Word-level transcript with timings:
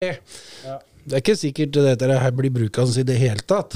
Ja. 0.00 0.14
Det 1.04 1.12
er 1.12 1.20
ikke 1.20 1.34
sikkert 1.36 1.74
dette 1.76 2.06
her 2.08 2.30
blir 2.32 2.48
brukende 2.54 3.02
i 3.02 3.04
det 3.04 3.18
hele 3.20 3.42
tatt. 3.44 3.74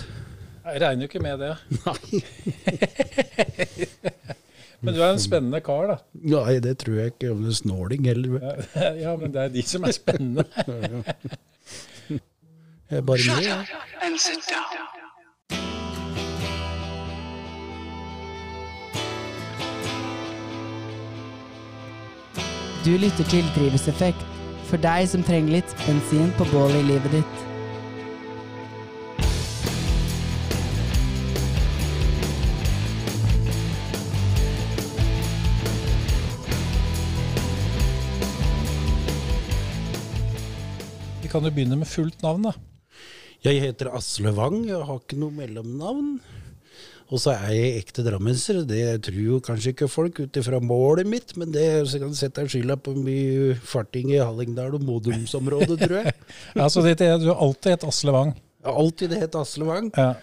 Jeg 0.64 0.80
regner 0.80 1.04
jo 1.04 1.08
ikke 1.10 1.20
med 1.20 1.42
det. 1.42 1.50
Nei. 1.84 2.20
Men 4.84 4.96
du 4.96 5.02
er 5.02 5.10
en 5.10 5.20
spennende 5.20 5.60
kar, 5.64 5.84
da. 5.90 5.96
Nei, 6.32 6.54
det 6.64 6.78
tror 6.80 6.96
jeg 7.02 7.12
ikke. 7.12 7.28
Om 7.34 7.44
det 7.44 7.52
er 7.52 7.58
snåling 7.60 8.08
heller. 8.08 8.40
Ja, 9.04 9.12
men 9.20 9.32
det 9.36 9.40
er 9.44 9.52
de 9.52 9.62
som 9.68 9.84
er 9.88 9.92
spennende. 9.96 10.44
Jeg 12.08 13.00
er 13.00 13.04
bare 13.08 13.28
med, 13.36 13.44
Ja. 13.44 13.60
and 14.04 14.16
sit 14.20 14.44
down. 14.48 14.80
Du 22.84 22.90
lytter 23.00 23.24
til 23.32 23.44
Drivhuseffekt, 23.56 24.20
for 24.68 24.80
deg 24.80 25.08
som 25.10 25.24
trenger 25.24 25.60
litt 25.60 25.74
bensin 25.84 26.30
på 26.38 26.46
bålet 26.50 26.80
i 26.80 26.86
livet 26.88 27.18
ditt. 27.18 27.42
Vi 41.22 41.30
kan 41.32 41.44
jo 41.44 41.50
begynne 41.50 41.80
med 41.80 41.90
fullt 41.90 42.22
navn, 42.22 42.48
da. 42.48 42.54
Jeg 43.44 43.60
heter 43.60 43.90
Asle 43.92 44.30
Wang, 44.32 44.62
jeg 44.64 44.80
har 44.80 45.02
ikke 45.02 45.18
noe 45.20 45.34
mellomnavn. 45.34 46.14
Og 47.14 47.20
så 47.22 47.30
er 47.36 47.52
jeg 47.54 47.82
ekte 47.84 48.02
drammenser. 48.02 48.64
Det 48.66 48.82
tror 49.06 49.20
jo 49.22 49.40
kanskje 49.44 49.70
ikke 49.74 49.90
folk 49.90 50.18
ut 50.24 50.38
ifra 50.40 50.58
målet 50.58 51.06
mitt, 51.06 51.36
men 51.38 51.52
det 51.54 51.68
så 51.90 52.00
kan 52.02 52.14
sette 52.18 52.42
skylda 52.50 52.76
på 52.82 52.96
mye 52.98 53.54
farting 53.62 54.10
i 54.10 54.18
Hallingdal 54.18 54.74
og 54.74 54.82
Modumsområdet, 54.82 55.78
tror 55.84 56.00
jeg. 56.00 56.14
Ja, 56.58 56.66
så 56.70 56.82
det, 56.82 56.98
du 56.98 57.28
har 57.30 57.38
alltid 57.42 57.76
hett 57.76 57.86
Asle 57.86 58.14
Wang. 58.14 58.32
Alltid 58.66 59.14
hett 59.14 59.36
Asle 59.38 59.68
Wang. 59.68 59.92
Ja. 59.94 60.14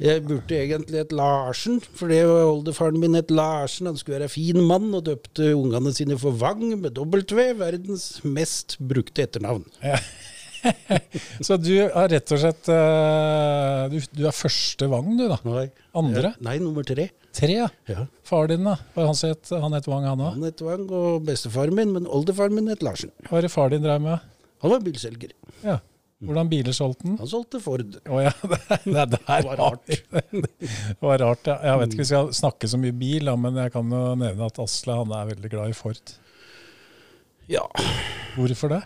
Jeg 0.00 0.22
burde 0.24 0.56
egentlig 0.56 0.96
hett 1.02 1.10
Larsen, 1.12 1.76
for 1.94 2.08
det 2.08 2.22
oldefaren 2.24 2.96
min 2.98 3.18
het 3.18 3.30
Larsen. 3.30 3.90
Han 3.90 3.98
skulle 4.00 4.22
være 4.22 4.32
fin 4.32 4.58
mann 4.64 4.88
og 4.96 5.04
døpte 5.10 5.52
ungene 5.52 5.92
sine 5.94 6.16
for 6.18 6.34
Wang 6.40 6.64
med 6.80 6.96
W, 6.96 7.50
verdens 7.60 8.06
mest 8.24 8.78
brukte 8.80 9.28
etternavn. 9.28 9.66
Så 11.46 11.56
du 11.60 11.72
er 11.78 12.10
rett 12.12 12.32
og 12.34 12.40
slett 12.42 12.70
eh, 12.72 13.84
du, 13.92 13.96
du 14.16 14.26
er 14.28 14.36
første 14.36 14.88
Wang, 14.90 15.12
du, 15.18 15.26
da. 15.30 15.38
Nei. 15.46 15.66
Andre? 15.96 16.34
Nei, 16.44 16.56
nummer 16.62 16.86
tre. 16.86 17.08
Tre, 17.36 17.52
ja. 17.62 17.68
Ja. 17.90 18.06
Far 18.26 18.50
din, 18.50 18.66
da? 18.66 18.76
Han 18.98 19.14
het 19.14 19.52
han 19.54 19.76
het 19.76 19.86
han 19.90 20.08
òg? 20.10 20.24
Han 20.34 20.48
het 20.48 20.64
Wang, 20.66 20.88
og 20.90 21.22
bestefaren 21.28 21.76
min, 21.78 21.94
men 21.96 22.08
oldefaren 22.10 22.56
min 22.56 22.70
het 22.72 22.82
Larsen. 22.86 23.12
Hva 23.28 23.38
er 23.40 23.46
det 23.46 23.54
far 23.54 23.70
din 23.72 23.84
drev 23.84 24.02
med? 24.04 24.26
Han 24.64 24.74
var 24.74 24.82
bilselger. 24.84 25.32
Ja. 25.64 25.78
Hvordan 26.20 26.50
biler 26.50 26.74
solgte 26.76 27.06
han? 27.06 27.16
Han 27.16 27.28
solgte 27.30 27.62
Ford. 27.64 27.94
Å 28.04 28.18
ja, 28.20 28.32
det, 28.52 28.58
det, 28.84 29.04
det, 29.14 29.20
Det 29.24 29.38
var 29.46 29.60
rart. 29.62 29.94
Det 30.60 31.00
var 31.00 31.22
rart, 31.22 31.48
ja. 31.48 31.56
Jeg 31.64 31.80
vet 31.80 31.94
ikke 31.94 32.00
om 32.00 32.04
vi 32.04 32.08
skal 32.10 32.32
snakke 32.42 32.68
så 32.68 32.80
mye 32.80 32.96
bil, 33.00 33.30
da, 33.30 33.36
men 33.40 33.56
jeg 33.62 33.72
kan 33.72 33.94
jo 33.96 34.02
nevne 34.20 34.50
at 34.50 34.60
Asle 34.60 34.98
han 35.00 35.14
er 35.16 35.30
veldig 35.32 35.52
glad 35.54 35.72
i 35.72 35.76
Ford. 35.78 36.12
Ja, 37.50 37.64
Hvorfor 38.36 38.70
det? 38.74 38.82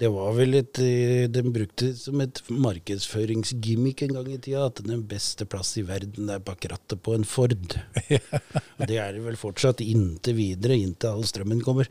Det 0.00 0.08
var 0.12 0.30
vel 0.36 0.54
et 0.58 0.78
eh, 0.80 1.26
De 1.28 1.42
brukte 1.52 1.90
det 1.90 1.98
som 2.00 2.20
et 2.24 2.40
markedsføringsgimmick 2.48 4.02
en 4.06 4.14
gang 4.16 4.28
i 4.32 4.38
tida, 4.40 4.66
at 4.70 4.80
den 4.86 5.02
beste 5.08 5.46
plass 5.50 5.74
i 5.80 5.84
verden 5.86 6.30
er 6.32 6.40
bak 6.44 6.64
rattet 6.70 7.02
på 7.04 7.14
en 7.16 7.26
Ford. 7.28 7.76
Og 8.80 8.86
det 8.88 8.96
er 9.02 9.12
det 9.16 9.24
vel 9.26 9.36
fortsatt 9.40 9.82
inntil 9.84 10.38
videre, 10.38 10.78
inntil 10.80 11.12
all 11.12 11.26
strømmen 11.28 11.60
kommer. 11.66 11.90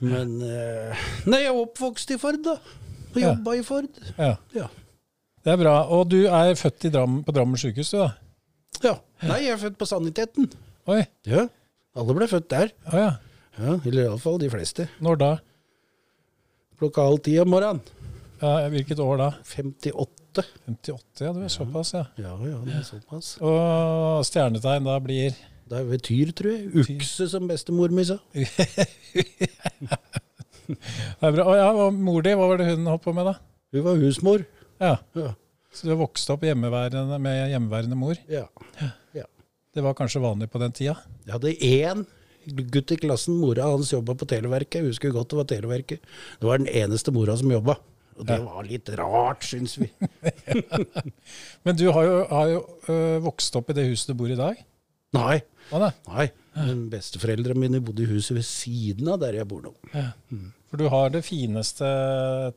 Men 0.00 0.36
eh, 0.44 1.06
Nei, 1.28 1.42
jeg 1.44 1.52
er 1.52 1.60
oppvokst 1.62 2.12
i 2.16 2.18
Ford, 2.20 2.40
da. 2.44 2.56
Og 3.14 3.20
Ja. 3.22 3.32
i 3.56 3.62
Ford. 3.64 3.88
Ja, 4.18 4.34
Ja. 4.56 4.68
Det 5.46 5.52
er 5.54 5.60
bra. 5.60 5.74
Og 5.94 6.08
du 6.10 6.24
er 6.26 6.56
født 6.58 6.88
i 6.88 6.90
Dram, 6.90 7.20
på 7.22 7.32
Drammen 7.36 7.60
sykehus, 7.60 7.92
du 7.94 8.00
da? 8.02 8.08
ja. 8.82 8.96
Nei, 9.22 9.44
jeg 9.44 9.52
er 9.54 9.60
født 9.62 9.76
på 9.78 9.86
Saniteten. 9.88 10.48
Oi. 10.90 11.04
Ja. 11.24 11.46
Alle 11.96 12.16
ble 12.18 12.26
født 12.28 12.48
der. 12.50 12.72
Å 12.90 12.98
ja. 12.98 13.12
Ja, 13.56 13.76
Eller 13.86 14.02
iallfall 14.08 14.36
de 14.42 14.50
fleste. 14.52 14.88
Når 15.00 15.16
da? 15.22 15.28
Klokka 16.76 17.06
halv 17.06 17.22
ti 17.24 17.38
om 17.40 17.48
morgenen. 17.48 17.80
Ja, 18.42 18.68
hvilket 18.68 18.98
år 19.00 19.16
da? 19.20 19.28
58. 19.48 20.42
58, 20.68 21.24
ja. 21.24 21.30
Du 21.32 21.40
er 21.40 21.52
såpass, 21.52 21.94
ja. 21.96 22.02
Ja, 22.20 22.34
ja, 22.44 22.58
det 22.66 22.74
er 22.76 22.84
såpass. 22.84 23.30
Og 23.40 24.24
stjernetegn 24.28 24.84
da 24.84 24.98
blir 25.00 25.32
Det 25.66 25.80
er 25.80 26.02
Tyr, 26.04 26.32
tror 26.36 26.52
jeg. 26.52 26.68
Ukse, 26.84 27.28
som 27.32 27.48
bestemor 27.48 27.94
mi 27.96 28.04
sa. 28.06 28.18
Det 30.66 31.22
er 31.22 31.32
bra. 31.32 31.46
Å 31.46 31.54
ja, 31.56 31.66
og 31.72 31.94
mor 31.94 32.24
di, 32.26 32.34
hva 32.36 32.48
var 32.50 32.60
det 32.60 32.68
hun 32.72 32.88
holdt 32.90 33.04
på 33.06 33.12
med 33.16 33.28
da? 33.30 33.36
Hun 33.74 33.84
var 33.86 34.00
husmor. 34.02 34.44
Ja. 34.82 34.96
Ja. 35.16 35.32
Så 35.72 35.86
du 35.86 35.92
har 35.94 36.00
vokst 36.00 36.30
opp 36.32 36.44
hjemmeværende, 36.44 37.18
med 37.22 37.52
hjemmeværende 37.54 37.98
mor? 37.98 38.20
ja. 38.28 38.46
Det 39.76 39.82
var 39.84 39.92
kanskje 39.92 40.22
vanlig 40.24 40.46
på 40.48 40.56
den 40.62 40.72
tida? 40.72 40.94
Jeg 41.26 41.34
hadde 41.34 41.50
én 41.52 42.06
gutt 42.46 42.94
i 42.94 43.00
klassen. 43.00 43.36
Mora 43.40 43.68
hans 43.72 43.92
jobba 43.92 44.16
på 44.18 44.28
Televerket. 44.30 44.80
Jeg 44.80 44.92
husker 44.92 45.14
godt 45.14 45.32
det 45.32 45.40
var 45.40 45.50
Televerket. 45.50 46.08
Det 46.40 46.48
var 46.48 46.62
den 46.62 46.70
eneste 46.70 47.14
mora 47.14 47.36
som 47.38 47.52
jobba. 47.52 47.78
Og 48.16 48.24
det 48.24 48.38
var 48.40 48.64
litt 48.64 48.88
rart, 48.96 49.44
syns 49.44 49.76
vi. 49.76 49.90
Men 51.66 51.76
du 51.76 51.90
har 51.92 52.06
jo, 52.06 52.16
har 52.30 52.52
jo 52.54 52.62
øh, 52.88 53.18
vokst 53.26 53.58
opp 53.60 53.70
i 53.72 53.76
det 53.76 53.90
huset 53.90 54.12
du 54.12 54.16
bor 54.22 54.32
i 54.32 54.38
dag? 54.38 54.62
Nei. 55.16 55.40
Hva 55.68 55.90
nei. 55.90 56.26
Men 56.56 56.86
Besteforeldrene 56.92 57.60
mine 57.60 57.82
bodde 57.84 58.06
i 58.06 58.08
huset 58.08 58.38
ved 58.38 58.46
siden 58.48 59.10
av 59.12 59.20
der 59.20 59.36
jeg 59.40 59.48
bor 59.50 59.64
nå. 59.66 59.74
For 60.70 60.80
du 60.80 60.88
har 60.92 61.12
det 61.12 61.24
fineste 61.26 61.88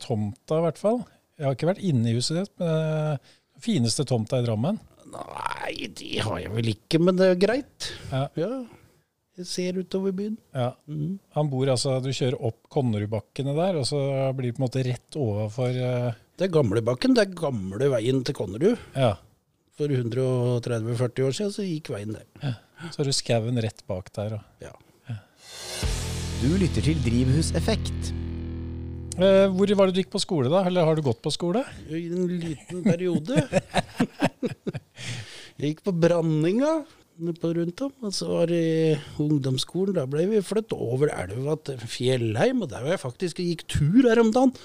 tomta, 0.02 0.60
i 0.60 0.66
hvert 0.68 0.80
fall. 0.80 1.02
Jeg 1.40 1.48
har 1.48 1.58
ikke 1.58 1.70
vært 1.74 1.84
inne 1.88 2.12
i 2.12 2.16
huset 2.18 2.40
ditt, 2.40 2.54
men 2.62 3.20
det 3.20 3.64
fineste 3.64 4.06
tomta 4.08 4.40
i 4.40 4.48
Drammen. 4.48 4.80
Nei, 5.10 5.90
de 5.98 6.20
har 6.22 6.40
jeg 6.44 6.52
vel 6.54 6.72
ikke, 6.74 7.02
men 7.02 7.20
det 7.20 7.34
er 7.34 7.40
greit. 7.42 7.90
Ja. 8.12 8.28
Ja. 8.40 8.52
Ser 9.48 9.78
utover 9.80 10.12
byen. 10.16 10.36
Ja. 10.56 10.74
Mm. 10.90 11.18
Han 11.38 11.50
bor 11.52 11.70
altså, 11.72 11.98
Du 12.04 12.10
kjører 12.12 12.40
opp 12.50 12.60
Konnerudbakkene 12.74 13.56
der, 13.56 13.80
og 13.80 13.88
så 13.88 14.00
blir 14.36 14.52
det 14.52 14.58
på 14.58 14.64
en 14.64 14.68
måte 14.68 14.84
rett 14.88 15.20
overfor 15.20 15.80
uh... 15.80 16.12
Det 16.40 16.48
er 16.48 16.54
Gamlebakken. 16.56 17.16
Det 17.16 17.26
er 17.26 17.36
gamle 17.36 17.90
veien 17.92 18.22
til 18.24 18.36
Konnerud. 18.38 18.80
Ja. 18.96 19.14
For 19.80 19.92
130-40 19.92 21.26
år 21.28 21.36
siden 21.36 21.52
så 21.56 21.66
gikk 21.68 21.92
veien 21.92 22.16
der. 22.16 22.60
Så 22.90 23.02
har 23.02 23.10
du 23.10 23.16
skauen 23.16 23.60
rett 23.64 23.84
bak 23.88 24.08
der. 24.16 24.38
Og. 24.38 24.64
Ja. 24.64 24.74
Du 26.40 26.48
lytter 26.56 26.84
til 26.84 27.00
Drivhuseffekt. 27.04 28.14
Eh, 29.20 29.48
hvor 29.52 29.72
var 29.76 29.90
det 29.90 29.98
du 29.98 30.00
gikk 30.00 30.14
på 30.14 30.22
skole, 30.24 30.48
da? 30.52 30.62
Eller 30.68 30.88
har 30.88 30.96
du 30.96 31.04
gått 31.04 31.20
på 31.20 31.32
skole? 31.36 31.66
I 31.92 32.06
en 32.08 32.30
liten 32.40 32.86
periode. 32.86 33.42
Jeg 35.60 35.74
gikk 35.74 35.84
på 35.84 35.92
Branninga 35.92 36.78
på 37.20 37.52
rundt 37.58 37.82
om, 37.86 37.92
og 38.08 38.14
så 38.16 38.28
var 38.32 38.52
det 38.52 39.00
ungdomsskolen. 39.20 39.96
Da 39.98 40.06
ble 40.10 40.26
vi 40.30 40.40
flyttet 40.46 40.78
over 40.78 41.12
elva 41.14 41.58
til 41.68 41.82
Fjellheim, 41.84 42.64
og 42.64 42.72
der 42.72 42.86
var 42.86 42.96
jeg 42.96 43.04
faktisk 43.04 43.42
og 43.44 43.50
gikk 43.52 43.66
tur 43.76 44.08
her 44.08 44.22
om 44.24 44.32
dagen. 44.36 44.56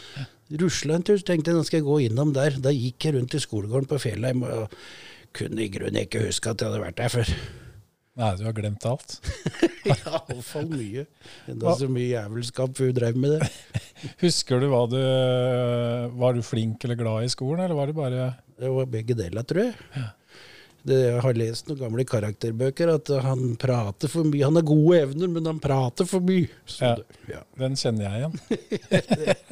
Rusla 0.61 0.99
en 0.99 1.05
tur, 1.07 1.19
så 1.19 1.27
tenkte 1.33 1.51
jeg 1.51 1.59
nå 1.59 1.65
skal 1.67 1.81
jeg 1.81 1.89
gå 1.89 1.99
innom 2.07 2.33
der. 2.37 2.57
Da 2.63 2.73
gikk 2.75 3.09
jeg 3.09 3.17
rundt 3.17 3.35
i 3.35 3.43
skolegården 3.43 3.91
på 3.91 4.01
Fjellheim, 4.07 4.45
og 4.47 4.79
kunne 5.35 5.65
i 5.65 5.71
grunnen 5.73 6.05
ikke 6.05 6.23
huske 6.29 6.53
at 6.53 6.63
jeg 6.63 6.71
hadde 6.71 6.83
vært 6.85 6.99
der 7.01 7.15
før. 7.17 7.35
Nei, 8.15 8.29
du 8.39 8.45
har 8.47 8.55
glemt 8.57 8.85
alt. 8.87 9.17
Ja, 9.85 10.17
iallfall 10.33 10.71
mye. 10.71 11.03
Enda 11.51 11.75
så 11.77 11.91
mye 11.93 12.07
jævelskap 12.09 12.79
vi 12.81 12.87
drev 12.97 13.19
med 13.21 13.35
det. 13.35 13.49
Husker 14.23 14.63
du 14.63 14.71
hva 14.73 14.87
du 14.89 14.97
Var 16.17 16.39
du 16.39 16.41
flink 16.41 16.87
eller 16.87 16.97
glad 16.97 17.27
i 17.27 17.33
skolen, 17.33 17.61
eller 17.67 17.77
var 17.77 17.91
det 17.91 17.97
bare 17.99 18.23
Det 18.57 18.71
var 18.73 18.89
begge 18.89 19.17
deler, 19.19 19.45
tror 19.45 19.67
jeg. 19.67 19.75
Det, 20.85 20.99
jeg 21.01 21.21
har 21.25 21.39
lest 21.41 21.71
noen 21.71 21.81
gamle 21.81 22.05
karakterbøker 22.05 22.91
at 22.93 23.11
han 23.25 23.55
prater 23.61 24.11
for 24.13 24.29
mye. 24.29 24.43
Han 24.45 24.59
har 24.59 24.67
gode 24.69 24.99
evner, 25.01 25.31
men 25.33 25.49
han 25.49 25.61
prater 25.63 26.09
for 26.09 26.25
mye. 26.25 26.51
Ja. 26.77 26.95
ja. 27.31 27.41
Den 27.61 27.79
kjenner 27.81 28.11
jeg 28.11 28.17
igjen. 28.21 28.35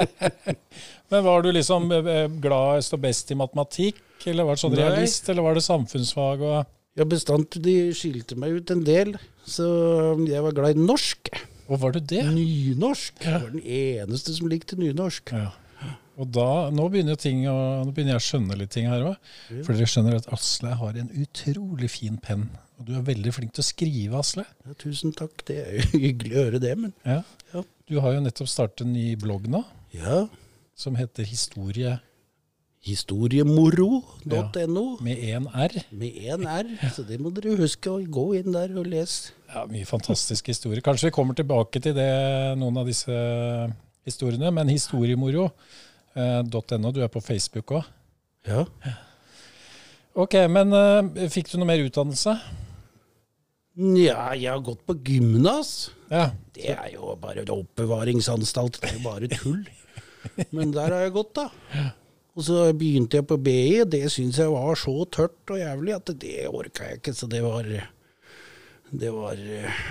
Men 1.13 1.25
var 1.27 1.43
du 1.45 1.51
liksom 1.53 1.91
gladest 1.93 2.39
glad 2.41 2.85
stå 2.87 2.99
best 3.01 3.33
i 3.33 3.37
matematikk, 3.37 3.99
eller 4.29 4.47
var 4.49 4.57
det 4.57 4.63
sånn 4.63 4.73
Nei. 4.73 4.81
realist, 4.81 5.27
eller 5.29 5.45
var 5.45 5.59
det 5.59 5.65
samfunnsfag 5.67 6.45
og 6.47 6.61
Ja, 6.97 7.05
bestandig 7.09 7.61
de 7.65 7.75
skilte 7.97 8.37
meg 8.37 8.53
ut 8.53 8.71
en 8.73 8.83
del, 8.85 9.15
så 9.49 9.67
jeg 10.29 10.45
var 10.45 10.57
glad 10.57 10.77
i 10.77 10.85
norsk. 10.85 11.31
Og 11.73 11.81
var 11.81 11.95
du 11.97 12.01
det? 12.05 12.25
Nynorsk. 12.29 13.23
Jeg 13.25 13.45
var 13.45 13.53
den 13.55 13.65
eneste 13.65 14.35
som 14.37 14.51
likte 14.53 14.77
nynorsk. 14.77 15.33
Ja. 15.33 15.51
Og 16.23 16.29
da, 16.31 16.49
nå 16.71 16.85
begynner, 16.93 17.19
ting 17.19 17.41
å, 17.51 17.57
nå 17.83 17.95
begynner 17.95 18.15
jeg 18.15 18.23
å 18.23 18.27
skjønne 18.29 18.59
litt 18.61 18.71
ting 18.75 18.87
her 18.91 19.03
òg. 19.09 19.31
For 19.67 19.75
dere 19.75 19.91
skjønner 19.91 20.21
at 20.21 20.29
Asle 20.35 20.77
har 20.79 20.99
en 21.01 21.11
utrolig 21.25 21.91
fin 21.91 22.21
penn. 22.23 22.45
Og 22.79 22.87
du 22.87 22.93
er 22.99 23.03
veldig 23.07 23.33
flink 23.35 23.57
til 23.57 23.65
å 23.65 23.67
skrive, 23.67 24.21
Asle. 24.21 24.45
Ja, 24.67 24.77
tusen 24.79 25.15
takk, 25.19 25.43
det 25.49 25.59
er 25.65 25.81
jo 25.81 25.89
hyggelig 26.07 26.37
å 26.37 26.47
høre 26.47 26.63
det, 26.63 26.77
men 26.79 26.95
Ja. 27.03 27.23
Ja. 27.53 27.65
Du 27.91 27.99
har 28.01 28.15
jo 28.15 28.23
nettopp 28.25 28.49
startet 28.49 28.87
en 28.87 28.95
ny 28.95 29.11
blogg 29.21 29.45
nå, 29.53 29.59
ja. 29.93 30.23
som 30.79 30.95
heter 30.97 31.27
Historie 31.29 31.99
Historiemoro.no 32.83 34.83
med 35.07 35.21
én 35.23 35.45
R. 35.47 35.75
med 35.91 36.17
én 36.19 36.47
R, 36.49 36.71
så 36.91 37.05
det 37.07 37.21
må 37.23 37.31
dere 37.35 37.55
huske 37.61 37.93
å 37.93 38.01
gå 38.03 38.25
inn 38.41 38.51
der 38.57 38.73
og 38.75 38.89
lese. 38.91 39.37
Ja, 39.53 39.63
Mye 39.71 39.87
fantastiske 39.87 40.51
historier. 40.51 40.83
Kanskje 40.83 41.11
vi 41.11 41.15
kommer 41.15 41.39
tilbake 41.39 41.79
til 41.85 41.95
det, 41.95 42.09
noen 42.59 42.81
av 42.83 42.91
disse 42.91 43.15
historiene, 44.09 44.51
men 44.51 44.73
historiemoro. 44.73 45.47
Du 46.15 47.01
er 47.03 47.09
på 47.13 47.23
Facebook 47.25 47.73
òg. 47.79 47.89
Ja. 48.47 48.67
Ok, 50.19 50.35
men 50.53 50.75
eh, 50.77 51.29
fikk 51.33 51.49
du 51.53 51.57
noe 51.61 51.71
mer 51.71 51.85
utdannelse? 51.87 52.37
ja, 53.97 54.35
jeg 54.37 54.51
har 54.51 54.61
gått 54.61 54.83
på 54.85 54.99
gymnas. 55.01 55.91
Ja. 56.13 56.27
Det 56.53 56.75
er 56.75 56.91
jo 56.93 57.15
bare 57.21 57.41
en 57.47 57.53
oppbevaringsanstalt. 57.55 58.83
Det 58.83 58.91
er 58.91 58.99
jo 58.99 59.05
bare 59.07 59.31
tull. 59.33 59.63
Men 60.53 60.75
der 60.75 60.93
har 60.93 61.07
jeg 61.07 61.15
gått, 61.17 61.33
da. 61.39 61.49
Og 62.37 62.45
så 62.47 62.67
begynte 62.77 63.19
jeg 63.19 63.29
på 63.29 63.39
BI, 63.41 63.83
det 63.89 64.07
syns 64.13 64.39
jeg 64.41 64.53
var 64.53 64.77
så 64.81 64.95
tørt 65.13 65.53
og 65.53 65.61
jævlig 65.61 65.97
at 65.97 66.13
det 66.21 66.47
orka 66.49 66.91
jeg 66.91 67.01
ikke. 67.01 67.17
Så 67.17 67.29
det 67.33 67.43
var 67.45 67.69
Det 68.93 69.11
var 69.13 69.41
eh, 69.41 69.83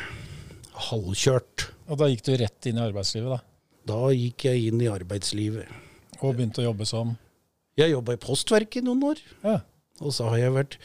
halvkjørt. 0.89 1.71
Og 1.89 1.97
da 1.97 2.09
gikk 2.09 2.25
du 2.27 2.35
rett 2.38 2.69
inn 2.69 2.77
i 2.77 2.85
arbeidslivet, 2.85 3.33
da? 3.33 3.41
Da 3.91 4.12
gikk 4.13 4.45
jeg 4.45 4.69
inn 4.69 4.81
i 4.85 4.89
arbeidslivet. 4.94 5.65
Og 6.21 6.38
begynte 6.38 6.62
å 6.62 6.69
jobbe 6.69 6.85
som 6.89 7.15
Jeg 7.79 7.94
jobba 7.94 8.13
i 8.13 8.21
Postverket 8.21 8.81
i 8.81 8.85
noen 8.85 9.03
år. 9.12 9.21
Ja. 9.45 9.59
Og 10.01 10.09
så 10.15 10.25
har 10.31 10.39
jeg 10.41 10.53
vært 10.56 10.75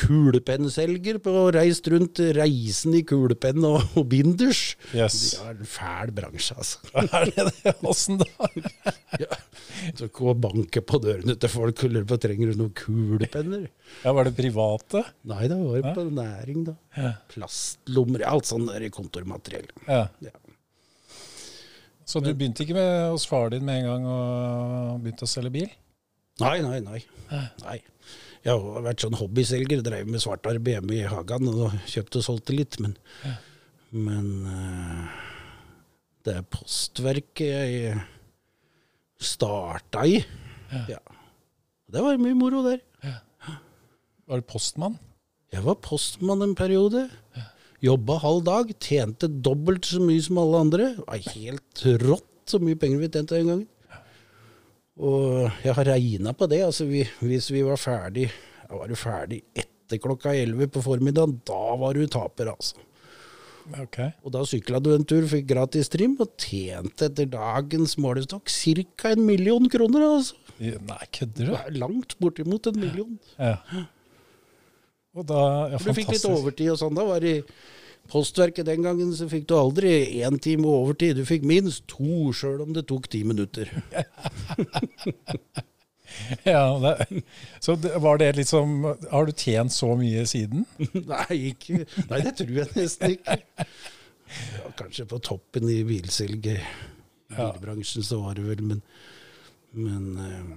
kulepennselger 0.00 1.18
og 1.28 1.50
reist 1.56 1.88
rundt 1.92 2.20
reisen 2.38 2.94
i 2.96 3.02
kulepenn 3.04 3.60
og, 3.68 3.82
og 4.00 4.06
binders. 4.08 4.62
Yes. 4.96 5.18
Det 5.34 5.42
er 5.44 5.58
en 5.58 5.68
fæl 5.68 6.12
bransje, 6.16 6.56
altså. 6.56 6.80
Er 7.18 7.28
det 7.28 7.44
det? 7.58 7.74
Åssen 7.88 8.22
da? 8.22 8.52
Ja. 9.20 9.38
Så 9.98 10.08
gå 10.14 10.30
og 10.32 10.40
banke 10.40 10.80
på 10.88 11.00
dørene 11.04 11.36
til 11.36 11.52
folk 11.52 11.84
og 11.84 11.92
lure 11.92 12.08
på 12.08 12.18
trenger 12.22 12.52
du 12.52 12.62
noen 12.62 12.72
kulepenner. 12.78 13.66
Ja, 14.06 14.14
Var 14.16 14.30
det 14.30 14.34
private? 14.40 15.04
Nei, 15.28 15.42
det 15.52 15.58
var 15.60 15.90
på 15.98 16.06
næring, 16.08 16.64
da. 16.70 16.76
Ja. 16.96 17.12
Plastlommer, 17.34 18.24
alt 18.32 18.48
sånn 18.48 18.70
der 18.70 18.88
kontormateriell. 18.94 19.68
ja. 19.88 20.06
Ja. 20.24 20.32
Så 22.12 22.20
du 22.20 22.28
begynte 22.36 22.66
ikke 22.66 22.76
med, 22.76 22.90
hos 23.14 23.24
far 23.28 23.48
din 23.54 23.64
med 23.64 23.80
en 23.80 23.88
gang 23.88 24.02
og 24.12 25.00
begynte 25.00 25.24
å 25.24 25.30
selge 25.30 25.52
bil? 25.54 25.70
Nei, 26.42 26.58
nei, 26.64 26.78
nei. 26.84 27.00
nei. 27.62 27.78
Jeg 28.42 28.58
har 28.58 28.84
vært 28.84 29.04
sånn 29.04 29.16
hobbyselger, 29.16 29.84
drev 29.86 30.08
med 30.10 30.20
svartarbeid 30.20 30.76
hjemme 30.76 30.96
i 30.98 31.06
hagen 31.08 31.48
og 31.52 31.76
kjøpte 31.88 32.20
og 32.20 32.26
solgte 32.26 32.56
litt, 32.56 32.76
men, 32.82 32.96
men 33.94 34.28
eh, 34.50 35.20
det 36.26 36.34
er 36.40 36.48
postverket 36.52 37.46
jeg 37.46 37.94
starta 39.22 40.04
i. 40.08 40.18
Ja. 40.90 41.00
Det 41.92 42.02
var 42.02 42.20
mye 42.20 42.36
moro 42.36 42.64
der. 42.66 42.82
Ja. 43.06 43.16
Var 44.28 44.42
du 44.42 44.48
postmann? 44.48 44.98
Jeg 45.52 45.64
var 45.64 45.80
postmann 45.84 46.44
en 46.44 46.56
periode. 46.58 47.06
Jobba 47.82 48.18
halv 48.22 48.44
dag, 48.46 48.68
tjente 48.78 49.26
dobbelt 49.42 49.88
så 49.88 49.98
mye 50.02 50.22
som 50.22 50.38
alle 50.38 50.60
andre. 50.68 50.84
Det 51.00 51.06
var 51.08 51.32
helt 51.34 51.82
rått 52.04 52.52
så 52.52 52.60
mye 52.62 52.78
penger 52.78 53.00
vi 53.02 53.08
tjente 53.10 53.38
den 53.38 53.50
gangen. 53.50 53.68
Og 55.02 55.48
jeg 55.64 55.74
har 55.74 55.88
regna 55.88 56.34
på 56.36 56.46
det. 56.52 56.60
altså 56.62 56.86
vi, 56.86 57.02
Hvis 57.24 57.50
vi 57.50 57.64
var 57.66 57.80
ferdig 57.80 58.28
jeg 58.72 58.78
var 58.78 58.88
du 58.88 58.96
ferdig 58.96 59.40
etter 59.58 59.98
klokka 60.00 60.32
11 60.32 60.70
på 60.72 60.80
formiddagen, 60.84 61.34
da 61.44 61.74
var 61.76 61.98
du 61.98 62.06
taper, 62.08 62.52
altså. 62.54 62.78
Ok. 63.82 63.98
Og 64.24 64.32
da 64.34 64.42
sykla 64.48 64.80
du 64.82 64.88
en 64.94 65.04
tur, 65.06 65.26
fikk 65.28 65.50
gratis 65.50 65.90
trim, 65.92 66.14
og 66.22 66.32
tjente 66.40 67.10
etter 67.10 67.28
dagens 67.30 67.98
målestokk 68.00 68.48
ca. 68.48 69.10
en 69.12 69.26
million 69.26 69.68
kroner. 69.68 70.06
altså. 70.16 70.38
Nei, 70.62 71.02
kødder 71.18 71.50
du? 71.50 71.78
langt 71.82 72.16
bortimot 72.22 72.70
en 72.70 72.80
million. 72.80 73.18
Ja. 73.36 73.58
Ja. 73.74 73.84
Og 75.12 75.28
da 75.28 75.44
ja, 75.74 75.78
du 75.78 75.92
fikk 75.92 76.14
litt 76.14 76.26
overtid 76.28 76.72
og 76.72 76.80
sånn. 76.80 76.96
Da 76.96 77.04
var 77.08 77.24
det 77.24 77.36
i 77.38 77.44
Postverket 78.10 78.66
den 78.66 78.82
gangen 78.82 79.12
så 79.14 79.28
fikk 79.30 79.46
du 79.48 79.54
aldri 79.56 79.92
én 80.26 80.38
time 80.42 80.66
overtid. 80.68 81.16
Du 81.16 81.26
fikk 81.28 81.44
minst 81.46 81.84
to, 81.90 82.32
sjøl 82.34 82.64
om 82.64 82.72
det 82.74 82.88
tok 82.90 83.10
ti 83.12 83.22
minutter. 83.28 83.70
Ja, 86.44 86.76
det, 86.76 87.22
så 87.64 87.72
var 87.74 88.18
det 88.20 88.34
liksom 88.36 88.82
Har 89.10 89.26
du 89.26 89.32
tjent 89.32 89.72
så 89.72 89.94
mye 89.96 90.26
siden? 90.28 90.66
Nei, 91.08 91.38
ikke, 91.54 91.86
nei, 92.10 92.18
det 92.26 92.34
tror 92.36 92.52
jeg 92.52 92.68
nesten 92.76 93.14
ikke. 93.14 93.38
Ja, 94.58 94.72
kanskje 94.76 95.06
på 95.08 95.22
toppen 95.24 95.70
i 95.72 95.78
bilselget. 95.88 96.68
Bilbransjen 97.32 98.04
så 98.04 98.20
var 98.26 98.36
det 98.36 98.44
vel, 98.44 98.60
men, 98.60 98.84
men 99.72 100.04
uh, 100.20 100.52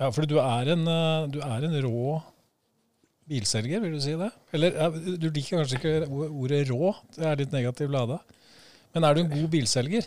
Ja, 0.00 0.10
for 0.10 0.26
du 0.26 0.40
er 0.42 0.72
en, 0.74 0.82
eh, 0.90 1.30
du 1.30 1.38
er 1.46 1.68
en 1.68 1.78
rå 1.86 2.18
bilselger, 3.32 3.80
vil 3.82 3.96
du 3.96 4.02
si 4.04 4.14
det? 4.20 4.28
Eller 4.52 4.76
du 5.16 5.26
liker 5.30 5.62
kanskje 5.62 5.80
ikke 5.80 6.28
ordet 6.28 6.62
rå, 6.70 6.92
det 7.16 7.26
er 7.28 7.40
litt 7.40 7.56
negativ 7.56 7.90
lada. 7.92 8.20
Men 8.92 9.08
er 9.08 9.16
du 9.16 9.24
en 9.24 9.32
god 9.32 9.48
bilselger? 9.56 10.06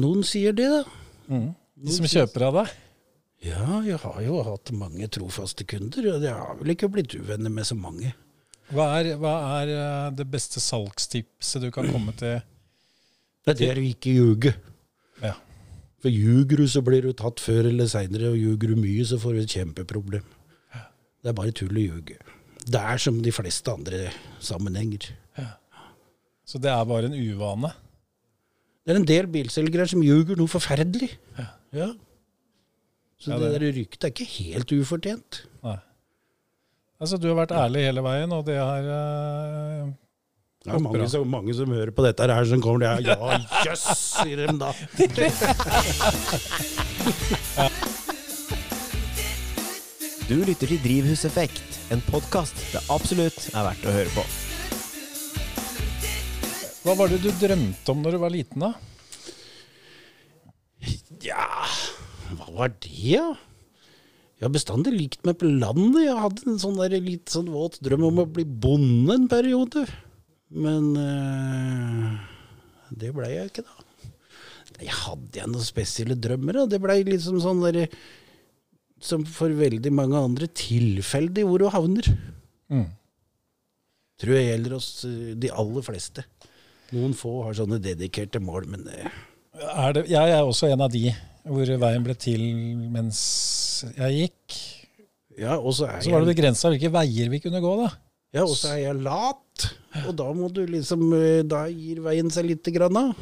noen 0.00 0.24
sier 0.26 0.56
det, 0.56 0.66
da. 0.72 0.82
De 1.76 1.94
som 1.94 2.08
kjøper 2.08 2.48
av 2.48 2.60
deg? 2.62 2.74
Ja, 3.46 3.80
jeg 3.84 3.98
har 4.02 4.20
jo 4.24 4.40
hatt 4.46 4.72
mange 4.74 5.06
trofaste 5.12 5.66
kunder, 5.68 6.08
og 6.14 6.24
jeg 6.24 6.34
har 6.34 6.56
vel 6.58 6.72
ikke 6.72 6.88
blitt 6.90 7.14
uvenner 7.14 7.52
med 7.52 7.68
så 7.68 7.76
mange. 7.78 8.14
Hva 8.74 8.86
er, 8.98 9.12
hva 9.20 9.34
er 9.60 9.72
eh, 9.76 10.06
det 10.18 10.26
beste 10.30 10.62
salgstipset 10.62 11.62
du 11.62 11.68
kan 11.74 11.86
komme 11.92 12.14
til? 12.18 12.40
Det 13.46 13.60
er 13.62 13.78
å 13.78 13.84
ikke 13.86 14.14
ljuge. 14.16 14.54
Ja. 15.22 15.36
For 16.02 16.10
ljuger 16.10 16.64
du, 16.64 16.66
så 16.70 16.82
blir 16.82 17.06
du 17.06 17.12
tatt 17.14 17.38
før 17.42 17.68
eller 17.70 17.86
seinere, 17.90 18.32
og 18.32 18.40
ljuger 18.40 18.72
du 18.72 18.80
mye, 18.80 19.04
så 19.06 19.20
får 19.22 19.36
du 19.36 19.42
et 19.44 19.54
kjempeproblem. 19.54 20.26
Det 21.26 21.32
er 21.32 21.38
bare 21.40 21.50
tull 21.58 21.74
å 21.74 21.82
ljuge. 21.82 22.14
Det 22.66 22.78
er 22.78 23.00
som 23.02 23.16
de 23.22 23.32
fleste 23.34 23.72
andre 23.72 24.04
sammenhenger. 24.42 25.08
Så 26.46 26.60
det 26.62 26.70
er 26.70 26.84
bare 26.86 27.08
en 27.10 27.16
uvane? 27.18 27.72
Det 28.86 28.92
er 28.94 28.98
en 29.00 29.06
del 29.08 29.26
bilselgere 29.34 29.88
som 29.90 30.04
ljuger 30.06 30.38
noe 30.38 30.46
forferdelig. 30.46 31.08
Ja. 31.74 31.88
Så 33.18 33.32
Ja, 33.32 33.38
det, 33.42 33.48
det- 33.50 33.58
der 33.58 33.72
ryktet 33.80 34.04
er 34.06 34.12
ikke 34.14 34.28
helt 34.38 34.70
ufortjent. 34.76 35.40
Nei. 35.66 35.74
Altså, 37.00 37.18
du 37.18 37.26
har 37.28 37.34
vært 37.42 37.56
ærlig 37.58 37.82
hele 37.88 38.02
veien, 38.06 38.30
og 38.32 38.44
det 38.46 38.56
har 38.60 38.78
eh, 38.86 39.90
Det 40.64 40.70
er 40.72 40.78
mange 40.86 41.08
som, 41.10 41.26
mange 41.28 41.54
som 41.58 41.66
hører 41.74 41.90
på 41.90 42.02
dette 42.06 42.22
her, 42.30 42.44
som 42.48 42.62
kommer 42.62 42.86
til 42.86 43.10
Ja, 43.10 43.16
jøss, 43.66 43.84
sier 44.22 44.36
de 44.46 44.54
da. 44.62 44.70
Du 50.26 50.34
lytter 50.42 50.66
til 50.66 50.80
Drivhuseffekt, 50.82 51.76
en 51.94 52.00
podkast 52.08 52.58
det 52.72 52.80
absolutt 52.90 53.44
er 53.52 53.62
verdt 53.62 53.84
å 53.86 53.92
høre 53.94 54.10
på. 54.10 54.24
Hva 56.82 56.96
var 56.98 57.12
det 57.12 57.20
du 57.22 57.28
drømte 57.38 57.94
om 57.94 58.02
når 58.02 58.16
du 58.16 58.18
var 58.24 58.34
liten, 58.34 58.64
da? 58.64 58.72
Ja, 61.22 61.46
hva 62.32 62.48
var 62.56 62.74
det, 62.74 63.20
da? 63.22 63.36
Jeg 64.34 64.48
har 64.48 64.54
bestandig 64.58 64.96
likt 64.96 65.22
meg 65.30 65.38
på 65.38 65.46
landet. 65.46 66.02
Jeg 66.08 66.18
hadde 66.18 66.50
en 66.50 66.60
sånn 66.64 66.82
der, 66.82 66.98
litt 67.06 67.30
sånn 67.30 67.54
våt 67.54 67.78
drøm 67.86 68.10
om 68.10 68.24
å 68.24 68.26
bli 68.26 68.42
bonde 68.42 69.14
en 69.14 69.30
periode. 69.30 69.86
Men 70.50 70.90
øh, 71.06 72.12
det 72.98 73.14
blei 73.14 73.30
jeg 73.36 73.54
ikke, 73.54 73.68
da. 73.70 74.10
Jeg 74.82 75.02
hadde 75.06 75.38
jeg 75.38 75.54
noen 75.54 75.70
spesielle 75.70 76.18
drømmer, 76.18 76.64
da. 76.64 76.70
Det 76.74 76.82
blei 76.82 77.04
liksom 77.14 77.38
sånn 77.46 77.62
derre 77.62 77.86
Som 79.02 79.26
for 79.28 79.52
veldig 79.52 79.92
mange 79.92 80.16
andre 80.16 80.48
tilfeldig 80.56 81.44
hvor 81.46 81.60
du 81.60 81.68
havner. 81.72 82.06
Mm. 82.72 82.86
Tror 84.22 84.36
jeg 84.38 84.46
gjelder 84.48 84.76
oss 84.78 84.90
eh, 85.04 85.34
de 85.36 85.50
aller 85.52 85.84
fleste. 85.84 86.24
Noen 86.96 87.12
få 87.18 87.40
har 87.44 87.56
sånne 87.58 87.80
dedikerte 87.82 88.40
mål, 88.40 88.68
men 88.72 88.86
eh, 88.88 89.10
Er 89.56 89.96
det, 89.96 90.06
jeg 90.12 90.32
er 90.32 90.42
også 90.46 90.70
en 90.72 90.84
av 90.86 90.92
de 90.92 91.10
hvor 91.46 91.68
veien 91.78 92.02
ble 92.02 92.14
til 92.18 92.42
mens 92.90 93.20
jeg 93.94 94.16
gikk. 94.16 94.56
ja, 95.38 95.58
og 95.58 95.76
så 95.76 95.86
Så 96.02 96.10
var 96.10 96.24
det 96.24 96.32
begrensa 96.34 96.72
hvilke 96.72 96.90
veier 96.90 97.30
vi 97.30 97.38
kunne 97.44 97.60
gå, 97.62 97.74
da. 97.84 97.92
Ja, 98.34 98.42
og 98.42 98.56
så 98.58 98.72
er 98.74 98.80
jeg 98.82 99.02
lat. 99.04 99.68
Og 100.06 100.10
da 100.18 100.26
må 100.36 100.48
du 100.52 100.62
liksom 100.68 101.04
eh, 101.16 101.44
Da 101.46 101.66
gir 101.72 102.02
veien 102.04 102.32
seg 102.32 102.48
lite 102.50 102.72
grann 102.74 102.96
av. 102.98 103.14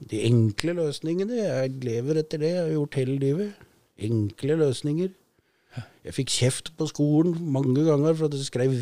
De 0.00 0.22
enkle 0.26 0.74
løsningene. 0.78 1.36
Jeg 1.42 1.76
lever 1.84 2.22
etter 2.22 2.40
det. 2.42 2.50
Jeg 2.54 2.62
har 2.64 2.72
gjort 2.74 2.98
hele 2.98 3.18
livet. 3.20 3.66
Enkle 3.98 4.56
løsninger. 4.58 5.12
Jeg 6.04 6.14
fikk 6.14 6.32
kjeft 6.32 6.72
på 6.78 6.86
skolen 6.90 7.34
mange 7.54 7.82
ganger 7.86 8.14
for 8.14 8.28
at 8.28 8.36
jeg 8.36 8.46
skrev, 8.46 8.74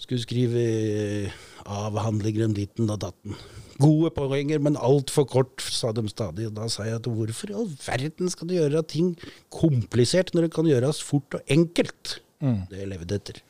skulle 0.00 0.22
skrive 0.22 0.62
eh, 0.62 1.40
avhandlinger 1.68 2.48
om 2.48 2.54
ditten 2.56 2.90
og 2.90 3.02
datten. 3.04 3.36
Gode 3.80 4.10
poenger, 4.12 4.60
men 4.60 4.76
altfor 4.76 5.24
kort, 5.28 5.62
sa 5.62 5.92
de 5.96 6.04
stadig. 6.10 6.48
Og 6.50 6.56
da 6.56 6.66
sa 6.72 6.86
jeg 6.88 6.98
at 6.98 7.08
hvorfor 7.08 7.52
i 7.52 7.56
all 7.56 7.70
verden 7.84 8.32
skal 8.32 8.50
du 8.50 8.56
gjøre 8.56 8.82
ting 8.88 9.14
komplisert 9.54 10.34
når 10.34 10.48
det 10.48 10.54
kan 10.56 10.68
gjøres 10.68 11.00
fort 11.04 11.38
og 11.38 11.54
enkelt? 11.54 12.18
Mm. 12.40 12.66
Det 12.72 12.82
jeg 12.82 12.90
levde 12.90 13.20
etter. 13.20 13.40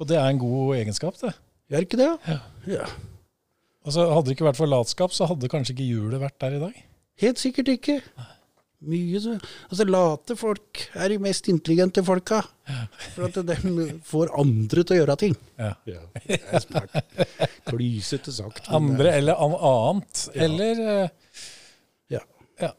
Og 0.00 0.08
det 0.08 0.18
er 0.18 0.26
en 0.32 0.40
god 0.40 0.74
egenskap, 0.80 1.16
det. 1.20 1.32
Gjør 1.70 1.86
ikke 1.86 2.00
det? 2.00 2.10
Ja. 2.68 2.84
Altså, 3.86 4.04
hadde 4.10 4.28
det 4.28 4.36
ikke 4.36 4.48
vært 4.48 4.58
for 4.58 4.68
latskap, 4.68 5.14
så 5.16 5.28
hadde 5.30 5.48
kanskje 5.52 5.76
ikke 5.76 5.88
hjulet 5.88 6.20
vært 6.22 6.40
der 6.42 6.56
i 6.56 6.62
dag. 6.62 6.84
Helt 7.20 7.40
sikkert 7.40 7.68
ikke. 7.72 8.00
Mye 8.88 9.18
så 9.20 9.34
Altså, 9.68 9.84
late 9.84 10.34
folk 10.40 10.78
er 10.96 11.12
de 11.12 11.18
mest 11.20 11.48
intelligente 11.52 12.00
folka. 12.06 12.38
For 13.14 13.26
at 13.26 13.36
de 13.44 13.56
får 14.08 14.30
andre 14.40 14.84
til 14.86 14.96
å 14.96 15.00
gjøre 15.02 15.16
ting. 15.20 15.34
Ja. 15.60 15.74
Det 15.84 16.38
er 16.40 16.64
smart. 16.64 16.94
Klysete 17.68 18.32
sagt. 18.32 18.70
Andre 18.72 19.10
er- 19.12 19.18
eller 19.20 19.42
an 19.44 19.56
annet. 19.58 20.22
Ja. 20.32 20.42
Eller 20.46 20.80
eh, 20.86 21.08
Ja. 22.16 22.22
ja. 22.62 22.72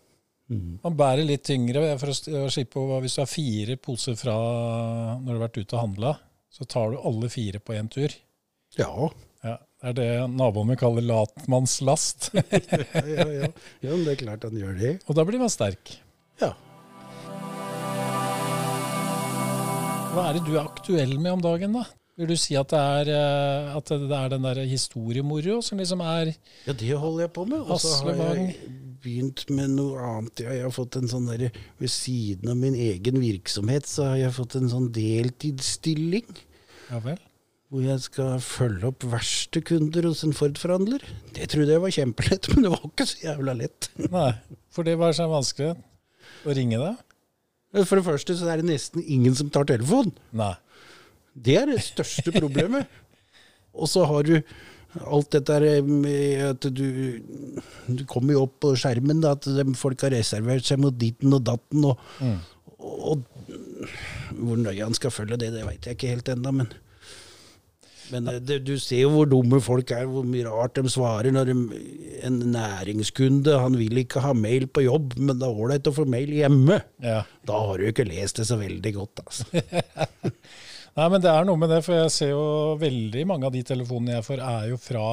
Man 0.49 0.97
bærer 0.97 1.23
litt 1.27 1.43
tyngre 1.47 1.85
for 2.01 2.09
å 2.11 2.17
si 2.17 2.33
å 2.33 2.47
slippe 2.51 2.81
å 2.81 2.97
Hvis 3.03 3.15
du 3.19 3.21
har 3.21 3.29
fire 3.29 3.77
poser 3.77 4.17
fra 4.19 4.33
når 5.21 5.27
du 5.29 5.37
har 5.37 5.45
vært 5.47 5.61
ute 5.61 5.77
og 5.77 5.83
handla, 5.85 6.15
så 6.51 6.65
tar 6.67 6.91
du 6.91 6.97
alle 7.05 7.29
fire 7.31 7.59
på 7.63 7.77
én 7.77 7.87
tur. 7.93 8.09
Ja. 8.79 8.89
Ja, 9.41 9.55
det 9.81 9.89
er 9.89 9.95
det 9.97 10.07
naboen 10.37 10.69
min 10.69 10.77
kaller 10.77 11.05
latmannslast. 11.05 12.29
Ja, 12.35 13.05
ja, 13.07 13.25
ja. 13.33 13.47
ja, 13.81 13.89
men 13.89 14.03
det 14.05 14.13
er 14.13 14.19
klart 14.19 14.43
han 14.45 14.57
gjør 14.57 14.75
det. 14.77 14.91
og 15.07 15.17
da 15.17 15.25
blir 15.25 15.41
man 15.41 15.49
sterk. 15.49 15.95
Ja. 16.41 16.51
Hva 20.11 20.27
er 20.27 20.37
det 20.37 20.43
du 20.45 20.53
er 20.57 20.65
aktuell 20.67 21.15
med 21.17 21.37
om 21.37 21.41
dagen, 21.41 21.73
da? 21.79 21.87
Vil 22.19 22.29
du 22.29 22.35
si 22.37 22.53
at 22.59 22.69
det 22.69 22.77
er, 22.77 23.09
eh, 23.15 23.71
at 23.79 23.89
det 23.89 24.11
er 24.13 24.29
den 24.33 24.45
der 24.45 24.59
historiemoro 24.69 25.61
som 25.65 25.79
liksom 25.81 26.03
er 26.05 26.33
Ja, 26.67 26.75
det 26.75 26.91
holder 26.99 27.23
jeg 27.25 27.33
på 27.33 27.45
med. 27.47 27.63
Og 27.63 27.81
så 27.81 28.11
har 28.11 28.35
jeg 28.35 28.57
begynt 29.01 29.47
med 29.49 29.73
noe 29.79 30.03
annet. 30.05 30.43
Jeg 30.45 30.61
har 30.61 30.75
fått 30.75 30.99
en 30.99 31.09
sånn 31.09 31.31
der, 31.31 31.47
Ved 31.81 31.89
siden 31.89 32.51
av 32.51 32.59
min 32.59 32.77
egen 32.77 33.17
virksomhet, 33.23 33.89
så 33.89 34.11
har 34.11 34.21
jeg 34.21 34.37
fått 34.37 34.59
en 34.59 34.69
sånn 34.69 34.91
deltidsstilling. 34.93 36.29
Ja 36.91 37.01
vel? 37.01 37.17
Hvor 37.71 37.85
jeg 37.85 38.03
skal 38.03 38.41
følge 38.43 38.89
opp 38.89 39.05
verste 39.07 39.61
kunder 39.63 40.09
hos 40.09 40.25
en 40.27 40.35
Ford-forhandler. 40.35 41.05
Det 41.31 41.47
trodde 41.53 41.71
jeg 41.71 41.83
var 41.83 41.93
kjempelett, 41.95 42.49
men 42.51 42.65
det 42.65 42.73
var 42.73 42.89
ikke 42.89 43.07
så 43.07 43.21
jævla 43.23 43.55
lett. 43.61 43.87
Nei, 44.11 44.31
for 44.75 44.87
det 44.87 44.97
var 44.99 45.15
så 45.15 45.29
vanskelig 45.31 45.71
å 46.43 46.57
ringe 46.57 46.81
deg? 46.81 47.05
For 47.87 47.95
det 47.95 48.03
første 48.03 48.35
så 48.35 48.49
er 48.51 48.59
det 48.59 48.67
nesten 48.67 49.05
ingen 49.07 49.37
som 49.37 49.47
tar 49.53 49.69
telefonen. 49.69 50.11
Nei. 50.35 50.51
Det 51.31 51.55
er 51.61 51.71
det 51.71 51.79
største 51.85 52.33
problemet. 52.35 52.91
Og 53.71 53.87
så 53.87 54.03
har 54.09 54.27
du 54.27 54.35
alt 55.07 55.31
dette 55.31 55.79
med 55.87 56.41
at 56.43 56.65
du 56.75 57.21
Du 57.87 58.03
kommer 58.09 58.35
jo 58.35 58.43
opp 58.43 58.57
på 58.65 58.73
skjermen 58.75 59.21
da, 59.23 59.31
at 59.37 59.47
de, 59.47 59.63
folk 59.79 60.03
har 60.03 60.11
reservert 60.11 60.67
seg 60.67 60.81
mot 60.83 60.97
ditten 60.99 61.31
og 61.37 61.45
datten. 61.47 61.87
Og, 61.87 61.99
og, 62.81 63.23
hvor 64.35 64.59
nøye 64.59 64.83
han 64.83 64.95
skal 64.97 65.13
følge 65.15 65.39
det, 65.39 65.53
det 65.55 65.63
veit 65.67 65.87
jeg 65.87 65.95
ikke 65.95 66.11
helt 66.11 66.35
ennå, 66.35 66.51
men 66.59 66.73
men 68.11 68.27
eh, 68.31 68.39
det, 68.43 68.59
du 68.67 68.73
ser 68.81 69.03
jo 69.05 69.11
hvor 69.15 69.29
dumme 69.29 69.61
folk 69.63 69.93
er, 69.95 70.07
hvor 70.09 70.25
mye 70.27 70.47
rart 70.47 70.77
de 70.77 70.91
svarer. 70.91 71.31
når 71.35 71.51
de, 71.51 71.55
En 72.27 72.39
næringskunde 72.53 73.59
han 73.63 73.77
vil 73.79 74.03
ikke 74.03 74.23
ha 74.25 74.33
mail 74.37 74.67
på 74.67 74.85
jobb, 74.85 75.15
men 75.17 75.39
det 75.39 75.47
er 75.47 75.63
ålreit 75.63 75.89
å 75.89 75.95
få 75.95 76.05
mail 76.09 76.33
hjemme. 76.41 76.81
Ja. 77.03 77.23
Da 77.47 77.63
har 77.67 77.79
du 77.81 77.87
ikke 77.89 78.07
lest 78.07 78.41
det 78.41 78.47
så 78.49 78.59
veldig 78.61 78.93
godt, 78.99 79.23
altså. 79.25 79.47
Nei, 80.97 81.07
men 81.07 81.21
det 81.23 81.31
er 81.31 81.45
noe 81.47 81.59
med 81.59 81.71
det, 81.71 81.79
for 81.85 81.95
jeg 81.95 82.11
ser 82.11 82.33
jo 82.33 82.45
veldig 82.81 83.23
mange 83.29 83.47
av 83.47 83.53
de 83.55 83.61
telefonene 83.63 84.17
jeg 84.17 84.27
får, 84.27 84.41
er 84.43 84.71
jo 84.73 84.79
fra 84.81 85.05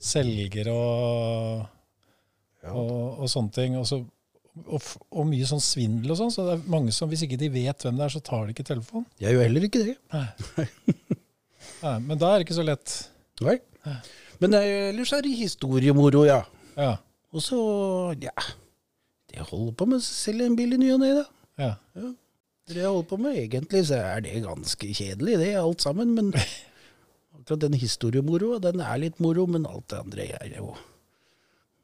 selgere 0.00 0.74
og, 0.74 1.62
og, 2.68 2.98
og 3.24 3.30
sånne 3.32 3.54
ting. 3.56 3.78
Og, 3.80 3.86
så, 3.88 4.02
og, 4.66 4.90
og 5.08 5.28
mye 5.30 5.48
sånn 5.48 5.64
svindel 5.64 6.12
og 6.12 6.20
sånn. 6.20 6.34
Så 6.34 6.44
det 6.44 6.58
er 6.58 6.68
mange 6.76 6.92
som, 6.92 7.08
hvis 7.08 7.24
ikke 7.24 7.40
de 7.40 7.48
vet 7.54 7.86
hvem 7.86 7.96
det 7.96 8.06
er, 8.06 8.12
så 8.12 8.22
tar 8.24 8.44
de 8.44 8.56
ikke 8.56 8.68
telefonen. 8.68 9.08
Jeg 9.22 9.36
jo 9.38 9.44
heller 9.44 9.66
ikke 9.70 9.86
det. 9.88 9.96
Nei, 10.12 10.68
men 11.82 12.18
da 12.20 12.32
er 12.32 12.40
det 12.40 12.48
ikke 12.48 12.58
så 12.58 12.66
lett. 12.66 12.96
Nei. 13.44 13.58
Men 14.40 14.56
ellers 14.56 15.12
er 15.16 15.24
det 15.24 15.34
historiemoro, 15.38 16.24
ja. 16.28 16.42
Ja. 16.76 16.94
Og 17.34 17.42
så, 17.44 17.58
ja 18.18 18.32
Det 19.28 19.36
jeg 19.38 19.46
holder 19.50 19.74
på 19.78 19.86
med, 19.90 20.02
så 20.02 20.14
selger 20.26 20.48
en 20.48 20.56
bil 20.58 20.74
i 20.74 20.80
ny 20.80 20.90
og 20.94 21.00
ne, 21.02 21.10
da. 21.20 21.24
ja. 21.60 22.10
Det 22.70 22.78
jeg 22.78 22.86
holder 22.86 23.08
på 23.10 23.18
med, 23.18 23.38
egentlig 23.38 23.82
så 23.88 23.98
er 23.98 24.20
det 24.24 24.42
ganske 24.44 24.92
kjedelig, 24.94 25.38
det 25.40 25.50
alt 25.58 25.82
sammen. 25.82 26.14
Men 26.14 26.32
akkurat 27.38 27.64
den 27.64 27.74
historiemoroa, 27.80 28.60
den 28.62 28.82
er 28.84 29.00
litt 29.02 29.18
moro, 29.22 29.46
men 29.50 29.66
alt 29.66 29.88
det 29.90 29.98
andre 30.04 30.28
er 30.38 30.54
jo 30.56 30.74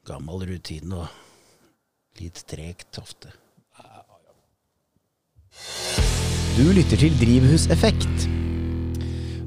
gammel 0.06 0.46
rutine 0.46 1.02
og 1.02 2.20
litt 2.20 2.44
tregt 2.48 3.00
ofte. 3.02 3.32
Du 6.56 6.64
lytter 6.72 6.96
til 7.00 7.16
Drivhuseffekt. 7.20 8.28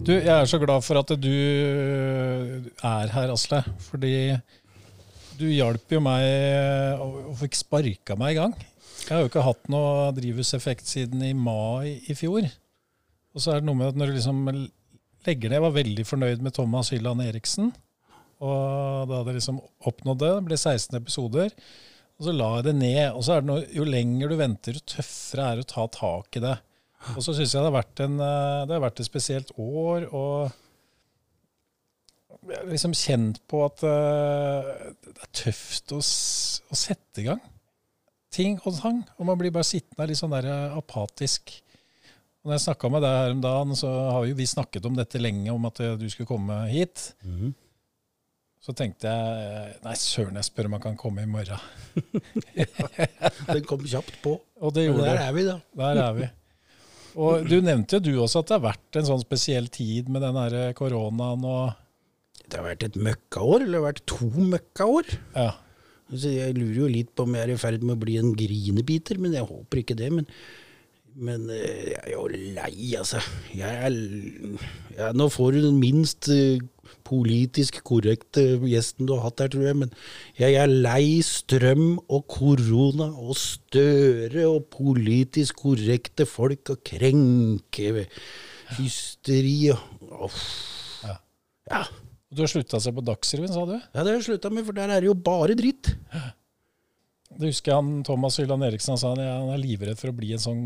Du, 0.09 0.15
jeg 0.15 0.33
er 0.33 0.47
så 0.49 0.57
glad 0.57 0.81
for 0.81 0.97
at 0.97 1.11
du 1.21 1.29
er 1.29 3.11
her, 3.13 3.29
Asle. 3.29 3.59
Fordi 3.91 4.13
du 5.37 5.43
hjalp 5.51 5.93
jo 5.93 5.99
meg 6.01 6.23
og, 6.97 7.19
og 7.29 7.35
fikk 7.43 7.57
sparka 7.59 8.15
meg 8.17 8.33
i 8.33 8.39
gang. 8.39 8.55
Jeg 9.03 9.11
har 9.11 9.21
jo 9.21 9.29
ikke 9.29 9.43
hatt 9.45 9.69
noe 9.69 10.07
drivhuseffekt 10.17 10.89
siden 10.89 11.21
i 11.27 11.35
mai 11.37 11.99
i 12.09 12.15
fjor. 12.17 12.47
Og 13.37 13.43
så 13.43 13.53
er 13.53 13.61
det 13.61 13.69
noe 13.69 13.77
med 13.77 13.91
at 13.91 13.99
når 14.01 14.09
du 14.09 14.17
liksom 14.17 14.39
legger 14.49 15.51
ned 15.51 15.59
Jeg 15.59 15.65
var 15.67 15.77
veldig 15.77 16.07
fornøyd 16.09 16.41
med 16.41 16.57
Thomas 16.57 16.89
Hylland 16.89 17.21
Eriksen. 17.27 17.69
Og 18.41 19.05
da 19.11 19.19
hadde 19.19 19.35
jeg 19.35 19.41
liksom 19.43 19.61
oppnådd 19.91 20.23
det. 20.23 20.31
Det 20.39 20.47
ble 20.47 20.57
16 20.57 20.97
episoder. 21.03 21.53
Og 22.17 22.25
så 22.25 22.33
la 22.33 22.49
jeg 22.55 22.71
det 22.71 22.75
ned. 22.81 23.03
Og 23.11 23.27
så 23.27 23.37
er 23.37 23.45
det 23.45 23.51
noe, 23.51 23.69
jo 23.77 23.85
lenger 23.85 24.33
du 24.33 24.39
venter, 24.41 24.81
jo 24.81 24.89
tøffere 24.95 25.51
er 25.51 25.61
det 25.61 25.69
å 25.69 25.71
ta 25.75 25.85
tak 25.99 26.41
i 26.41 26.45
det. 26.49 26.57
Og 27.15 27.23
så 27.23 27.33
syns 27.35 27.53
jeg 27.53 27.61
det 27.61 27.69
har, 27.69 27.77
vært 27.77 28.01
en, 28.03 28.17
eh, 28.19 28.63
det 28.67 28.75
har 28.75 28.83
vært 28.83 28.99
et 28.99 29.07
spesielt 29.07 29.53
år, 29.55 30.09
og 30.11 30.49
jeg 32.49 32.57
har 32.57 32.67
liksom 32.71 32.95
kjent 32.95 33.39
på 33.51 33.61
at 33.65 33.83
eh, 33.87 34.73
det 35.05 35.15
er 35.15 35.31
tøft 35.43 35.93
å, 35.95 35.99
å 35.99 36.79
sette 36.79 37.23
i 37.23 37.29
gang 37.29 37.41
ting 38.33 38.59
og 38.61 38.75
tang. 38.77 38.99
Og 39.17 39.25
man 39.25 39.39
blir 39.39 39.53
bare 39.53 39.65
sittende 39.65 40.05
litt 40.09 40.19
sånn 40.19 40.35
der 40.35 40.47
eh, 40.49 40.75
apatisk. 40.77 41.55
Og 42.39 42.51
når 42.51 42.57
jeg 42.59 42.65
snakka 42.67 42.91
med 42.93 43.03
deg 43.03 43.15
her 43.17 43.33
om 43.33 43.41
dagen, 43.43 43.73
så 43.79 43.89
har 44.13 44.27
jo 44.29 44.37
vi 44.37 44.47
snakket 44.47 44.85
om 44.87 44.99
dette 44.99 45.19
lenge, 45.21 45.49
om 45.51 45.65
at 45.67 45.81
du 45.99 46.05
skulle 46.11 46.29
komme 46.29 46.61
hit. 46.71 47.09
Så 48.63 48.75
tenkte 48.75 49.11
jeg 49.11 49.75
nei, 49.83 49.95
søren, 49.99 50.37
jeg 50.39 50.47
spør 50.47 50.69
om 50.69 50.77
han 50.77 50.83
kan 50.83 50.99
komme 50.99 51.23
i 51.23 51.29
morgen. 51.31 51.59
Den 53.49 53.65
kom 53.67 53.83
kjapt 53.83 54.21
på. 54.23 54.37
Og 54.59 54.75
det 54.75 54.85
gjorde 54.87 55.07
der 55.07 55.21
er 55.25 55.35
vi, 55.35 55.45
da. 55.47 55.57
Der 55.79 56.01
er 56.03 56.15
vi. 56.15 56.29
Og 57.17 57.47
du 57.49 57.57
nevnte 57.65 57.97
jo 57.97 58.03
du 58.05 58.21
også 58.21 58.43
at 58.43 58.51
det 58.51 58.57
har 58.57 58.65
vært 58.67 58.99
en 58.99 59.07
sånn 59.07 59.23
spesiell 59.23 59.69
tid 59.73 60.11
med 60.13 60.21
den 60.25 60.37
her 60.37 60.75
koronaen 60.77 61.45
og 61.47 61.77
Det 62.49 62.57
har 62.57 62.65
vært 62.65 62.85
et 62.87 62.95
møkkaår, 62.97 63.63
eller 63.63 63.75
det 63.75 63.79
har 63.79 63.87
vært 63.91 64.05
to 64.09 64.29
møkkaår. 64.53 65.11
Ja. 65.35 65.51
Så 66.09 66.31
jeg 66.33 66.55
lurer 66.57 66.79
jo 66.81 66.89
litt 66.89 67.11
på 67.13 67.27
om 67.27 67.35
jeg 67.37 67.45
er 67.45 67.53
i 67.53 67.59
ferd 67.61 67.83
med 67.85 67.97
å 67.97 68.01
bli 68.01 68.17
en 68.17 68.31
grinebiter, 68.37 69.19
men 69.21 69.35
jeg 69.37 69.45
håper 69.45 69.83
ikke 69.83 69.97
det. 69.99 70.09
Men, 70.15 70.25
men 71.13 71.45
eh, 71.53 71.91
jeg 71.91 71.99
er 72.01 72.15
jo 72.15 72.23
lei, 72.33 72.73
altså. 72.97 73.21
Jeg 73.53 73.83
er, 73.89 73.99
jeg, 74.95 75.11
nå 75.21 75.29
får 75.29 75.53
du 75.53 75.61
den 75.67 75.77
minst 75.81 76.31
eh, 76.33 76.57
politisk 77.07 77.81
korrekte 77.87 78.43
gjesten 78.67 79.07
du 79.09 79.15
har 79.15 79.27
hatt 79.27 79.43
her, 79.43 79.51
tror 79.53 79.67
jeg. 79.69 79.77
Men 79.83 79.93
jeg 80.39 80.57
er 80.59 80.69
lei 80.69 81.21
strøm 81.25 81.99
og 82.07 82.25
korona 82.31 83.09
og 83.13 83.37
Støre 83.39 84.45
og 84.49 84.67
politisk 84.73 85.63
korrekte 85.63 86.27
folk 86.29 86.73
og 86.75 86.83
krenke 86.87 88.05
hysteri 88.77 89.71
og. 89.71 90.29
Ja. 91.05 91.17
Ja. 91.71 91.83
Du 92.29 92.43
har 92.43 92.51
slutta 92.51 92.77
å 92.77 92.83
se 92.83 92.91
på 92.93 93.01
Dagsrevyen, 93.01 93.49
sa 93.55 93.63
du? 93.65 93.73
Ja, 93.79 94.03
det 94.03 94.11
har 94.11 94.19
jeg 94.19 94.27
slutta 94.27 94.51
med, 94.53 94.67
for 94.67 94.77
der 94.77 94.91
er 94.93 95.01
det 95.01 95.09
jo 95.09 95.15
bare 95.17 95.55
dritt. 95.57 95.89
Det 97.39 97.49
husker 97.49 97.71
jeg 97.71 97.79
han 97.79 98.03
Thomas 98.05 98.37
Hylland 98.37 98.67
Eriksen 98.67 98.99
sa 99.01 99.15
han 99.15 99.21
han 99.23 99.53
er 99.53 99.61
livredd 99.61 99.97
for 99.97 100.11
å 100.11 100.17
bli 100.17 100.35
en 100.35 100.43
sånn 100.43 100.63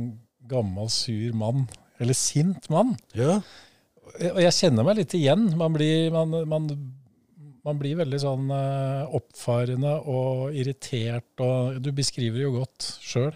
gammel, 0.51 0.89
sur 0.91 1.35
mann. 1.39 1.67
Eller 2.03 2.17
sint 2.17 2.67
mann. 2.73 2.97
Ja. 3.15 3.39
Og 4.13 4.41
jeg 4.43 4.53
kjenner 4.53 4.85
meg 4.85 4.99
litt 4.99 5.13
igjen. 5.17 5.47
Man 5.57 5.73
blir, 5.73 6.11
man, 6.13 6.33
man, 6.49 6.67
man 7.65 7.79
blir 7.79 7.95
veldig 8.03 8.19
sånn 8.21 8.51
eh, 8.53 9.15
oppfarende 9.17 9.95
og 10.11 10.53
irritert, 10.57 11.31
og 11.41 11.79
du 11.81 11.89
beskriver 11.97 12.37
det 12.37 12.45
jo 12.45 12.51
godt 12.59 12.89
sjøl. 13.01 13.31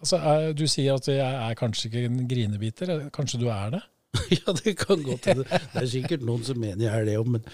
Altså, 0.00 0.18
er- 0.20 0.52
du 0.56 0.66
sier 0.68 0.96
at 0.96 1.08
jeg 1.08 1.20
er 1.20 1.56
kanskje 1.60 1.88
ikke 1.88 2.04
en 2.10 2.20
grinebiter. 2.28 2.92
Kanskje 3.14 3.40
du 3.40 3.48
er 3.52 3.72
det? 3.76 3.82
ja, 4.40 4.52
det 4.58 4.72
kan 4.80 5.02
godt 5.06 5.28
hende. 5.30 5.44
Det 5.46 5.82
er 5.84 5.88
sikkert 5.92 6.24
noen 6.26 6.42
som 6.44 6.58
mener 6.58 6.82
jeg 6.88 6.92
er 7.02 7.04
det 7.06 7.16
òg, 7.20 7.28
men, 7.36 7.44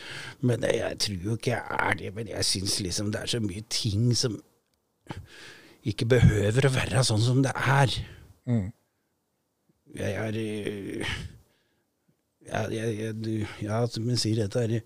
men 0.40 0.62
jeg, 0.64 0.78
jeg 0.80 0.98
tror 1.04 1.26
jo 1.28 1.34
ikke 1.38 1.52
jeg 1.52 1.80
er 1.90 1.98
det. 2.00 2.12
Men 2.16 2.30
jeg 2.32 2.48
syns 2.48 2.78
liksom 2.86 3.10
det 3.14 3.22
er 3.22 3.32
så 3.34 3.42
mye 3.44 3.64
ting 3.70 4.06
som 4.16 4.38
ikke 5.86 6.08
behøver 6.16 6.66
å 6.66 6.72
være 6.74 7.04
sånn 7.06 7.22
som 7.22 7.42
det 7.44 7.52
er. 7.54 7.92
Mm. 8.50 8.64
Jeg 10.00 10.16
er 10.24 10.40
ja, 12.50 12.62
jeg, 12.70 12.98
jeg, 13.00 13.14
du- 13.22 13.64
ja, 13.66 13.80
som 13.90 14.08
jeg 14.12 14.18
sier, 14.22 14.42
dette 14.44 14.62
er 14.66 14.80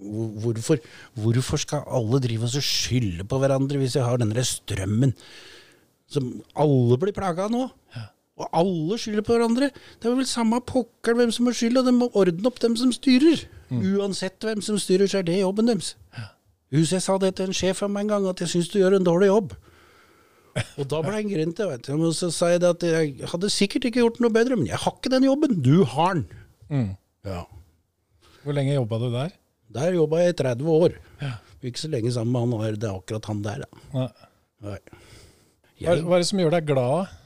Hvorfor, 0.00 0.78
hvorfor 1.12 1.60
skal 1.60 1.82
alle 1.92 2.20
drive 2.24 2.46
oss 2.46 2.54
og 2.56 2.64
skylde 2.64 3.26
på 3.28 3.36
hverandre 3.42 3.76
hvis 3.82 3.98
vi 3.98 4.04
har 4.06 4.16
denne 4.22 4.44
strømmen 4.48 5.12
som 6.10 6.30
alle 6.56 6.96
blir 7.02 7.12
plaga 7.14 7.44
av 7.44 7.52
nå? 7.52 7.66
Og 8.40 8.46
alle 8.56 8.96
skylder 8.96 9.20
på 9.26 9.34
hverandre. 9.36 9.68
Det 10.00 10.08
er 10.08 10.14
vel 10.16 10.24
samme 10.26 10.56
pokker 10.64 11.12
hvem 11.18 11.28
som 11.36 11.50
har 11.50 11.56
skyld, 11.58 11.76
og 11.82 11.84
de 11.84 11.92
må 11.92 12.08
ordne 12.16 12.48
opp 12.48 12.56
dem 12.64 12.72
som 12.80 12.88
styrer. 12.96 13.42
Uansett 14.00 14.40
hvem 14.40 14.62
som 14.64 14.78
styrer, 14.80 15.04
så 15.12 15.20
er 15.20 15.26
det 15.28 15.36
jobben 15.42 15.68
deres. 15.68 15.92
Husk, 16.72 16.94
jeg 16.96 17.04
sa 17.04 17.18
det 17.20 17.34
til 17.36 17.50
en 17.52 17.58
sjef 17.60 17.82
av 17.84 17.92
meg 17.92 18.06
en 18.08 18.14
gang, 18.14 18.30
at 18.32 18.40
jeg 18.40 18.48
syns 18.54 18.70
du 18.72 18.78
gjør 18.80 18.96
en 18.96 19.04
dårlig 19.06 19.28
jobb. 19.28 19.52
Og 20.80 20.88
da 20.90 21.00
ble 21.04 21.14
han 21.14 21.28
grinte, 21.30 21.66
vet 21.70 21.86
du. 21.86 21.92
Og 21.98 22.16
så 22.16 22.30
sa 22.34 22.50
jeg 22.52 22.62
det 22.64 22.72
at 22.74 22.86
jeg 22.86 23.30
hadde 23.32 23.52
sikkert 23.52 23.86
ikke 23.88 24.02
gjort 24.02 24.20
noe 24.22 24.34
bedre, 24.34 24.58
men 24.58 24.70
jeg 24.70 24.80
har 24.82 24.96
ikke 24.96 25.12
den 25.12 25.28
jobben. 25.28 25.60
Du 25.62 25.84
har 25.92 26.16
den. 26.18 26.26
Mm. 26.70 26.90
Ja. 27.28 27.44
Hvor 28.42 28.56
lenge 28.56 28.74
jobba 28.74 28.98
du 29.02 29.08
der? 29.14 29.36
Der 29.70 29.94
jobba 29.94 30.24
jeg 30.24 30.34
i 30.34 30.38
30 30.42 30.74
år. 30.74 30.98
Er 31.22 31.70
ikke 31.70 31.82
så 31.82 31.92
lenge 31.92 32.12
sammen 32.14 32.50
med 32.50 32.64
han, 32.64 32.80
det 32.80 32.88
er 32.88 32.98
akkurat 32.98 33.30
han 33.30 33.42
der, 33.44 33.64
da. 33.64 33.86
Nei. 33.94 34.10
Nei. 34.66 34.78
Jeg, 35.80 36.04
hva 36.04 36.18
er 36.18 36.22
det 36.24 36.28
som 36.28 36.40
gjør 36.42 36.56
deg 36.58 36.68
glad? 36.68 37.16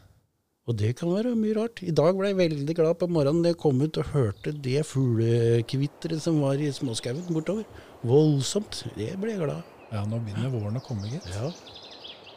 og 0.64 0.76
det 0.80 0.94
kan 0.96 1.10
være 1.12 1.34
mye 1.36 1.54
rart. 1.58 1.82
I 1.84 1.92
dag 1.92 2.16
ble 2.16 2.30
jeg 2.30 2.38
veldig 2.38 2.74
glad 2.76 2.96
på 3.00 3.08
morgenen 3.12 3.44
da 3.44 3.52
jeg 3.52 3.60
kom 3.60 3.82
ut 3.84 3.98
og 4.00 4.12
hørte 4.14 4.54
det 4.64 4.80
fuglekvitteret 4.88 6.22
som 6.24 6.38
var 6.40 6.56
i 6.56 6.70
småskauen 6.72 7.26
bortover. 7.28 7.66
Voldsomt. 8.04 8.80
Det 8.96 9.10
ble 9.20 9.34
jeg 9.34 9.42
glad. 9.42 9.74
Ja, 9.92 10.06
nå 10.08 10.22
begynner 10.24 10.48
våren 10.54 10.80
å 10.80 10.82
komme, 10.84 11.10
gitt. 11.12 11.28
Ja, 11.36 11.50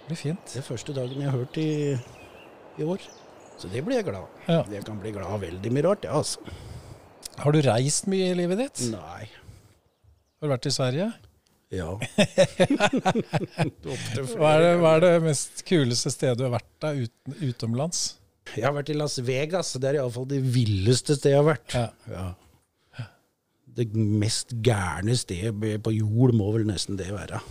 Det 0.07 0.13
blir 0.13 0.19
fint. 0.21 0.53
det 0.53 0.61
er 0.61 0.63
første 0.63 0.93
dagen 0.95 1.19
jeg 1.19 1.27
har 1.27 1.35
hørt 1.35 1.57
i, 1.59 1.69
i 2.79 2.85
år. 2.87 3.03
Så 3.59 3.67
det 3.67 3.81
blir 3.83 3.97
jeg 3.99 4.05
glad 4.07 4.21
av. 4.23 4.29
Ja. 4.47 4.61
Jeg 4.77 4.85
kan 4.87 5.01
bli 5.03 5.11
glad 5.11 5.27
av 5.35 5.41
veldig 5.43 5.71
mye 5.75 5.83
rart, 5.83 6.07
ja, 6.07 6.15
altså. 6.15 6.39
Har 7.41 7.51
du 7.51 7.59
reist 7.65 8.07
mye 8.07 8.29
i 8.31 8.37
livet 8.37 8.61
ditt? 8.61 8.85
Nei. 8.93 9.27
Har 10.39 10.47
du 10.47 10.53
vært 10.53 10.69
i 10.69 10.71
Sverige? 10.71 11.09
Ja. 11.75 11.89
Hva 14.37 14.53
er 14.53 14.63
det, 14.63 14.71
hva 14.79 14.93
er 14.95 15.03
det 15.03 15.13
mest 15.25 15.65
kuleste 15.67 16.13
stedet 16.13 16.39
du 16.39 16.45
har 16.47 16.55
vært 16.55 16.71
da 16.79 16.93
uten, 16.95 17.35
utenlands? 17.43 18.05
Jeg 18.55 18.63
har 18.63 18.75
vært 18.77 18.93
i 18.93 18.95
Las 18.95 19.19
Vegas. 19.27 19.73
Det 19.75 19.89
er 19.91 19.99
iallfall 19.99 20.31
det 20.31 20.39
villeste 20.39 21.17
stedet 21.19 21.35
jeg 21.35 21.41
har 21.43 21.49
vært. 21.51 21.75
Ja. 21.75 21.89
Ja. 22.15 23.07
Det 23.77 23.91
mest 23.93 24.55
gærne 24.63 25.19
stedet 25.19 25.81
på 25.83 25.91
jord 25.99 26.31
må 26.39 26.53
vel 26.55 26.63
nesten 26.71 26.95
det 26.95 27.11
være. 27.11 27.43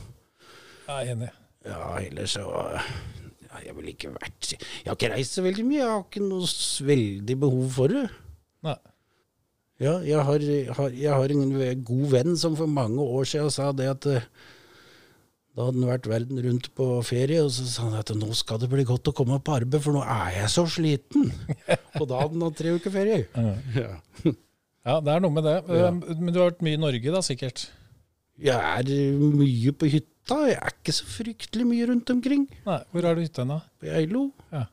Jeg 0.86 0.96
er 0.96 1.12
enig. 1.12 1.34
Ja, 1.66 1.96
ellers 1.98 2.36
så 2.36 2.44
ja, 2.46 3.60
Jeg 3.64 3.76
ville 3.76 3.94
ikke 3.94 4.12
vært 4.14 4.52
Jeg 4.54 4.86
har 4.86 4.94
ikke 4.98 5.12
reist 5.14 5.38
så 5.38 5.44
veldig 5.46 5.64
mye. 5.66 5.80
Jeg 5.80 5.92
har 5.92 6.04
ikke 6.04 6.26
noe 6.26 6.50
veldig 6.90 7.38
behov 7.42 7.70
for 7.78 7.92
det. 7.94 8.04
Nei. 8.66 8.76
Ja, 9.82 9.98
jeg 10.00 10.22
har, 10.24 10.44
har, 10.78 10.92
jeg 10.96 11.12
har 11.12 11.32
en 11.34 11.82
god 11.84 12.06
venn 12.14 12.36
som 12.40 12.54
for 12.56 12.70
mange 12.70 13.02
år 13.02 13.26
siden 13.28 13.50
sa 13.52 13.72
det 13.76 13.90
at 13.92 14.06
eh, 14.08 14.28
da 15.56 15.66
hadde 15.66 15.80
han 15.82 15.88
vært 15.88 16.08
verden 16.08 16.40
rundt 16.44 16.66
på 16.76 16.86
ferie, 17.04 17.42
og 17.44 17.52
så 17.52 17.64
sa 17.68 17.84
han 17.86 17.98
at 18.00 18.10
nå 18.16 18.28
skal 18.36 18.60
det 18.60 18.68
bli 18.72 18.84
godt 18.88 19.08
å 19.08 19.14
komme 19.16 19.38
på 19.40 19.54
arbeid, 19.56 19.80
for 19.84 19.96
nå 19.96 20.02
er 20.04 20.34
jeg 20.42 20.50
så 20.52 20.66
sliten. 20.68 21.30
Og 22.00 22.04
da 22.10 22.18
hadde 22.20 22.34
han 22.36 22.44
hatt 22.44 22.58
tre 22.58 22.74
uker 22.76 22.92
ferie. 22.92 23.22
Ja. 23.72 23.86
Ja, 24.86 24.98
det 25.00 25.14
er 25.14 25.22
noe 25.24 25.32
med 25.32 25.48
det. 25.48 25.54
Ja. 25.80 25.88
Men 25.96 26.28
du 26.28 26.36
har 26.42 26.50
vært 26.50 26.60
mye 26.62 26.76
i 26.76 26.82
Norge 26.82 27.14
da, 27.14 27.22
sikkert? 27.24 27.64
Jeg 28.36 28.52
er 28.54 29.16
mye 29.16 29.72
på 29.74 29.88
hytta. 29.94 30.12
Jeg 30.26 30.56
er 30.56 30.74
ikke 30.74 30.94
så 30.94 31.06
fryktelig 31.06 31.66
mye 31.68 31.86
rundt 31.90 32.10
omkring. 32.10 32.46
Nei, 32.66 32.80
Hvor 32.90 33.06
er 33.06 33.14
du 33.14 33.22
hytta 33.22 33.44
nå? 33.46 33.60
På 33.78 33.86
Geilo. 33.86 34.24
Ja. 34.50 34.64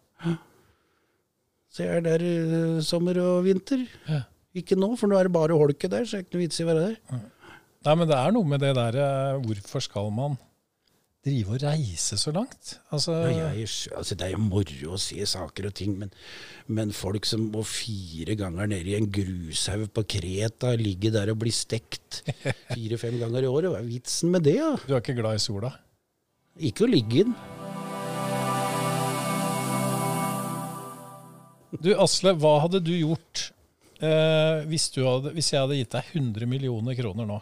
Så 1.73 1.85
jeg 1.85 1.99
er 1.99 2.05
der 2.05 2.23
uh, 2.23 2.79
sommer 2.85 3.17
og 3.21 3.43
vinter. 3.45 3.83
Ja. 4.09 4.23
Ikke 4.57 4.77
nå, 4.77 4.91
for 4.97 5.09
nå 5.09 5.17
er 5.17 5.29
det 5.29 5.33
bare 5.33 5.57
holket 5.57 5.93
der, 5.93 6.05
så 6.05 6.17
det 6.17 6.19
er 6.19 6.25
ikke 6.27 6.37
noe 6.37 6.43
vits 6.45 6.59
i 6.61 6.65
å 6.65 6.69
være 6.69 6.83
der. 6.87 7.21
Nei, 7.83 7.95
men 7.99 8.09
det 8.09 8.17
er 8.17 8.33
noe 8.35 8.47
med 8.47 8.61
det 8.63 8.69
der 8.77 8.97
eh, 9.01 9.39
Hvorfor 9.43 9.81
skal 9.83 10.11
man 10.13 10.37
drive 11.23 11.55
og 11.55 11.63
reise 11.63 12.17
så 12.19 12.33
langt? 12.35 12.73
Altså, 12.91 13.15
Ja, 13.31 13.51
jeg, 13.55 13.69
altså, 13.95 14.15
det 14.19 14.27
er 14.27 14.33
jo 14.33 14.41
moro 14.43 14.95
å 14.95 14.99
se 14.99 15.23
saker 15.29 15.69
og 15.69 15.75
ting, 15.79 15.95
men, 15.99 16.11
men 16.67 16.91
folk 16.95 17.27
som 17.27 17.45
må 17.53 17.63
fire 17.67 18.35
ganger 18.39 18.67
nede 18.73 18.91
i 18.91 18.97
en 18.97 19.07
grushaug 19.07 19.87
på 19.95 20.03
Kreta, 20.17 20.73
ligge 20.79 21.13
der 21.15 21.31
og 21.31 21.39
bli 21.45 21.53
stekt 21.55 22.23
fire-fem 22.75 23.19
ganger 23.21 23.47
i 23.47 23.51
året, 23.51 23.71
hva 23.71 23.79
er 23.79 23.87
vitsen 23.87 24.35
med 24.35 24.45
det? 24.49 24.57
Ja? 24.59 24.73
du 24.83 24.93
er 24.93 24.99
ikke 24.99 25.17
glad 25.21 25.39
i 25.39 25.43
sola? 25.43 25.71
Ikke 26.59 26.85
å 26.85 26.91
ligge 26.91 27.23
i 27.23 27.27
den. 27.29 27.37
Du 31.83 31.89
Asle, 31.97 32.35
hva 32.37 32.59
hadde 32.61 32.83
du 32.85 32.91
gjort 32.93 33.47
eh, 33.97 34.61
hvis, 34.69 34.91
du 34.93 35.01
hadde, 35.07 35.31
hvis 35.33 35.49
jeg 35.55 35.63
hadde 35.63 35.79
gitt 35.79 35.95
deg 35.95 36.11
100 36.19 36.51
millioner 36.51 36.99
kroner 36.99 37.25
nå? 37.31 37.39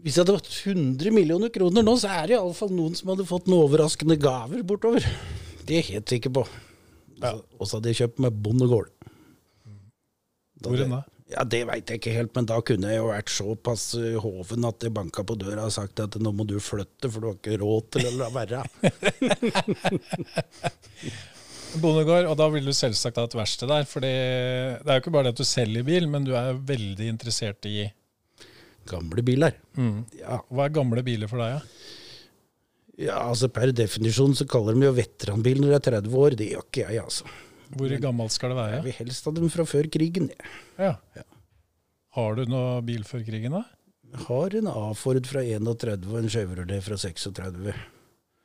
Hvis 0.00 0.16
jeg 0.16 0.24
hadde 0.24 0.38
vært 0.38 0.48
100 0.48 1.12
millioner 1.14 1.52
kroner 1.52 1.84
nå, 1.84 1.94
så 2.00 2.10
er 2.16 2.30
det 2.30 2.36
iallfall 2.38 2.72
noen 2.72 2.94
som 2.96 3.12
hadde 3.12 3.28
fått 3.28 3.48
noen 3.50 3.66
overraskende 3.66 4.16
gaver 4.20 4.64
bortover. 4.66 5.04
Det 5.62 5.76
er 5.76 5.82
jeg 5.82 5.98
helt 5.98 6.14
sikker 6.14 6.32
på. 6.40 6.44
Og 7.22 7.68
så 7.68 7.76
hadde 7.76 7.92
jeg 7.92 8.00
kjøpt 8.00 8.22
meg 8.24 8.38
bondegård. 8.44 8.88
Da 10.62 10.70
Hvor 10.70 10.84
enn 10.84 10.94
da? 10.96 11.02
Ja, 11.32 11.44
Det 11.48 11.62
veit 11.68 11.88
jeg 11.88 12.00
ikke 12.00 12.12
helt, 12.12 12.32
men 12.36 12.48
da 12.48 12.58
kunne 12.66 12.90
jeg 12.92 13.00
jo 13.00 13.06
vært 13.08 13.30
såpass 13.32 13.84
eh, 13.96 14.18
hoven 14.20 14.66
at 14.68 14.84
jeg 14.84 14.92
banka 14.92 15.22
på 15.24 15.36
døra 15.40 15.64
og 15.68 15.72
sagt 15.72 16.02
at 16.04 16.18
nå 16.20 16.32
må 16.36 16.44
du 16.48 16.58
flytte, 16.60 17.08
for 17.08 17.22
du 17.22 17.30
har 17.30 17.38
ikke 17.38 17.60
råd 17.62 17.86
til 17.96 18.08
å 18.10 18.28
være. 18.34 18.60
Bondegård, 21.82 22.28
og 22.28 22.36
da 22.36 22.50
vil 22.52 22.68
du 22.68 22.74
selvsagt 22.76 23.16
ha 23.16 23.24
et 23.24 23.38
verksted 23.38 23.72
der. 23.72 23.88
For 23.88 24.04
det 24.04 24.12
er 24.12 24.92
jo 24.92 25.00
ikke 25.00 25.14
bare 25.14 25.30
det 25.30 25.38
at 25.38 25.40
du 25.40 25.48
selger 25.48 25.88
bil, 25.88 26.04
men 26.12 26.28
du 26.28 26.34
er 26.36 26.60
veldig 26.68 27.08
interessert 27.14 27.64
i 27.70 27.86
Gamle 28.90 29.22
biler. 29.26 29.54
mm. 29.78 29.98
Ja, 30.20 30.40
Hva 30.50 30.66
er 30.66 30.74
gamle 30.74 31.02
biler 31.06 31.30
for 31.30 31.38
deg, 31.42 31.58
da? 31.58 31.88
ja, 33.02 33.16
altså 33.28 33.48
per 33.52 33.72
definisjon 33.72 34.34
så 34.36 34.44
kaller 34.46 34.76
de 34.76 34.84
jo 34.86 34.92
veteranbil 34.96 35.60
når 35.62 35.72
de 35.72 35.78
er 35.78 35.86
30 36.02 36.18
år. 36.22 36.36
Det 36.38 36.50
gjør 36.52 36.66
ikke 36.68 36.84
jeg, 36.86 37.02
altså. 37.02 37.24
Hvor 37.72 37.94
gammelt 38.04 38.34
skal 38.34 38.52
det 38.52 38.58
være? 38.58 38.74
Jeg 38.76 38.84
vil 38.84 38.96
helst 38.98 39.24
ha 39.24 39.32
dem 39.32 39.48
fra 39.48 39.64
før 39.64 39.88
krigen. 39.94 40.28
Ja. 40.78 40.96
Ja. 41.16 41.24
Har 42.18 42.34
du 42.36 42.44
noe 42.44 42.82
bil 42.84 43.06
før 43.08 43.22
krigen, 43.24 43.54
da? 43.56 43.62
Jeg 44.12 44.26
har 44.26 44.54
en 44.58 44.66
A-Ford 44.68 45.24
fra 45.26 45.40
31 45.40 46.04
og 46.12 46.18
en 46.20 46.28
Chevrolet 46.28 46.82
fra 46.84 46.98
36. 47.00 47.72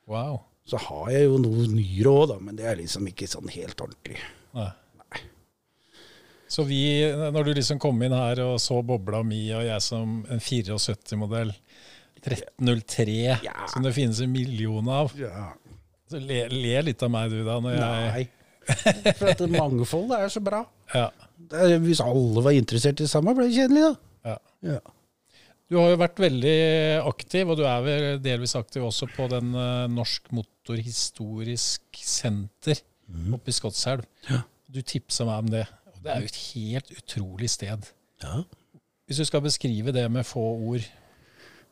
Wow. 0.08 0.38
Så 0.68 0.80
har 0.80 1.10
jeg 1.12 1.26
jo 1.28 1.36
noe 1.42 1.66
nyere 1.68 2.08
òg, 2.14 2.26
da, 2.32 2.38
men 2.40 2.56
det 2.56 2.64
er 2.70 2.78
liksom 2.80 3.04
ikke 3.10 3.28
sånn 3.28 3.50
helt 3.52 3.76
ordentlig. 3.84 4.16
Nei. 4.56 4.70
Så 6.48 6.64
vi, 6.64 6.80
når 7.32 7.44
du 7.44 7.52
liksom 7.58 7.78
kom 7.82 8.00
inn 8.02 8.14
her 8.16 8.40
og 8.46 8.56
så 8.62 8.78
bobla 8.86 9.20
mi, 9.26 9.42
og 9.52 9.66
jeg 9.66 9.82
som 9.84 10.22
en 10.32 10.40
74-modell 10.40 11.52
1303, 12.22 13.38
Ja. 13.44 13.66
som 13.68 13.82
det 13.84 13.92
finnes 13.96 14.20
en 14.24 14.32
million 14.32 14.88
av, 14.88 15.12
Ja. 15.18 15.52
så 16.10 16.20
le, 16.20 16.46
le 16.48 16.82
litt 16.88 17.02
av 17.04 17.10
meg 17.12 17.30
du 17.30 17.42
da, 17.44 17.58
når 17.60 17.76
jeg 17.76 18.12
Nei. 18.12 18.28
For 19.16 19.30
at 19.32 19.40
mangfoldet 19.48 20.18
er 20.26 20.28
så 20.32 20.40
bra. 20.44 20.62
Ja. 20.92 21.06
Det 21.38 21.56
er, 21.64 21.78
hvis 21.80 22.00
alle 22.04 22.42
var 22.44 22.52
interessert 22.56 22.98
i 23.00 23.04
det 23.06 23.10
samme, 23.12 23.32
ble 23.36 23.46
det 23.48 23.56
kjedelig, 23.56 23.84
da. 23.86 24.32
ja. 24.34 24.38
Ja. 24.74 24.80
Du 25.68 25.76
har 25.76 25.90
jo 25.92 25.98
vært 26.00 26.16
veldig 26.20 26.52
aktiv, 27.04 27.48
og 27.52 27.58
du 27.60 27.64
er 27.68 27.82
vel 27.84 28.04
delvis 28.24 28.54
aktiv 28.56 28.86
også 28.88 29.04
på 29.12 29.26
den 29.28 29.50
eh, 29.52 29.86
Norsk 29.92 30.30
Motorhistorisk 30.32 31.82
Senter 32.00 32.80
oppe 33.36 33.52
i 33.52 33.56
Skotselv. 33.56 34.04
Ja. 34.30 34.42
Du 34.68 34.80
tipsa 34.84 35.24
meg 35.28 35.44
om 35.44 35.50
det. 35.52 35.66
Det 36.08 36.14
er 36.16 36.22
jo 36.24 36.30
et 36.32 36.38
helt 36.54 36.94
utrolig 37.02 37.50
sted. 37.52 37.90
ja. 38.24 38.38
Hvis 39.08 39.16
du 39.22 39.24
skal 39.24 39.40
beskrive 39.40 39.92
det 39.92 40.02
med 40.12 40.24
få 40.28 40.40
ord 40.68 40.84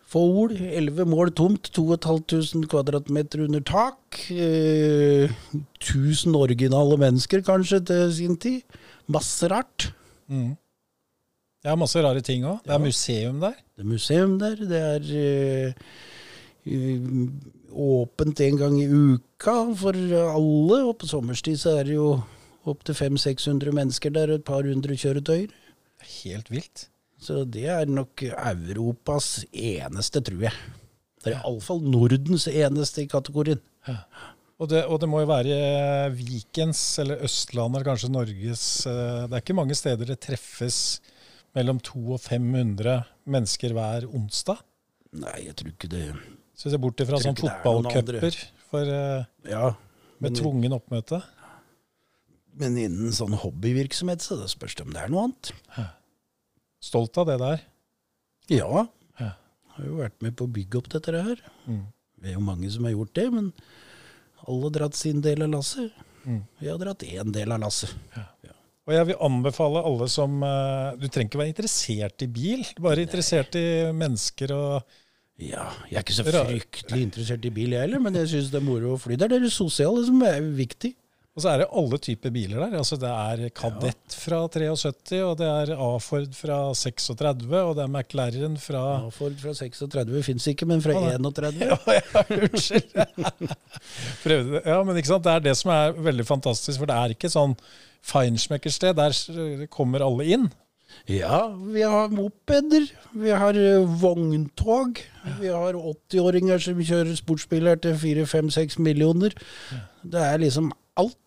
Få 0.06 0.20
ord. 0.38 0.52
Elleve 0.52 1.02
mål 1.04 1.32
tomt, 1.34 1.66
2500 1.74 2.68
kvadratmeter 2.70 3.42
under 3.44 3.60
tak. 3.66 4.20
Eh, 4.30 5.32
1000 5.82 6.36
originale 6.38 6.94
mennesker 6.96 7.42
kanskje 7.42 7.80
til 7.88 8.12
sin 8.14 8.36
tid. 8.36 8.60
Masse 9.10 9.48
rart. 9.50 9.88
mm. 10.30 10.52
Det 11.62 11.72
er 11.72 11.76
masse 11.80 11.98
rare 12.04 12.20
ting 12.22 12.44
òg. 12.46 12.60
Det 12.62 12.70
er 12.70 12.78
Ja. 12.78 12.84
museum 12.84 13.40
der. 13.40 13.54
Det 13.76 13.82
er 13.82 13.90
museum 13.90 14.38
der. 14.38 14.54
Det 14.54 14.78
er 14.78 15.02
eh, 15.18 15.72
eh, 16.66 17.00
åpent 17.74 18.40
en 18.40 18.56
gang 18.56 18.78
i 18.80 18.86
uka 18.86 19.74
for 19.74 19.92
alle. 19.92 20.84
Og 20.88 20.98
på 20.98 21.06
sommerstid 21.10 21.56
så 21.58 21.78
er 21.80 21.82
det 21.84 21.94
jo 21.98 22.20
opptil 22.72 22.96
500-600 22.98 23.74
mennesker 23.76 24.14
der, 24.14 24.34
et 24.36 24.44
par 24.46 24.66
hundre 24.66 24.96
kjøretøyer. 24.98 25.52
Er 26.02 26.12
helt 26.24 26.50
vilt. 26.52 26.88
Så 27.22 27.44
det 27.48 27.64
er 27.72 27.88
nok 27.88 28.22
Europas 28.28 29.44
eneste, 29.52 30.20
tror 30.24 30.48
jeg. 30.48 30.56
Det 31.24 31.32
er 31.32 31.40
iallfall 31.40 31.80
Nordens 31.82 32.46
eneste 32.50 33.02
i 33.02 33.10
kategorien. 33.10 33.62
Og 34.56 34.70
det, 34.70 34.84
og 34.88 35.00
det 35.02 35.08
må 35.10 35.20
jo 35.20 35.28
være 35.28 35.56
Vikens, 36.16 36.80
eller 37.02 37.20
Østlandet, 37.26 37.80
eller 37.80 37.90
kanskje 37.90 38.08
Norges 38.12 38.62
eh, 38.88 39.26
Det 39.28 39.36
er 39.36 39.42
ikke 39.42 39.56
mange 39.58 39.76
steder 39.76 40.08
det 40.08 40.16
treffes 40.24 40.78
mellom 41.56 41.80
200 41.80 42.14
og 42.16 42.22
500 42.24 42.96
mennesker 43.32 43.74
hver 43.76 44.06
onsdag. 44.16 44.62
Nei, 45.16 45.36
jeg 45.48 45.56
tror 45.58 45.72
ikke 45.72 45.90
det 45.92 46.06
Så 46.56 46.72
ser 46.72 46.80
bort 46.80 47.00
ifra 47.04 47.20
sånn 47.20 47.36
er 47.36 47.42
fotballcuper 47.44 48.38
eh, 48.80 49.28
Ja, 49.52 49.74
med 50.24 50.36
tvungen 50.40 50.76
oppmøte. 50.76 51.20
Men 52.60 52.76
innen 52.80 53.14
sånn 53.14 53.36
hobbyvirksomhet, 53.36 54.24
så 54.24 54.38
det 54.40 54.48
spørs 54.52 54.76
det 54.78 54.86
om 54.86 54.94
det 54.94 55.02
er 55.02 55.12
noe 55.12 55.26
annet. 55.28 55.52
Stolt 56.84 57.18
av 57.20 57.28
det 57.28 57.36
der. 57.42 57.64
Ja. 58.52 58.86
Ja. 59.20 59.32
Har 59.76 59.88
jo 59.88 60.00
vært 60.00 60.18
med 60.24 60.36
på 60.38 60.46
å 60.46 60.52
bygge 60.52 60.80
opp 60.80 60.90
dette 60.92 61.12
her. 61.12 61.42
Mm. 61.66 61.84
Det 62.16 62.32
er 62.32 62.38
jo 62.38 62.44
mange 62.46 62.70
som 62.72 62.86
har 62.88 62.94
gjort 62.94 63.14
det, 63.18 63.26
men 63.34 63.50
alle 64.46 64.68
har 64.68 64.76
dratt 64.78 64.98
sin 64.98 65.22
del 65.24 65.44
av 65.44 65.52
lasset. 65.52 66.04
Mm. 66.26 66.42
Jeg 66.62 66.72
har 66.72 66.82
dratt 66.82 67.06
én 67.06 67.32
del 67.34 67.54
av 67.54 67.62
lasset. 67.66 67.92
Og 68.86 68.94
jeg 68.94 69.08
vil 69.08 69.24
anbefale 69.26 69.82
alle 69.82 70.06
som 70.10 70.36
eh, 70.46 70.92
Du 71.00 71.08
trenger 71.08 71.26
ikke 71.26 71.40
være 71.40 71.50
interessert 71.50 72.22
i 72.22 72.28
bil, 72.30 72.62
bare 72.78 73.02
interessert 73.02 73.58
i 73.58 73.66
mennesker 73.94 74.54
og 74.54 74.76
Ja, 75.42 75.66
jeg 75.90 75.98
er 75.98 76.04
ikke 76.04 76.14
så 76.16 76.24
fryktelig 76.24 77.00
interessert 77.02 77.44
i 77.44 77.50
bil, 77.52 77.74
jeg 77.74 77.82
heller, 77.82 78.00
men 78.00 78.14
jeg 78.22 78.30
syns 78.30 78.52
det 78.52 78.60
er 78.60 78.64
moro 78.64 78.94
å 78.94 79.00
fly. 79.00 79.18
Det 79.18 79.26
er 79.26 79.42
det 79.42 79.50
sosiale 79.52 80.06
som 80.06 80.22
er 80.24 80.38
viktig. 80.56 80.94
Og 81.36 81.42
så 81.44 81.50
er 81.52 81.60
det 81.60 81.66
alle 81.76 81.98
typer 82.00 82.32
biler 82.32 82.62
der. 82.64 82.78
Altså 82.78 82.96
Det 82.96 83.10
er 83.12 83.50
Kadett 83.52 84.14
fra 84.16 84.38
73, 84.48 85.18
og 85.20 85.34
det 85.36 85.48
er 85.50 85.72
A-Ford 85.76 86.30
fra 86.32 86.60
36, 86.72 87.50
og 87.60 87.74
det 87.76 87.82
er 87.84 87.90
McLaren 87.92 88.54
fra 88.60 88.84
A-Ford 89.02 89.36
fra 89.42 89.52
36 89.58 90.22
fins 90.24 90.46
ikke, 90.48 90.68
men 90.70 90.80
fra 90.84 90.96
Å, 90.96 91.10
31. 91.18 91.60
Ja, 91.66 91.76
ja, 91.92 92.22
unnskyld. 92.38 92.96
Prøvde 94.24 94.54
det. 94.56 94.62
Ja, 94.64 94.78
men 94.88 94.96
ikke 94.96 95.12
sant? 95.12 95.26
Det 95.26 95.34
er 95.34 95.44
det 95.44 95.56
som 95.60 95.74
er 95.76 95.98
veldig 96.08 96.24
fantastisk, 96.28 96.80
for 96.80 96.88
det 96.88 96.96
er 96.96 97.16
ikke 97.18 97.32
sånn 97.32 97.52
feinschmeckersted. 98.06 98.96
Der 98.96 99.68
kommer 99.76 100.04
alle 100.06 100.30
inn. 100.38 100.48
Ja, 101.10 101.42
vi 101.52 101.84
har 101.84 102.08
mopeder, 102.14 102.88
vi 103.12 103.30
har 103.36 103.58
eh, 103.60 103.84
vogntog, 104.00 105.02
vi 105.42 105.50
har 105.52 105.76
80-åringer 105.76 106.62
som 106.62 106.80
kjører 106.80 107.12
sportsbiler 107.18 107.76
til 107.84 107.98
4-5-6 108.00 108.80
millioner. 108.80 109.36
Det 110.00 110.22
er 110.24 110.40
liksom 110.42 110.72
alt. 110.96 111.18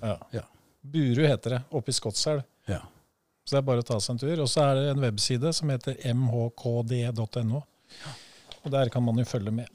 Ja. 0.00 0.16
Ja. 0.30 0.42
Buru 0.80 1.26
heter 1.26 1.50
det, 1.50 1.60
oppe 1.70 1.90
i 1.90 1.94
Skotselv. 1.94 2.42
Ja. 2.66 2.80
Så 3.44 3.56
det 3.56 3.60
er 3.60 3.66
bare 3.66 3.82
å 3.82 3.86
ta 3.86 3.98
seg 4.00 4.14
en 4.14 4.22
tur. 4.22 4.40
Og 4.44 4.48
så 4.48 4.64
er 4.64 4.78
det 4.78 4.88
en 4.94 5.04
webside 5.04 5.52
som 5.56 5.72
heter 5.72 5.98
mhkd.no. 6.14 7.62
Og 8.60 8.72
der 8.72 8.92
kan 8.92 9.04
man 9.04 9.18
jo 9.18 9.26
følge 9.28 9.50
med. 9.50 9.68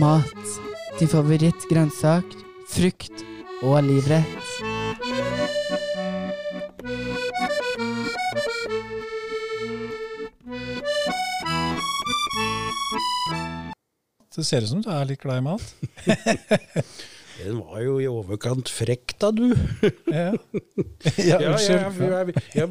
Mat. 0.00 0.56
Din 1.00 1.08
favorittgrønnsak, 1.08 2.36
frukt 2.72 3.24
og 3.62 3.82
livrett. 3.84 4.69
Det 14.40 14.46
ser 14.48 14.64
ut 14.64 14.70
som 14.72 14.80
du 14.84 14.90
er 14.92 15.08
litt 15.10 15.20
glad 15.20 15.42
i 15.42 15.44
mat. 15.44 15.64
Den 17.40 17.56
var 17.64 17.80
jo 17.80 17.94
i 18.02 18.06
overkant 18.10 18.68
frekk 18.68 19.14
da, 19.22 19.30
du. 19.32 19.46
Ja, 20.12 21.38
ja 21.40 21.54
ja, 21.56 22.18
ja, 22.56 22.66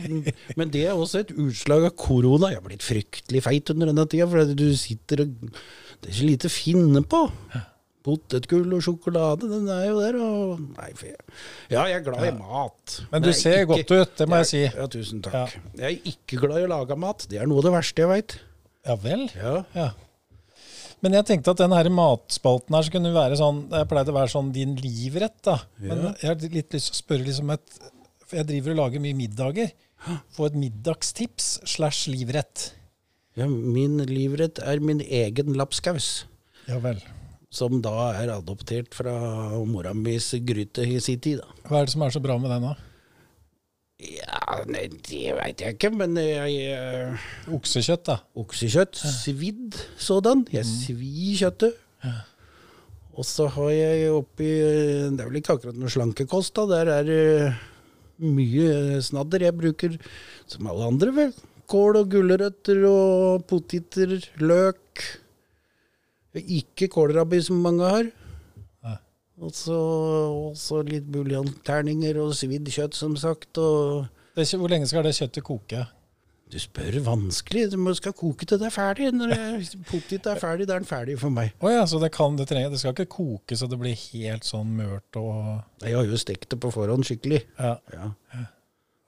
men 0.59 0.69
det 0.73 0.83
er 0.85 0.93
også 0.97 1.23
et 1.23 1.31
utslag 1.33 1.87
av 1.87 1.95
korona. 1.97 2.51
Jeg 2.51 2.59
har 2.59 2.65
blitt 2.67 2.85
fryktelig 2.85 3.41
feit 3.47 3.71
under 3.73 3.89
denne 3.89 4.05
tida, 4.11 4.27
for 4.29 4.51
du 4.53 4.67
sitter 4.77 5.23
og 5.25 5.31
Det 6.03 6.11
er 6.11 6.17
så 6.19 6.27
lite 6.27 6.49
å 6.51 6.53
finne 6.53 7.01
på. 7.01 7.23
Potetgull 8.05 8.69
og 8.77 8.83
sjokolade, 8.85 9.49
den 9.51 9.65
er 9.73 9.87
jo 9.89 9.97
der. 10.03 10.19
Og, 10.23 10.61
nei, 10.77 10.91
jeg, 11.01 11.17
ja, 11.73 11.87
jeg 11.89 11.97
er 11.99 12.05
glad 12.05 12.27
i 12.29 12.35
mat. 12.37 12.99
Men 13.11 13.25
du 13.25 13.31
er 13.33 13.39
ser 13.39 13.57
ikke- 13.63 13.71
godt 13.73 13.95
ut, 13.97 14.13
det 14.21 14.29
må 14.31 14.39
jeg 14.43 14.49
si. 14.51 14.61
Ja, 14.69 14.85
tusen 14.87 15.23
takk. 15.25 15.57
Jeg 15.81 15.89
er 15.97 16.13
ikke 16.13 16.39
glad 16.45 16.61
i 16.61 16.67
å 16.69 16.71
lage 16.75 16.95
mat. 16.99 17.25
Det 17.29 17.41
er 17.41 17.49
noe 17.49 17.59
av 17.63 17.67
det 17.71 17.73
verste 17.79 18.05
jeg 18.05 18.13
veit. 18.13 18.37
Ja 18.87 18.95
vel? 19.01 19.25
Ja. 19.35 19.55
Ja. 19.75 19.89
Men 21.01 21.13
jeg 21.15 21.25
tenkte 21.29 21.51
at 21.53 21.61
den 21.61 21.71
her 21.71 21.87
matspalten 21.95 22.75
her 22.75 22.83
så 22.83 22.91
kunne 22.91 23.13
være 23.15 23.37
sånn 23.39 23.61
Jeg 23.71 23.87
pleide 23.87 24.11
å 24.11 24.17
være 24.17 24.31
sånn 24.33 24.49
din 24.55 24.73
livrett, 24.75 25.37
da. 25.47 25.57
Men 25.79 25.97
Ja. 26.03 26.13
jeg 26.21 26.27
har 26.27 26.35
litt 26.49 26.73
lyst 26.75 26.89
til 26.91 26.97
å 26.97 27.01
spørre 27.03 27.25
liksom 27.29 27.53
et 27.53 27.77
For 28.25 28.37
jeg 28.37 28.47
driver 28.47 28.71
og 28.71 28.77
lager 28.83 28.99
mye 28.99 29.15
middager. 29.17 29.71
Få 30.35 30.45
et 30.47 30.53
middagstips 30.59 31.59
slash 31.65 32.07
livrett. 32.11 32.73
ja, 33.35 33.47
min 33.47 33.97
livrett 34.05 34.59
er 34.59 34.79
min 34.79 34.99
egen 35.01 35.53
lapskaus. 35.55 36.25
Ja 36.67 36.77
vel. 36.79 36.99
Som 37.49 37.81
da 37.81 38.11
er 38.13 38.27
adoptert 38.29 38.93
fra 38.93 39.15
mora 39.65 39.93
mis 39.93 40.31
gryte 40.45 40.85
i 40.85 40.99
sin 40.99 41.19
tid. 41.19 41.39
da. 41.39 41.47
Hva 41.67 41.81
er 41.81 41.85
det 41.85 41.93
som 41.93 42.01
er 42.03 42.09
så 42.11 42.21
bra 42.21 42.37
med 42.37 42.51
den, 42.51 42.61
da? 42.61 42.75
Ja, 43.99 44.61
nei, 44.71 44.85
det 44.87 45.33
veit 45.35 45.59
jeg 45.59 45.75
ikke, 45.75 45.89
men 45.91 46.15
jeg 46.15 46.53
jeg 46.55 47.17
Oksekjøtt, 47.51 48.05
da. 48.07 48.15
Oksekjøtt, 48.39 48.95
svidd 48.95 49.75
sådan. 49.99 50.45
Jeg 50.55 50.63
svir 50.67 51.35
kjøttet. 51.41 51.75
Og 53.19 53.27
så 53.27 53.49
har 53.51 53.73
jeg 53.75 54.13
oppi 54.15 54.47
Det 54.47 55.19
er 55.19 55.27
vel 55.27 55.41
ikke 55.41 55.57
akkurat 55.57 55.75
noe 55.75 55.91
slankekost, 55.91 56.55
da. 56.55 56.63
Der 56.71 56.93
er 56.93 57.09
det 57.09 57.25
mye 58.23 59.01
snadder. 59.03 59.43
Jeg 59.49 59.57
bruker, 59.59 59.99
som 60.47 60.71
alle 60.71 60.87
andre, 60.93 61.11
vel, 61.19 61.35
kål 61.67 61.99
og 61.99 62.15
gulrøtter 62.15 62.79
og 62.87 63.43
poteter, 63.51 64.15
løk. 64.39 65.03
Ikke 66.39 66.87
kålrabi, 66.87 67.43
som 67.43 67.59
mange 67.67 67.91
har. 67.91 68.07
Og 69.39 69.53
så 70.59 70.81
litt 70.87 71.07
buljongterninger 71.13 72.17
og 72.19 72.33
svidd 72.35 72.67
kjøtt, 72.73 72.97
som 72.97 73.15
sagt. 73.19 73.53
Det, 73.55 74.49
hvor 74.59 74.71
lenge 74.71 74.89
skal 74.89 75.05
det 75.07 75.15
kjøttet 75.15 75.45
koke? 75.47 75.85
Du 76.49 76.57
spør 76.57 76.95
vanskelig. 77.05 77.67
Du 77.69 77.77
skal 77.93 78.13
koke 78.17 78.45
til 78.49 78.57
det 78.57 78.67
er 78.71 78.73
ferdig. 78.73 79.11
Når 79.13 79.33
potet 79.89 80.25
er 80.27 80.39
ferdig, 80.41 80.65
da 80.67 80.75
er 80.75 80.81
den 80.83 80.89
ferdig 80.89 81.17
for 81.21 81.33
meg. 81.33 81.53
Oh 81.61 81.69
ja, 81.69 81.83
så 81.85 82.01
det 82.01 82.09
kan 82.15 82.39
det 82.39 82.47
trenger 82.49 82.73
Det 82.73 82.79
skal 82.81 82.95
ikke 82.95 83.11
koke 83.13 83.57
så 83.59 83.69
det 83.69 83.77
blir 83.81 83.93
helt 83.93 84.47
sånn 84.47 84.71
mørt 84.79 85.19
og 85.21 85.61
Jeg 85.85 85.95
har 85.95 86.09
jo 86.09 86.17
stekt 86.19 86.49
det 86.49 86.59
på 86.63 86.73
forhånd 86.73 87.05
skikkelig. 87.07 87.43
Ja, 87.59 87.77
Ja. 87.93 88.11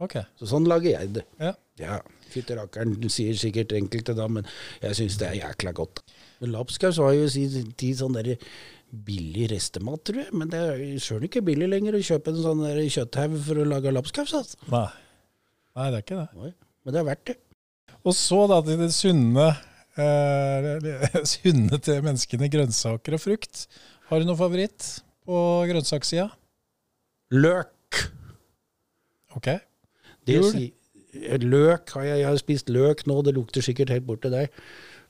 OK. 0.02 0.16
Så 0.40 0.48
sånn 0.50 0.66
lager 0.66 0.96
jeg 0.96 1.12
det. 1.20 1.24
Ja. 1.38 1.52
Ja, 1.82 2.00
Fytti 2.32 2.56
rakkeren, 2.58 2.96
sier 3.12 3.36
sikkert 3.38 3.74
enkelte 3.76 4.16
da, 4.18 4.26
men 4.32 4.46
jeg 4.82 4.98
syns 4.98 5.18
det 5.22 5.28
er 5.28 5.40
jækla 5.42 5.74
godt. 5.78 6.02
Lapskaus 6.42 6.98
var 7.02 7.14
jo 7.14 7.28
i 7.28 7.30
sin 7.52 7.74
tid 7.78 8.00
sånn 8.00 8.16
derre 8.18 8.38
billig 8.92 9.48
restemat, 9.54 10.04
tror 10.08 10.24
jeg. 10.24 10.34
Men 10.36 10.52
det 10.52 10.60
er 10.60 10.82
jo 10.84 11.20
ikke 11.28 11.44
billig 11.46 11.70
lenger 11.72 11.98
å 11.98 12.04
kjøpe 12.04 12.34
en 12.34 12.42
sånn 12.44 12.66
kjøtthaug 12.82 13.38
for 13.46 13.62
å 13.62 13.68
lage 13.70 13.94
lapskaus. 13.94 14.34
Altså. 14.38 14.60
Nei. 14.72 14.90
Nei, 15.78 15.88
det 15.88 16.02
er 16.02 16.06
ikke 16.06 16.20
det. 16.20 16.28
Oi, 16.44 16.52
Men 16.84 16.96
det 16.96 17.02
er 17.02 17.08
verdt 17.08 17.26
det. 17.32 17.38
Og 18.02 18.18
så 18.18 18.42
da 18.50 18.58
til 18.66 18.80
det 18.82 18.90
sunne, 18.96 19.48
eh, 20.02 20.70
sunne 21.36 21.80
til 21.84 22.04
menneskene 22.04 22.50
grønnsaker 22.52 23.16
og 23.18 23.24
frukt. 23.24 23.66
Har 24.10 24.20
du 24.20 24.28
noe 24.28 24.40
favoritt 24.40 24.88
på 25.28 25.42
grønnsakssida? 25.70 26.28
Løk. 27.38 28.02
OK. 29.38 29.54
Det 30.28 30.38
Jul? 30.38 30.50
si, 30.52 30.66
løk 31.46 31.94
har 31.96 32.08
jeg, 32.08 32.22
jeg 32.22 32.28
har 32.28 32.40
spist 32.42 32.72
løk 32.74 33.06
nå, 33.10 33.22
det 33.26 33.36
lukter 33.38 33.64
sikkert 33.64 33.94
helt 33.94 34.08
bort 34.10 34.24
til 34.26 34.34
deg. 34.34 34.52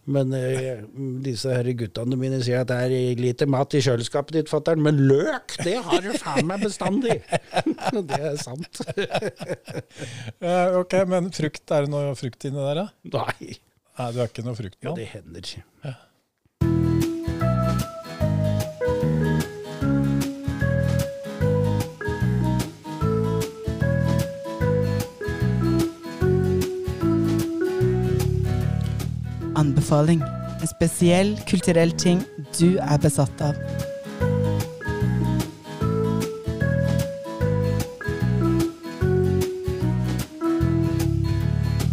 Men 0.09 0.31
eh, 0.33 0.81
disse 1.21 1.51
her 1.53 1.67
guttene 1.77 2.17
mine 2.17 2.39
sier 2.41 2.63
at 2.63 2.71
det 2.71 2.77
er 2.87 3.19
lite 3.21 3.45
mat 3.49 3.75
i 3.77 3.81
kjøleskapet 3.85 4.33
ditt, 4.39 4.49
fatter'n. 4.49 4.81
Men 4.81 4.97
løk, 5.09 5.53
det 5.61 5.75
har 5.85 6.01
du 6.01 6.09
faen 6.17 6.47
meg 6.49 6.63
bestandig! 6.65 7.19
det 8.09 8.17
er 8.17 8.39
sant. 8.41 8.81
uh, 10.41 10.77
ok, 10.81 10.95
Men 11.11 11.29
frukt, 11.35 11.65
er 11.69 11.85
det 11.85 11.93
noe 11.93 12.15
frukt 12.17 12.49
inni 12.49 12.63
der, 12.65 12.81
da? 12.81 12.87
Nei. 13.19 13.59
Nei, 13.99 14.07
du 14.15 14.21
er 14.23 14.31
ikke 14.31 14.45
noe 14.47 14.55
Ja, 14.55 14.61
fruktmann? 14.63 14.97
det 14.97 15.09
hender. 15.13 15.53
Anbefaling. 29.61 30.21
En 30.61 30.69
spesiell 30.69 31.35
kulturell 31.49 31.91
ting 31.93 32.23
du 32.57 32.79
er 32.81 32.97
besatt 33.01 33.43
av. 33.45 33.57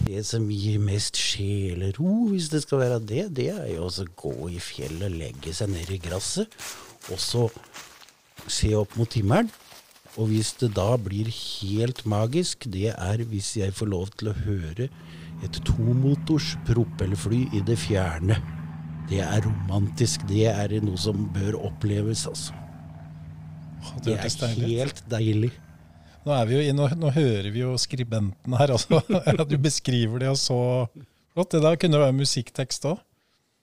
Det 0.06 0.24
som 0.24 0.48
gir 0.48 0.80
mest 0.80 1.20
sjelero, 1.20 2.08
hvis 2.32 2.48
det 2.54 2.64
skal 2.64 2.82
være 2.86 3.02
det, 3.04 3.26
det 3.36 3.50
er 3.52 3.68
jo 3.74 3.90
å 3.90 4.08
gå 4.24 4.34
i 4.54 4.62
fjellet, 4.62 5.12
legge 5.12 5.52
seg 5.52 5.74
ned 5.74 5.92
i 5.92 6.00
gresset, 6.00 6.56
og 7.12 7.20
så 7.20 7.46
se 8.48 8.72
opp 8.80 8.96
mot 8.96 9.12
himmelen. 9.12 9.52
Og 10.16 10.32
hvis 10.32 10.54
det 10.58 10.72
da 10.74 10.96
blir 10.98 11.28
helt 11.28 12.00
magisk, 12.08 12.64
det 12.72 12.94
er 12.96 13.22
hvis 13.28 13.52
jeg 13.60 13.76
får 13.76 13.92
lov 13.92 14.08
til 14.16 14.32
å 14.32 14.38
høre 14.40 14.88
et 15.46 15.58
tomotors 15.66 16.54
propellfly 16.66 17.44
i 17.54 17.62
det 17.66 17.78
fjerne. 17.78 18.38
Det 19.08 19.20
er 19.24 19.40
romantisk. 19.46 20.26
Det 20.28 20.46
er 20.50 20.74
noe 20.84 20.98
som 21.00 21.28
bør 21.34 21.56
oppleves, 21.70 22.26
altså. 22.28 22.56
Det 24.04 24.04
Det 24.04 24.18
er 24.18 24.36
deilig 24.42 24.70
helt 24.78 25.02
deilig. 25.10 25.50
Nå, 26.26 26.32
er 26.34 26.48
vi 26.48 26.58
jo, 26.58 26.72
nå, 26.76 26.88
nå 26.98 27.10
hører 27.14 27.50
vi 27.54 27.62
jo 27.62 27.76
skribenten 27.80 28.56
her 28.58 28.72
altså. 28.76 29.00
At 29.08 29.46
du 29.48 29.56
beskriver 29.62 30.24
det 30.26 30.34
så 30.40 30.60
flott. 31.32 31.52
Det 31.54 31.62
der 31.64 31.78
kunne 31.80 32.02
være 32.02 32.16
musikktekst 32.18 32.88
òg. 32.90 32.98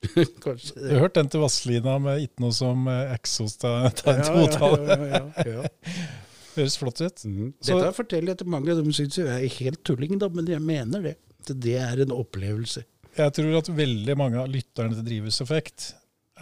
Kanskje 0.44 0.76
Du 0.80 0.94
har 0.94 1.06
hørt 1.08 1.16
den 1.18 1.30
til 1.30 1.42
Vazelina 1.42 1.98
med 2.00 2.22
'Ikke 2.22 2.44
noe 2.44 2.54
som 2.54 2.88
Exos' 2.88 3.16
eksos 3.16 3.58
ta 3.58 3.90
ta 3.90 4.14
en 4.14 4.24
totale. 4.24 4.82
ja, 4.88 4.98
ja, 4.98 5.22
ja, 5.46 5.62
ja. 5.62 5.70
Høres 6.56 6.78
flott 6.80 7.02
ut. 7.02 7.24
Mm. 7.28 7.52
Dette 7.60 7.92
forteller 7.98 8.32
jeg 8.32 8.40
til 8.40 8.48
mange, 8.48 8.76
de 8.78 8.94
syns 8.96 9.18
jeg 9.20 9.28
er 9.28 9.56
helt 9.60 9.82
tulling, 9.84 10.16
da, 10.22 10.30
men 10.32 10.48
jeg 10.48 10.62
mener 10.64 11.02
det. 11.04 11.16
At 11.46 11.60
Det 11.62 11.76
er 11.78 12.02
en 12.02 12.14
opplevelse. 12.16 12.86
Jeg 13.16 13.34
tror 13.38 13.58
at 13.60 13.70
veldig 13.72 14.16
mange 14.18 14.40
av 14.42 14.50
lytterne 14.52 14.96
til 14.98 15.06
Drivhuseffekt 15.06 15.92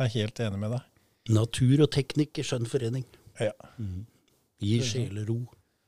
er 0.01 0.09
helt 0.15 0.39
enig 0.41 0.61
med 0.61 0.71
deg. 0.73 0.85
Natur 1.35 1.83
og 1.85 1.91
teknikk 1.93 2.39
i 2.39 2.45
skjønn 2.47 2.65
forening. 2.69 3.03
Ja. 3.39 3.51
Gir 4.63 4.85
sjelero. 4.87 5.43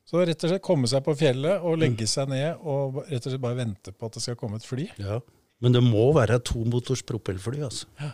Så 0.05 0.21
rett 0.21 0.43
og 0.45 0.51
slett 0.51 0.65
komme 0.65 0.89
seg 0.89 1.01
på 1.07 1.15
fjellet 1.17 1.63
og 1.65 1.79
legge 1.81 2.05
seg 2.07 2.29
ned 2.29 2.61
og 2.61 2.99
rett 3.07 3.25
og 3.25 3.31
slett 3.31 3.41
bare 3.41 3.57
vente 3.57 3.95
på 3.95 4.05
at 4.05 4.19
det 4.19 4.21
skal 4.27 4.37
komme 4.37 4.59
et 4.61 4.67
fly. 4.67 4.85
Ja. 5.01 5.17
Men 5.63 5.73
det 5.73 5.81
må 5.81 6.11
være 6.13 6.37
tomotors 6.45 7.01
propellfly, 7.07 7.63
altså. 7.65 7.89
Ja. 7.97 8.11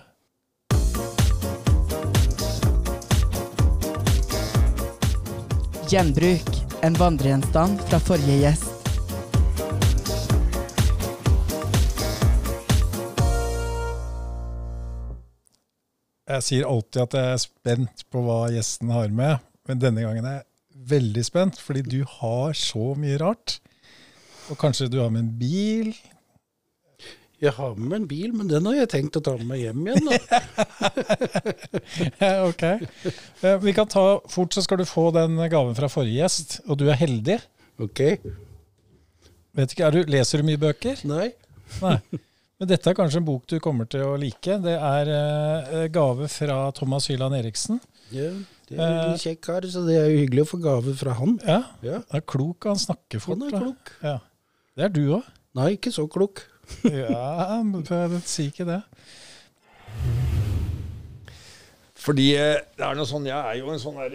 Gjenbruk. 5.91 6.53
En 6.87 6.95
vandregjenstand 6.95 7.81
fra 7.89 7.99
forrige 7.99 8.39
gjest. 8.45 8.70
Jeg 16.31 16.43
sier 16.47 16.67
alltid 16.69 17.01
at 17.03 17.15
jeg 17.17 17.33
er 17.35 17.41
spent 17.43 18.03
på 18.13 18.21
hva 18.23 18.37
gjesten 18.53 18.91
har 18.93 19.09
med, 19.15 19.41
men 19.67 19.81
denne 19.81 20.03
gangen 20.05 20.27
er 20.29 20.37
jeg 20.39 20.47
veldig 20.91 21.23
spent, 21.27 21.59
fordi 21.61 21.81
du 21.85 21.99
har 22.19 22.53
så 22.57 22.91
mye 22.99 23.17
rart. 23.21 23.57
Og 24.51 24.57
kanskje 24.61 24.89
du 24.91 24.97
har 25.01 25.09
med 25.13 25.21
en 25.25 25.33
bil? 25.39 25.91
Jeg 27.41 27.53
har 27.57 27.73
med 27.75 27.95
en 27.97 28.07
bil, 28.09 28.33
men 28.37 28.49
den 28.49 28.65
har 28.69 28.75
jeg 28.77 28.89
tenkt 28.93 29.17
å 29.17 29.21
ta 29.25 29.33
med 29.39 29.47
meg 29.49 29.59
hjem 29.63 29.87
igjen. 29.89 30.07
Ok. 32.49 32.63
Eh, 32.67 33.57
Vi 33.65 33.73
kan 33.73 33.89
ta 33.89 34.03
fort, 34.29 34.53
så 34.53 34.61
skal 34.65 34.77
du 34.81 34.85
få 34.85 35.07
den 35.15 35.33
gaven 35.49 35.73
fra 35.77 35.89
forrige 35.89 36.19
gjest, 36.21 36.59
og 36.67 36.77
du 36.81 36.85
er 36.91 36.99
heldig. 37.01 37.39
Ok? 37.81 38.01
Vet 39.57 39.73
ikke, 39.73 39.87
er 39.89 39.97
du, 39.97 40.01
Leser 40.13 40.41
du 40.41 40.45
mye 40.51 40.61
bøker? 40.61 40.95
Nei? 41.09 41.31
Nei. 41.81 41.97
Men 42.61 42.69
dette 42.69 42.91
er 42.91 42.93
kanskje 42.93 43.17
en 43.17 43.25
bok 43.25 43.47
du 43.49 43.55
kommer 43.57 43.87
til 43.89 44.03
å 44.05 44.11
like. 44.21 44.55
Det 44.61 44.73
er 44.77 45.09
uh, 45.09 45.85
gave 45.89 46.27
fra 46.29 46.57
Thomas 46.77 47.07
Hyland 47.09 47.33
Eriksen. 47.33 47.79
Ja, 48.13 48.27
det 48.69 48.77
er 48.77 48.97
en 49.07 49.17
kjekk 49.17 49.39
kar, 49.47 49.65
så 49.65 49.81
det 49.87 49.95
er 49.97 50.11
jo 50.11 50.19
hyggelig 50.19 50.43
å 50.45 50.49
få 50.51 50.59
gave 50.61 50.93
fra 50.99 51.15
han. 51.17 51.39
Ja, 51.41 51.55
Ja, 51.81 51.95
Han 52.11 52.19
er 52.19 52.25
klok, 52.29 52.67
han 52.69 52.77
snakker 52.77 53.23
fort. 53.23 53.41
Han 53.41 53.47
er 53.49 53.55
klok. 53.65 53.93
Ja. 54.05 54.19
Det 54.77 54.85
er 54.85 54.93
du 54.93 55.01
òg. 55.17 55.31
Nei, 55.57 55.71
ikke 55.79 55.93
så 55.95 56.05
klok. 56.11 56.43
Ja, 56.85 57.57
men 57.65 57.81
si 58.29 58.45
ikke 58.51 58.67
det. 58.69 58.77
Fordi 62.01 62.27
eh, 62.37 62.61
det 62.77 62.85
er 62.85 62.95
noe 62.97 63.09
sånn, 63.09 63.25
jeg 63.27 63.37
er 63.41 63.57
jo 63.59 63.73
en 63.73 63.81
sånn 63.81 63.97
her 63.99 64.13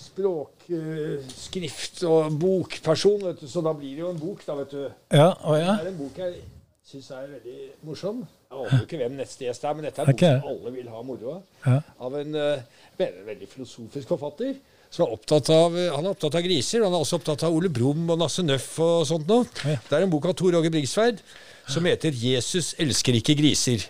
språk, 0.12 0.64
eh, 0.76 1.28
skrift 1.32 2.02
og 2.08 2.34
bokperson, 2.40 3.22
vet 3.28 3.44
du, 3.44 3.46
så 3.48 3.62
da 3.64 3.72
blir 3.76 3.94
det 3.96 4.02
jo 4.02 4.10
en 4.16 4.18
bok, 4.20 4.42
da, 4.48 4.56
vet 4.58 4.74
du. 4.74 4.82
Ja, 5.12 5.28
å 5.44 5.54
ja. 5.60 5.76
Det 5.78 5.86
er 5.86 5.92
en 5.92 6.00
bok 6.00 6.18
jeg 6.20 6.40
syns 6.86 7.10
er 7.14 7.30
veldig 7.30 7.58
morsom. 7.86 8.24
Jeg 8.50 8.58
aner 8.58 8.84
ikke 8.84 9.00
hvem 9.00 9.16
neste 9.20 9.46
gjest 9.46 9.64
er, 9.64 9.76
men 9.78 9.86
dette 9.86 10.02
er 10.02 10.10
en 10.10 10.16
okay. 10.16 10.40
som 10.40 10.50
alle 10.50 10.74
vil 10.74 10.90
ha 10.92 11.02
moro 11.06 11.36
av. 11.36 11.42
Ja. 11.66 11.78
Av 12.08 12.18
en 12.18 12.38
eh, 12.42 12.82
veldig, 12.98 13.24
veldig 13.30 13.48
filosofisk 13.54 14.14
forfatter. 14.14 14.56
Som 14.92 15.06
er 15.06 15.14
opptatt 15.14 15.48
av, 15.54 15.72
han 15.72 16.04
er 16.04 16.10
opptatt 16.10 16.34
av 16.36 16.44
griser, 16.44 16.82
og 16.82 16.90
han 16.90 16.98
er 16.98 17.06
også 17.06 17.16
opptatt 17.22 17.46
av 17.46 17.54
Ole 17.56 17.70
Brumm 17.72 18.10
og 18.12 18.18
Nasse 18.20 18.44
Nøff 18.44 18.74
og 18.84 19.06
sånt 19.08 19.30
noe. 19.30 19.46
Ja. 19.64 19.78
Det 19.86 19.96
er 19.96 20.04
en 20.04 20.12
bok 20.12 20.28
av 20.28 20.36
Tor 20.36 20.58
Åge 20.58 20.72
Brigsverd 20.74 21.22
som 21.70 21.86
heter 21.88 22.12
'Jesus 22.12 22.74
elsker 22.78 23.16
ikke 23.16 23.38
griser'. 23.38 23.88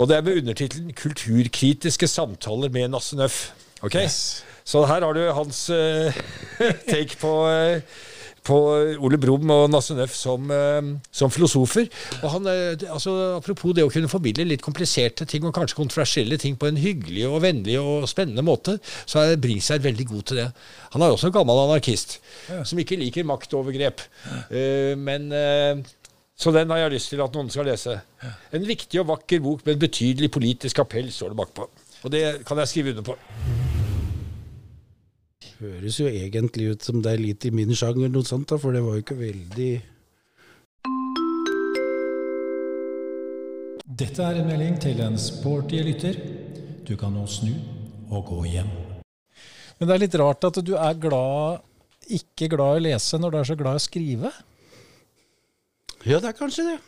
Og 0.00 0.08
det 0.08 0.16
er 0.16 0.22
med 0.22 0.38
undertittelen 0.40 0.94
'Kulturkritiske 0.96 2.08
samtaler 2.08 2.72
med 2.72 2.88
Nasse 2.88 3.16
Nøff'. 3.16 3.50
Ok? 3.82 3.96
Så 4.64 4.86
her 4.86 5.04
har 5.04 5.12
du 5.12 5.32
hans 5.32 5.70
uh, 5.70 6.14
take 6.92 7.18
på, 7.20 7.32
eh, 7.50 7.82
på 8.46 8.56
Ole 9.02 9.18
Brumm 9.22 9.50
og 9.54 9.68
Nasse 9.70 9.94
Nøff 9.96 10.14
som, 10.18 10.50
eh, 10.50 10.90
som 11.14 11.30
filosofer. 11.30 11.88
Og 12.22 12.28
han, 12.34 12.46
eh, 12.50 12.90
altså, 12.90 13.36
apropos 13.38 13.74
det 13.74 13.84
å 13.84 13.90
kunne 13.92 14.10
formidle 14.10 14.48
litt 14.48 14.62
kompliserte 14.62 15.26
ting 15.26 15.44
og 15.44 15.54
kanskje 15.54 15.78
kontroversielle 15.78 16.38
ting 16.38 16.56
på 16.56 16.66
en 16.66 16.80
hyggelig 16.80 17.26
og 17.28 17.42
vennlig 17.42 17.78
og 17.80 18.08
spennende 18.10 18.42
måte, 18.42 18.78
så 19.06 19.22
er 19.22 19.40
Bringsær 19.42 19.82
veldig 19.82 20.06
god 20.06 20.22
til 20.22 20.36
det. 20.42 20.52
Han 20.92 21.02
er 21.02 21.14
også 21.14 21.30
en 21.30 21.38
gammel 21.38 21.62
anarkist 21.64 22.18
som 22.64 22.78
ikke 22.78 22.98
liker 22.98 23.24
maktovergrep. 23.24 24.02
Uh, 24.50 24.94
men 24.98 25.30
uh, 25.32 25.82
så 26.36 26.52
den 26.52 26.70
har 26.70 26.84
jeg 26.84 26.96
lyst 26.96 27.12
til 27.14 27.22
at 27.22 27.34
noen 27.36 27.50
skal 27.52 27.68
lese. 27.70 27.98
En 28.52 28.66
viktig 28.66 29.00
og 29.00 29.10
vakker 29.14 29.42
bok 29.44 29.66
med 29.66 29.76
en 29.76 29.84
betydelig 29.86 30.30
politisk 30.34 30.82
appell, 30.82 31.12
står 31.12 31.32
det 31.32 31.42
bakpå. 31.42 31.68
Og 32.02 32.12
det 32.12 32.24
kan 32.46 32.58
jeg 32.58 32.68
skrive 32.68 32.96
under 32.96 33.12
på. 33.12 33.61
Høres 35.62 35.94
jo 36.00 36.08
egentlig 36.10 36.72
ut 36.72 36.82
som 36.82 36.98
det 37.04 37.12
er 37.12 37.20
litt 37.22 37.44
i 37.46 37.52
min 37.54 37.70
sjanger, 37.70 38.08
noe 38.10 38.26
sånt, 38.26 38.48
da, 38.50 38.56
for 38.58 38.74
det 38.74 38.80
var 38.82 38.96
jo 38.96 39.02
ikke 39.04 39.14
veldig 39.14 39.72
Dette 44.02 44.24
er 44.24 44.40
en 44.40 44.48
melding 44.48 44.74
til 44.82 44.98
en 45.04 45.18
sporty 45.20 45.82
lytter. 45.84 46.16
Du 46.88 46.96
kan 46.98 47.12
nå 47.14 47.26
snu 47.30 47.52
og 48.10 48.24
gå 48.30 48.38
hjem. 48.48 48.70
Men 49.78 49.90
det 49.90 49.94
er 49.94 50.02
litt 50.02 50.16
rart 50.18 50.48
at 50.48 50.58
du 50.64 50.72
er 50.80 50.98
glad, 50.98 51.62
ikke 52.10 52.48
glad 52.56 52.78
i 52.78 52.80
å 52.80 52.84
lese 52.88 53.20
når 53.20 53.34
du 53.34 53.38
er 53.38 53.50
så 53.52 53.58
glad 53.60 53.76
i 53.76 53.82
å 53.82 53.84
skrive. 53.86 54.32
Ja, 56.08 56.18
det 56.18 56.32
er 56.32 56.38
kanskje 56.40 56.66
det. 56.72 56.78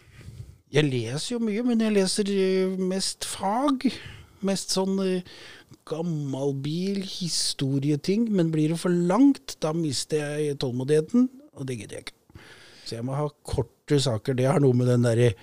Jeg 0.75 0.89
leser 0.89 1.37
jo 1.37 1.43
mye, 1.45 1.63
men 1.67 1.85
jeg 1.85 1.95
leser 1.95 2.35
eh, 2.35 2.75
mest 2.91 3.29
fag. 3.29 3.87
Mest 4.45 4.75
sånn 4.75 4.97
eh, 5.85 5.90
gammalbil, 5.90 7.03
historieting. 7.03 8.31
Men 8.33 8.51
blir 8.51 8.75
det 8.75 8.81
for 8.81 8.90
langt, 8.90 9.57
da 9.61 9.73
mister 9.77 10.40
jeg 10.40 10.59
tålmodigheten, 10.59 11.29
og 11.55 11.68
det 11.68 11.79
gidder 11.79 12.01
jeg 12.01 12.09
ikke. 12.09 12.42
Så 12.85 12.97
jeg 12.99 13.05
må 13.05 13.16
ha 13.16 13.29
korte 13.42 14.01
saker. 14.01 14.37
Det 14.37 14.49
har 14.49 14.61
noe 14.61 14.77
med 14.77 14.90
den 14.92 15.07
derre 15.07 15.35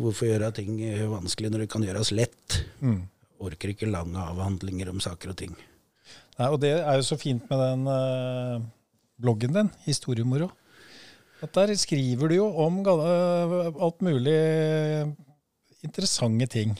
Hvorfor 0.00 0.28
gjøre 0.30 0.52
ting 0.54 0.78
eh, 0.86 1.02
vanskelig 1.10 1.50
når 1.50 1.64
det 1.64 1.70
kan 1.72 1.82
gjøres 1.84 2.12
lett? 2.14 2.60
Orker 3.42 3.72
ikke 3.72 3.88
lange 3.90 4.22
avhandlinger 4.22 4.88
om 4.88 5.00
saker 5.02 5.32
og 5.32 5.36
ting. 5.36 5.52
Nei, 6.38 6.46
og 6.48 6.60
det 6.62 6.70
er 6.78 6.96
jo 6.96 7.04
så 7.04 7.18
fint 7.20 7.42
med 7.50 7.60
den 7.60 7.82
uh, 7.90 8.62
bloggen 9.20 9.52
din, 9.52 9.68
Historiemoro. 9.84 10.48
At 11.44 11.52
der 11.56 11.72
skriver 11.76 12.28
du 12.28 12.36
jo 12.36 12.46
om 12.64 12.80
eh, 12.84 13.52
alt 13.80 14.02
mulig 14.04 14.38
interessante 15.84 16.48
ting. 16.52 16.74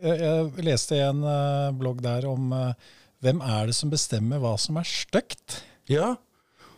Jeg, 0.00 0.16
jeg 0.22 0.64
leste 0.64 0.96
i 0.96 1.04
en 1.04 1.20
eh, 1.28 1.70
blogg 1.76 2.00
der 2.04 2.24
om 2.28 2.52
eh, 2.56 2.90
hvem 3.20 3.42
er 3.44 3.68
det 3.68 3.76
som 3.76 3.92
bestemmer 3.92 4.40
hva 4.40 4.54
som 4.60 4.78
er 4.80 4.88
stygt? 4.88 5.60
Ja, 5.90 6.14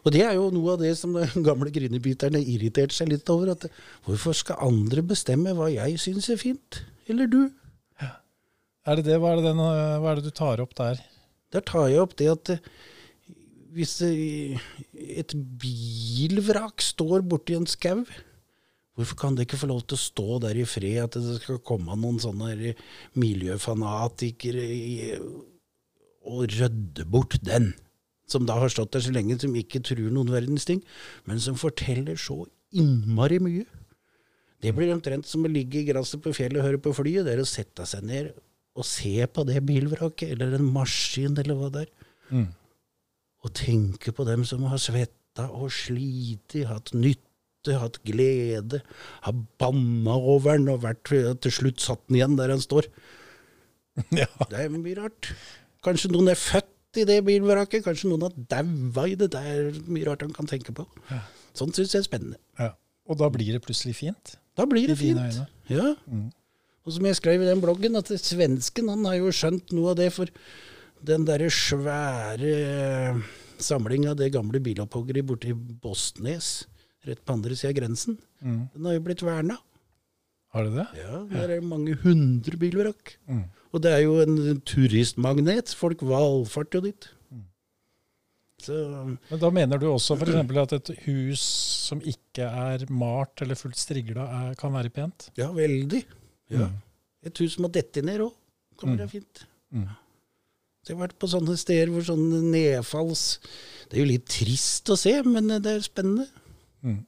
og 0.02 0.14
det 0.14 0.24
er 0.26 0.34
jo 0.34 0.48
noe 0.50 0.74
av 0.74 0.82
det 0.82 0.96
som 0.98 1.14
de 1.14 1.26
gamle 1.48 1.70
grinebiterne 1.74 2.42
irriterte 2.42 2.96
seg 2.96 3.12
litt 3.12 3.30
over. 3.30 3.54
At 3.54 3.68
hvorfor 4.06 4.34
skal 4.36 4.62
andre 4.66 5.04
bestemme 5.06 5.54
hva 5.54 5.70
jeg 5.70 6.00
syns 6.02 6.30
er 6.32 6.40
fint? 6.40 6.82
Eller 7.10 7.30
du? 7.30 7.44
Er 8.82 8.98
det 8.98 9.06
det? 9.06 9.20
Hva 9.22 9.30
er 9.30 9.38
det, 9.38 9.46
den, 9.52 9.62
eh, 9.62 10.00
hva 10.02 10.10
er 10.10 10.18
det 10.18 10.26
du 10.26 10.34
tar 10.34 10.64
opp 10.64 10.74
der? 10.78 10.98
Der 11.54 11.62
tar 11.68 11.86
jeg 11.92 12.02
opp 12.02 12.16
det 12.18 12.32
at 12.32 12.56
hvis 13.72 13.94
et 14.02 15.32
bilvrak 15.62 16.82
står 16.84 17.22
borti 17.24 17.54
en 17.56 17.68
skau, 17.70 18.02
hvorfor 18.96 19.18
kan 19.18 19.36
det 19.36 19.46
ikke 19.46 19.60
få 19.62 19.70
lov 19.70 19.84
til 19.86 19.96
å 19.96 20.02
stå 20.02 20.38
der 20.44 20.58
i 20.60 20.66
fred? 20.68 20.98
At 21.06 21.18
det 21.18 21.38
skal 21.40 21.62
komme 21.64 21.96
noen 21.98 22.20
sånne 22.22 22.74
miljøfanatikere 23.18 24.66
og 26.28 26.44
rydde 26.52 27.06
bort 27.10 27.38
den? 27.44 27.72
Som 28.30 28.46
da 28.48 28.56
har 28.62 28.70
stått 28.72 28.94
der 28.94 29.04
så 29.04 29.12
lenge, 29.12 29.38
som 29.40 29.54
ikke 29.58 29.82
tror 29.84 30.08
noen 30.12 30.30
verdens 30.32 30.64
ting, 30.68 30.80
men 31.28 31.40
som 31.42 31.58
forteller 31.58 32.16
så 32.20 32.44
innmari 32.72 33.40
mye. 33.42 33.66
Det 34.62 34.70
blir 34.76 34.92
omtrent 34.94 35.26
som 35.26 35.42
å 35.44 35.50
ligge 35.50 35.80
i 35.80 35.86
gresset 35.88 36.22
på 36.22 36.32
fjellet 36.36 36.60
og 36.60 36.68
høre 36.68 36.80
på 36.80 36.94
flyet. 36.94 37.26
Det 37.26 37.34
er 37.34 37.42
å 37.42 37.48
sette 37.48 37.86
seg 37.88 38.06
ned 38.06 38.30
og 38.78 38.86
se 38.88 39.26
på 39.28 39.44
det 39.44 39.58
bilvraket, 39.68 40.30
eller 40.32 40.54
en 40.56 40.68
maskin, 40.72 41.34
eller 41.42 41.58
hva 41.58 41.68
det 41.74 41.82
er. 41.82 41.90
Mm. 42.30 42.46
Og 43.42 43.52
tenke 43.58 44.14
på 44.16 44.24
dem 44.24 44.46
som 44.48 44.62
har 44.70 44.80
svetta 44.80 45.48
og 45.52 45.72
slitt, 45.74 46.56
hatt 46.70 46.94
nytte, 46.96 47.31
hatt 47.70 48.00
glede, 48.06 48.82
har 49.22 49.34
banna 49.60 50.16
over 50.16 50.58
den 50.58 50.70
og 50.72 50.82
vært 50.84 51.12
til 51.12 51.54
slutt 51.54 51.82
satt 51.84 52.02
den 52.08 52.18
igjen 52.18 52.38
der 52.40 52.54
han 52.54 52.62
står. 52.62 52.90
Ja. 54.16 54.24
Det 54.48 54.70
mye 54.72 54.96
rart. 54.96 55.34
Kanskje 55.84 56.08
noen 56.14 56.30
er 56.32 56.38
født 56.40 56.96
i 56.96 57.02
det 57.04 57.18
bilvraket, 57.26 57.82
kanskje 57.84 58.08
noen 58.08 58.24
har 58.24 58.36
daua 58.48 59.04
i 59.04 59.16
det. 59.20 59.28
Det 59.34 59.42
er 59.50 59.68
mye 59.84 60.06
rart 60.08 60.24
han 60.24 60.32
kan 60.32 60.48
tenke 60.48 60.72
på. 60.72 60.86
Sånt 61.52 61.76
syns 61.76 61.92
jeg 61.92 62.00
er 62.00 62.06
spennende. 62.06 62.38
Ja. 62.56 62.70
Og 63.04 63.18
da 63.20 63.28
blir 63.32 63.52
det 63.52 63.60
plutselig 63.66 63.98
fint? 63.98 64.36
Da 64.56 64.64
blir 64.68 64.88
det 64.88 64.96
fint. 65.00 65.42
Ja. 65.68 65.92
Mm. 66.08 66.30
Og 66.82 66.96
som 66.96 67.06
jeg 67.06 67.18
skrev 67.20 67.44
i 67.44 67.48
den 67.50 67.60
bloggen, 67.62 68.00
at 68.00 68.08
svensken 68.16 68.88
han 68.90 69.04
har 69.06 69.20
jo 69.20 69.32
skjønt 69.34 69.72
noe 69.76 69.92
av 69.92 70.00
det, 70.00 70.08
for 70.14 70.32
den 71.04 71.26
derre 71.26 71.50
svære 71.52 72.56
samlinga 73.62 74.16
det 74.18 74.32
gamle 74.34 74.60
bilopphogget 74.62 75.26
borti 75.26 75.52
Bosnes, 75.54 76.64
rett 77.06 77.24
på 77.24 77.32
andre 77.34 77.56
sida 77.56 77.70
av 77.72 77.78
grensen, 77.80 78.18
Mm. 78.42 78.68
den 78.74 78.84
har 78.84 78.94
jo 78.94 79.00
blitt 79.00 79.22
verna. 79.22 79.56
Har 80.52 80.64
det 80.64 80.74
det? 80.76 80.86
Ja, 81.00 81.22
der 81.30 81.50
er 81.56 81.60
mange 81.64 81.94
hundre 82.02 82.56
bilvrak. 82.60 83.16
Mm. 83.28 83.44
Og 83.72 83.80
det 83.82 83.90
er 83.92 84.02
jo 84.02 84.18
en 84.20 84.60
turistmagnet. 84.60 85.72
Folk 85.74 86.00
valfarter 86.04 86.78
jo 86.78 86.80
dit. 86.90 87.08
Så 88.62 88.74
Men 89.30 89.40
da 89.40 89.50
mener 89.50 89.78
du 89.80 89.86
også 89.90 90.14
f.eks. 90.20 90.56
at 90.60 90.72
et 90.76 90.90
hus 91.06 91.40
som 91.88 92.00
ikke 92.00 92.46
er 92.46 92.84
malt 92.94 93.42
eller 93.42 93.58
fullt 93.58 93.76
strigla, 93.80 94.26
er, 94.50 94.54
kan 94.54 94.72
være 94.72 94.90
pent? 94.94 95.30
ja, 95.36 95.48
veldig. 95.50 96.04
Ja. 96.52 96.68
Mm. 96.68 96.76
Et 97.26 97.38
hus 97.42 97.54
som 97.56 97.64
har 97.64 97.72
dettet 97.74 98.04
ned 98.04 98.20
òg, 98.20 98.32
kan 98.78 98.90
Mm. 98.90 98.98
være 98.98 99.08
fint. 99.10 99.44
Mm. 99.74 99.88
Så 100.84 100.88
jeg 100.92 100.96
har 100.98 101.06
vært 101.08 101.18
på 101.18 101.28
sånne 101.30 101.56
steder 101.56 101.86
hvor 101.90 102.02
sånne 102.02 102.42
nedfalls 102.50 103.38
Det 103.88 103.98
er 103.98 104.04
jo 104.04 104.10
litt 104.12 104.26
trist 104.26 104.86
å 104.90 104.96
se, 104.98 105.22
men 105.22 105.46
det 105.48 105.66
er 105.66 105.80
spennende. 105.80 106.28
Mm. 106.82 107.00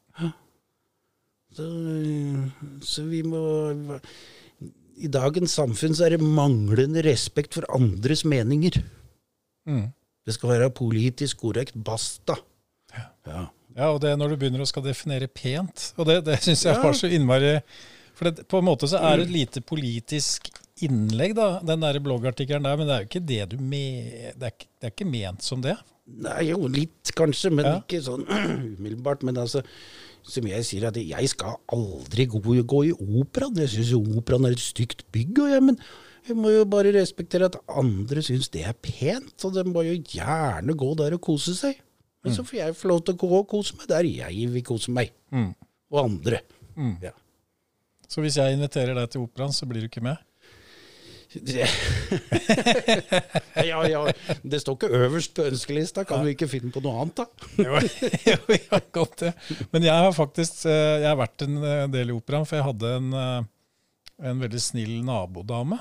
Så, 1.54 1.66
så 2.82 3.04
vi 3.06 3.20
må 3.26 3.40
I 4.98 5.10
dagens 5.10 5.54
samfunn 5.58 5.94
så 5.94 6.06
er 6.06 6.16
det 6.16 6.22
manglende 6.26 7.02
respekt 7.06 7.54
for 7.54 7.66
andres 7.74 8.24
meninger. 8.26 8.80
Mm. 9.66 9.88
Det 10.24 10.34
skal 10.36 10.54
være 10.54 10.70
politisk 10.74 11.42
korrekt. 11.42 11.76
Basta. 11.86 12.38
Ja. 12.94 13.48
Ja, 13.74 13.88
og 13.90 13.98
det 14.04 14.12
er 14.12 14.18
når 14.20 14.34
du 14.34 14.36
begynner 14.38 14.62
å 14.62 14.68
skal 14.70 14.84
definere 14.86 15.26
pent. 15.26 15.88
Og 15.98 16.06
det, 16.06 16.20
det 16.28 16.38
syns 16.44 16.62
jeg 16.62 16.76
Ja. 16.76 16.82
var 16.82 16.94
så 16.94 17.10
innmari 17.10 17.56
For 18.14 18.30
det, 18.30 18.44
på 18.46 18.60
en 18.60 18.68
måte 18.68 18.86
så 18.86 19.00
er 19.02 19.18
det 19.18 19.24
et 19.26 19.34
lite 19.34 19.60
politisk 19.66 20.46
innlegg, 20.86 21.34
da, 21.34 21.58
den 21.66 21.82
der 21.82 21.98
bloggartikkelen 22.02 22.62
der, 22.62 22.76
men 22.78 22.86
det 22.86 22.94
er 22.94 23.02
jo 23.02 23.08
ikke 23.08 23.26
det 23.26 23.42
du 23.50 23.56
me... 23.58 23.80
Det 24.38 24.46
er, 24.46 24.54
det 24.78 24.86
er 24.86 24.92
ikke 24.94 25.08
ment 25.10 25.42
som 25.42 25.62
det. 25.64 25.74
Nei, 26.06 26.50
jo, 26.50 26.66
litt 26.68 27.10
kanskje, 27.16 27.50
men 27.54 27.64
Ja. 27.64 27.76
ikke 27.80 28.00
sånn 28.04 28.26
umiddelbart. 28.78 29.22
Men 29.24 29.38
altså, 29.40 29.62
som 30.24 30.46
jeg 30.48 30.64
sier, 30.68 30.86
at 30.88 30.96
jeg 31.00 31.28
skal 31.32 31.56
aldri 31.72 32.26
gå, 32.28 32.40
gå 32.64 32.80
i 32.90 32.92
operaen. 32.92 33.56
Jeg 33.64 33.72
syns 33.72 33.94
operaen 34.18 34.44
er 34.48 34.56
et 34.56 34.64
stygt 34.64 35.06
bygg, 35.14 35.38
og 35.46 35.50
jeg, 35.54 35.62
men 35.70 35.78
jeg 36.28 36.36
må 36.36 36.52
jo 36.52 36.64
bare 36.68 36.92
respektere 36.96 37.48
at 37.50 37.56
andre 37.68 38.22
syns 38.24 38.48
det 38.52 38.66
er 38.68 38.76
pent. 38.84 39.34
Og 39.44 39.56
de 39.56 39.64
må 39.68 39.82
jo 39.88 39.96
gjerne 39.96 40.76
gå 40.76 40.92
der 41.00 41.16
og 41.16 41.24
kose 41.24 41.56
seg. 41.56 41.80
Men 42.24 42.32
så 42.32 42.44
får 42.48 42.56
jeg 42.56 42.76
få 42.80 42.88
lov 42.88 43.02
til 43.04 43.14
å 43.16 43.20
gå 43.20 43.28
og 43.36 43.48
kose 43.52 43.74
meg 43.76 43.88
der 43.90 44.06
jeg 44.08 44.46
vil 44.52 44.62
kose 44.64 44.92
meg. 44.96 45.10
Og 45.92 45.98
andre. 46.04 46.40
Ja. 47.04 47.12
Så 48.08 48.20
hvis 48.24 48.36
jeg 48.40 48.56
inviterer 48.56 48.94
deg 48.96 49.10
til 49.12 49.24
operaen, 49.26 49.52
så 49.52 49.66
blir 49.68 49.84
du 49.84 49.88
ikke 49.90 50.02
med? 50.04 50.16
ja, 53.70 53.78
ja. 53.88 54.02
Det 54.42 54.60
står 54.62 54.76
ikke 54.78 54.90
øverst 55.00 55.34
på 55.36 55.46
ønskelista. 55.48 56.04
Kan 56.08 56.24
vi 56.26 56.34
ikke 56.36 56.48
finne 56.50 56.70
på 56.74 56.82
noe 56.84 57.04
annet, 57.04 57.22
da? 57.22 57.26
Jo, 57.64 57.80
jo, 58.28 58.38
ja, 58.58 58.80
godt 58.94 59.24
det. 59.24 59.32
Men 59.72 59.88
jeg 59.88 60.06
har 60.06 60.14
faktisk 60.14 60.64
eh, 60.70 61.00
jeg 61.02 61.10
har 61.10 61.18
vært 61.20 61.46
en 61.46 61.58
eh, 61.62 61.82
del 61.94 62.12
i 62.12 62.16
operaen, 62.16 62.46
for 62.48 62.60
jeg 62.60 62.68
hadde 62.68 62.94
en, 63.00 63.10
eh, 63.18 63.40
en 64.30 64.46
veldig 64.46 64.62
snill 64.62 64.94
nabodame 65.06 65.80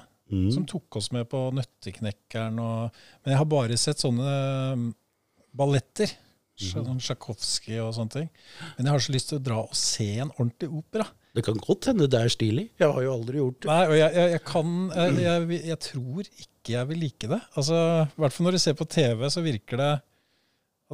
som 0.50 0.64
tok 0.66 0.96
oss 0.98 1.12
med 1.14 1.28
på 1.30 1.40
Nøtteknekkeren. 1.54 2.58
Og, 2.60 3.02
men 3.24 3.36
jeg 3.36 3.38
har 3.38 3.50
bare 3.52 3.78
sett 3.78 4.02
sånne 4.02 4.32
eh, 4.74 4.86
balletter. 5.54 6.10
Sånn 6.58 7.00
Tsjajkovskij 7.02 7.80
og 7.82 7.94
sånne 7.98 8.14
ting. 8.14 8.28
Men 8.78 8.88
jeg 8.88 8.94
har 8.94 9.04
så 9.04 9.14
lyst 9.14 9.32
til 9.32 9.40
å 9.40 9.44
dra 9.44 9.60
og 9.66 9.76
se 9.78 10.06
en 10.22 10.32
ordentlig 10.36 10.70
opera. 10.70 11.06
Det 11.34 11.42
kan 11.48 11.58
godt 11.58 11.88
hende 11.90 12.06
det 12.12 12.20
er 12.20 12.30
stilig. 12.30 12.68
Jeg 12.78 12.94
har 12.94 13.06
jo 13.06 13.14
aldri 13.16 13.40
gjort 13.40 13.62
det. 13.64 13.70
Nei, 13.72 13.84
og 13.90 13.96
jeg, 13.98 14.10
jeg, 14.20 14.32
jeg 14.36 14.42
kan 14.46 14.74
jeg, 14.94 15.14
jeg, 15.24 15.62
jeg 15.72 15.80
tror 15.88 16.28
ikke 16.30 16.74
jeg 16.76 16.90
vil 16.92 17.00
like 17.02 17.30
det. 17.32 17.40
Altså, 17.58 17.80
I 18.06 18.22
hvert 18.22 18.36
fall 18.36 18.48
når 18.48 18.58
du 18.58 18.62
ser 18.62 18.76
på 18.78 18.88
TV, 18.94 19.24
så 19.34 19.44
virker 19.46 19.82
det 19.82 19.94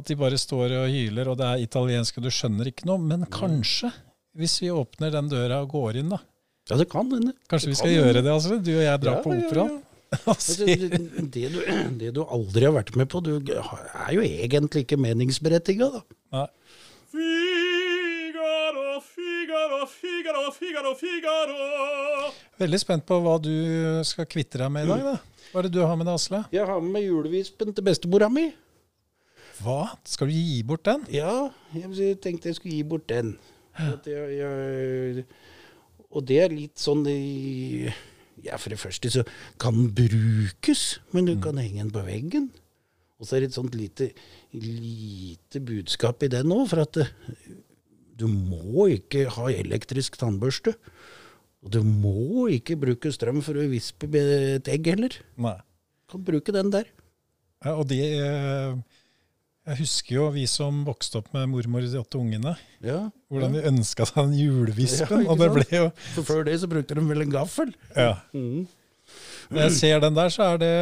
at 0.00 0.08
de 0.08 0.16
bare 0.16 0.38
står 0.40 0.72
og 0.78 0.86
hyler, 0.88 1.28
og 1.28 1.36
det 1.36 1.44
er 1.50 1.66
italiensk, 1.66 2.16
og 2.16 2.24
du 2.24 2.30
skjønner 2.32 2.70
ikke 2.70 2.88
noe. 2.88 3.02
Men 3.04 3.26
kanskje, 3.28 3.90
hvis 4.40 4.56
vi 4.62 4.72
åpner 4.72 5.12
den 5.12 5.28
døra 5.28 5.60
og 5.66 5.74
går 5.74 6.00
inn, 6.00 6.14
da. 6.14 6.22
Ja, 6.70 6.78
det 6.80 6.88
kan 6.92 7.10
hende. 7.12 7.34
Kanskje 7.50 7.68
Det 7.68 7.74
vi 7.74 7.78
skal 7.82 7.92
kan 7.92 7.98
gjøre 7.98 8.22
det, 8.24 8.32
altså. 8.32 8.58
Du 8.64 8.72
og 8.72 8.84
jeg 8.86 9.02
drar 9.04 9.18
Ja, 9.18 9.22
på 9.26 9.36
ja, 9.36 9.52
ja. 9.60 9.68
Altså, 10.24 10.56
det, 10.66 10.76
det, 11.36 11.44
du, 11.52 11.60
det 12.00 12.14
du 12.16 12.22
aldri 12.24 12.64
har 12.66 12.74
vært 12.74 12.96
med 12.98 13.10
på, 13.12 13.20
du 13.22 13.34
er 13.36 14.14
jo 14.16 14.24
egentlig 14.24 14.86
ikke 14.86 14.98
meningsberettiga, 15.04 15.90
da. 15.98 16.02
Nei. 16.38 16.48
Figaro, 19.60 19.86
Figaro, 19.86 20.50
Figaro, 20.56 20.94
Figaro. 20.96 22.30
Veldig 22.60 22.78
spent 22.80 23.04
på 23.08 23.18
hva 23.20 23.34
du 23.42 23.50
skal 24.08 24.28
kvitte 24.30 24.60
deg 24.62 24.70
med 24.72 24.86
i 24.86 24.88
dag. 24.88 25.02
da. 25.04 25.42
Hva 25.50 25.60
er 25.60 25.66
det 25.66 25.72
du 25.74 25.80
har 25.82 25.98
med 25.98 26.08
deg, 26.08 26.16
Asle? 26.16 26.40
Jeg 26.54 26.64
har 26.68 26.80
med 26.80 26.94
meg 26.94 27.04
julevispen 27.04 27.74
til 27.76 27.84
bestemora 27.84 28.30
mi. 28.32 28.46
Hva? 29.60 29.82
Skal 30.08 30.30
du 30.30 30.36
gi 30.38 30.62
bort 30.64 30.86
den? 30.88 31.04
Ja, 31.12 31.50
jeg 31.76 32.16
tenkte 32.24 32.48
jeg 32.48 32.56
skulle 32.56 32.78
gi 32.78 32.86
bort 32.88 33.04
den. 33.10 33.34
At 33.76 34.08
jeg, 34.08 34.38
jeg, 34.38 35.26
og 36.10 36.24
det 36.28 36.40
er 36.46 36.54
litt 36.56 36.80
sånn 36.80 37.04
Ja, 37.04 38.56
for 38.56 38.72
det 38.72 38.80
første 38.80 39.12
så 39.12 39.26
kan 39.60 39.76
den 39.76 39.92
brukes, 39.96 40.98
men 41.12 41.28
du 41.28 41.34
kan 41.42 41.60
henge 41.60 41.82
den 41.84 41.92
på 41.92 42.04
veggen. 42.06 42.48
Og 43.20 43.28
så 43.28 43.36
er 43.36 43.44
det 43.44 43.50
et 43.50 43.58
sånt 43.58 43.76
lite, 43.76 44.14
lite 44.56 45.60
budskap 45.60 46.24
i 46.24 46.32
den 46.32 46.48
òg, 46.56 46.64
for 46.72 46.86
at 46.86 46.96
du 48.20 48.26
må 48.28 48.88
ikke 48.94 49.26
ha 49.36 49.48
elektrisk 49.52 50.18
tannbørste. 50.20 50.74
Og 51.60 51.72
du 51.74 51.82
må 51.84 52.46
ikke 52.54 52.78
bruke 52.80 53.12
strøm 53.12 53.42
for 53.44 53.58
å 53.60 53.66
vispe 53.68 54.08
et 54.16 54.70
egg 54.72 54.88
heller. 54.94 55.16
Nei. 55.40 55.58
Du 56.06 56.14
kan 56.16 56.24
bruke 56.26 56.54
den 56.56 56.72
der. 56.72 56.88
Ja, 57.60 57.74
og 57.76 57.84
de 57.90 57.98
eh, 58.00 58.78
Jeg 59.68 59.80
husker 59.82 60.14
jo 60.16 60.28
vi 60.32 60.46
som 60.48 60.80
vokste 60.86 61.20
opp 61.20 61.28
med 61.36 61.50
mormor 61.52 61.84
og 61.84 61.92
de 61.92 62.00
åtte 62.00 62.16
ungene. 62.20 62.54
Ja, 62.80 63.02
Hvordan 63.28 63.58
de 63.58 63.64
ønska 63.68 64.06
seg 64.08 64.22
den 64.30 64.38
julevispen. 64.40 65.26
Ja, 65.26 65.30
og 65.34 65.42
det 65.42 65.50
ble 65.58 65.66
jo 65.68 65.88
For 66.16 66.24
før 66.26 66.46
det 66.48 66.56
så 66.62 66.70
brukte 66.70 66.96
de 66.96 67.04
vel 67.04 67.26
en 67.26 67.34
gaffel. 67.34 67.74
ja. 67.94 68.14
Når 69.50 69.64
jeg 69.64 69.72
ser 69.74 70.00
den 70.04 70.14
der, 70.14 70.28
så 70.30 70.44
er 70.52 70.60
det, 70.62 70.74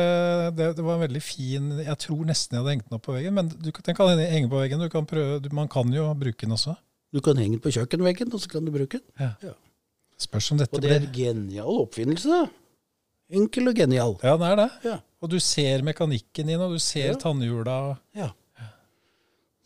det 0.59 0.67
Det 0.77 0.85
var 0.85 0.99
en 0.99 1.05
veldig 1.07 1.23
fin 1.25 1.71
Jeg 1.81 1.97
tror 2.03 2.27
nesten 2.29 2.59
jeg 2.59 2.61
hadde 2.61 2.75
hengt 2.75 2.91
den 2.91 2.99
opp 2.99 3.07
på 3.07 3.15
veggen, 3.15 3.33
men 3.39 3.49
du, 3.49 3.71
den 3.73 3.97
kan 3.97 4.21
henge 4.21 4.51
på 4.53 4.61
veggen. 4.61 4.83
Du 4.85 4.93
kan 4.93 5.09
prøve, 5.09 5.41
man 5.57 5.71
kan 5.73 5.89
jo 5.95 6.07
bruke 6.13 6.45
den 6.45 6.53
også. 6.55 6.77
Du 7.15 7.21
kan 7.25 7.39
henge 7.41 7.57
den 7.57 7.63
på 7.65 7.73
kjøkkenveggen, 7.73 8.33
og 8.37 8.41
så 8.43 8.51
kan 8.53 8.65
du 8.67 8.73
bruke 8.75 8.99
den. 9.01 9.07
Ja. 9.43 9.55
Spørs 10.19 10.51
om 10.53 10.59
dette 10.61 10.75
Og 10.77 10.83
det 10.83 10.91
er 10.93 11.01
en 11.01 11.13
genial 11.15 11.79
oppfinnelse, 11.87 12.29
da. 12.29 12.49
Enkel 13.39 13.69
og 13.71 13.77
genial. 13.79 14.17
Ja, 14.25 14.35
det 14.41 14.49
er 14.51 14.57
det. 14.61 14.69
Ja. 14.85 14.97
Og 15.23 15.31
du 15.33 15.39
ser 15.43 15.83
mekanikken 15.87 16.47
din, 16.51 16.61
og 16.61 16.73
du 16.77 16.79
ser 16.83 17.13
Ja. 17.13 17.19
tannhjula. 17.21 17.99
ja. 18.17 18.31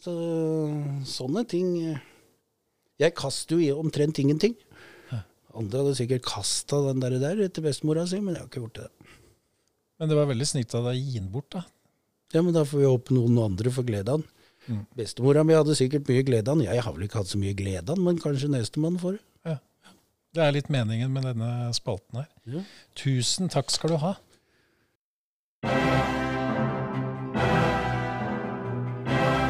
Så 0.02 0.12
sånne 1.06 1.44
ting 1.46 1.76
eh, 1.92 1.98
Jeg 2.98 3.14
kaster 3.14 3.54
jo 3.56 3.62
i 3.62 3.70
omtrent 3.70 4.18
ingenting. 4.18 4.56
Andre 5.54 5.78
hadde 5.82 5.94
sikkert 5.98 6.24
kasta 6.24 6.78
den 6.88 7.00
der, 7.02 7.18
der 7.20 7.48
til 7.48 7.62
bestemora 7.66 8.06
si, 8.08 8.18
men 8.20 8.34
jeg 8.34 8.40
har 8.40 8.48
ikke 8.48 8.60
gjort 8.62 8.78
det. 8.80 8.86
Men 10.00 10.08
det 10.08 10.16
var 10.16 10.26
veldig 10.30 10.46
snilt 10.48 10.74
av 10.74 10.86
deg 10.88 10.96
å 10.96 11.02
gi 11.04 11.18
den 11.18 11.28
bort, 11.30 11.50
da. 11.52 11.62
Ja, 12.32 12.40
men 12.40 12.54
da 12.56 12.62
får 12.64 12.80
vi 12.80 12.88
håpe 12.88 13.12
noen 13.12 13.36
andre 13.38 13.70
får 13.70 13.84
glede 13.84 14.08
av 14.14 14.22
den. 14.22 14.28
Mm. 14.68 14.84
Bestemora 14.96 15.42
mi 15.44 15.56
hadde 15.56 15.74
sikkert 15.78 16.08
mye 16.08 16.22
glede 16.26 16.50
av 16.50 16.58
den. 16.58 16.68
Jeg 16.68 16.82
har 16.84 16.94
vel 16.94 17.06
ikke 17.08 17.22
hatt 17.22 17.30
så 17.32 17.40
mye 17.40 17.56
glede 17.58 17.86
av 17.88 17.96
den, 17.96 18.04
men 18.06 18.20
kanskje 18.22 18.50
nestemann 18.52 19.00
får 19.02 19.18
det. 19.18 19.26
Det 20.32 20.40
er 20.40 20.54
litt 20.56 20.70
meningen 20.72 21.10
med 21.12 21.26
denne 21.28 21.68
spalten 21.76 22.22
her. 22.22 22.28
Ja. 22.48 22.62
Tusen 22.96 23.50
takk 23.52 23.68
skal 23.68 23.92
du 23.92 23.98
ha. 24.00 24.14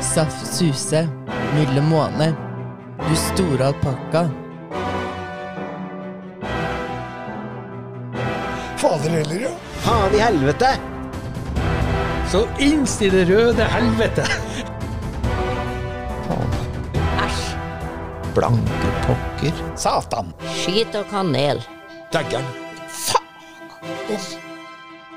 Saft 0.03 0.43
Suse, 0.51 1.05
Milde 1.55 1.85
Måne, 1.87 2.33
Du 3.03 3.15
store 3.17 3.71
alpakka, 3.71 4.27
Fader 8.83 9.11
heller, 9.11 9.41
ja. 9.47 9.53
Faen 9.85 10.15
i 10.15 10.19
helvete! 10.19 10.73
Så 12.33 12.43
innstill 12.59 13.15
det 13.15 13.29
røde 13.31 13.65
helvete. 13.71 14.27
Blanke 18.33 18.91
pokker. 19.05 19.59
Satan. 19.77 20.31
Skit 20.63 20.95
og 20.97 21.05
kanel. 21.11 21.59
Daggeren. 22.15 22.47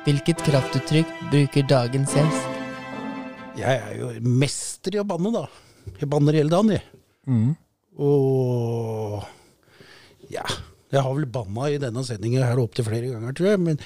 Hvilket 0.03 0.43
kraftuttrykk 0.43 1.13
bruker 1.31 1.63
dagens 1.69 2.15
gjest? 2.17 2.49
Jeg 3.55 3.79
er 3.79 3.93
jo 4.01 4.09
mester 4.19 4.97
i 4.97 4.99
å 4.99 5.07
banne, 5.07 5.31
da. 5.31 5.45
Jeg 5.95 6.09
banner 6.11 6.35
hele 6.35 6.51
dagen, 6.51 6.73
jeg. 6.75 6.83
Mm. 7.31 7.55
Og 8.03 9.23
ja, 10.33 10.43
jeg 10.91 10.99
har 10.99 11.15
vel 11.15 11.29
banna 11.31 11.71
i 11.71 11.79
denne 11.79 12.03
sendinga 12.03 12.49
her 12.49 12.59
opptil 12.59 12.89
flere 12.89 13.13
ganger, 13.13 13.37
tror 13.37 13.53
jeg. 13.53 13.63
Men, 13.63 13.79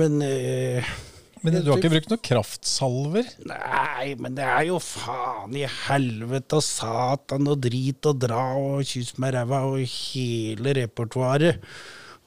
men 0.00 0.16
eh, 0.24 0.94
Men 1.40 1.56
du 1.64 1.70
har 1.70 1.80
ikke 1.80 1.92
brukt 1.94 2.10
noen 2.12 2.22
kraftsalver? 2.26 3.28
Nei, 3.48 4.14
men 4.20 4.34
det 4.36 4.44
er 4.44 4.66
jo 4.68 4.80
faen 4.82 5.54
i 5.56 5.64
helvete 5.86 6.58
og 6.58 6.64
satan 6.66 7.48
og 7.48 7.62
drit 7.64 8.08
og 8.10 8.18
dra 8.20 8.42
og 8.60 8.84
kyss 8.84 9.14
meg 9.22 9.32
ræva 9.38 9.62
og 9.70 9.80
hele 9.80 10.74
repertoaret. 10.82 11.62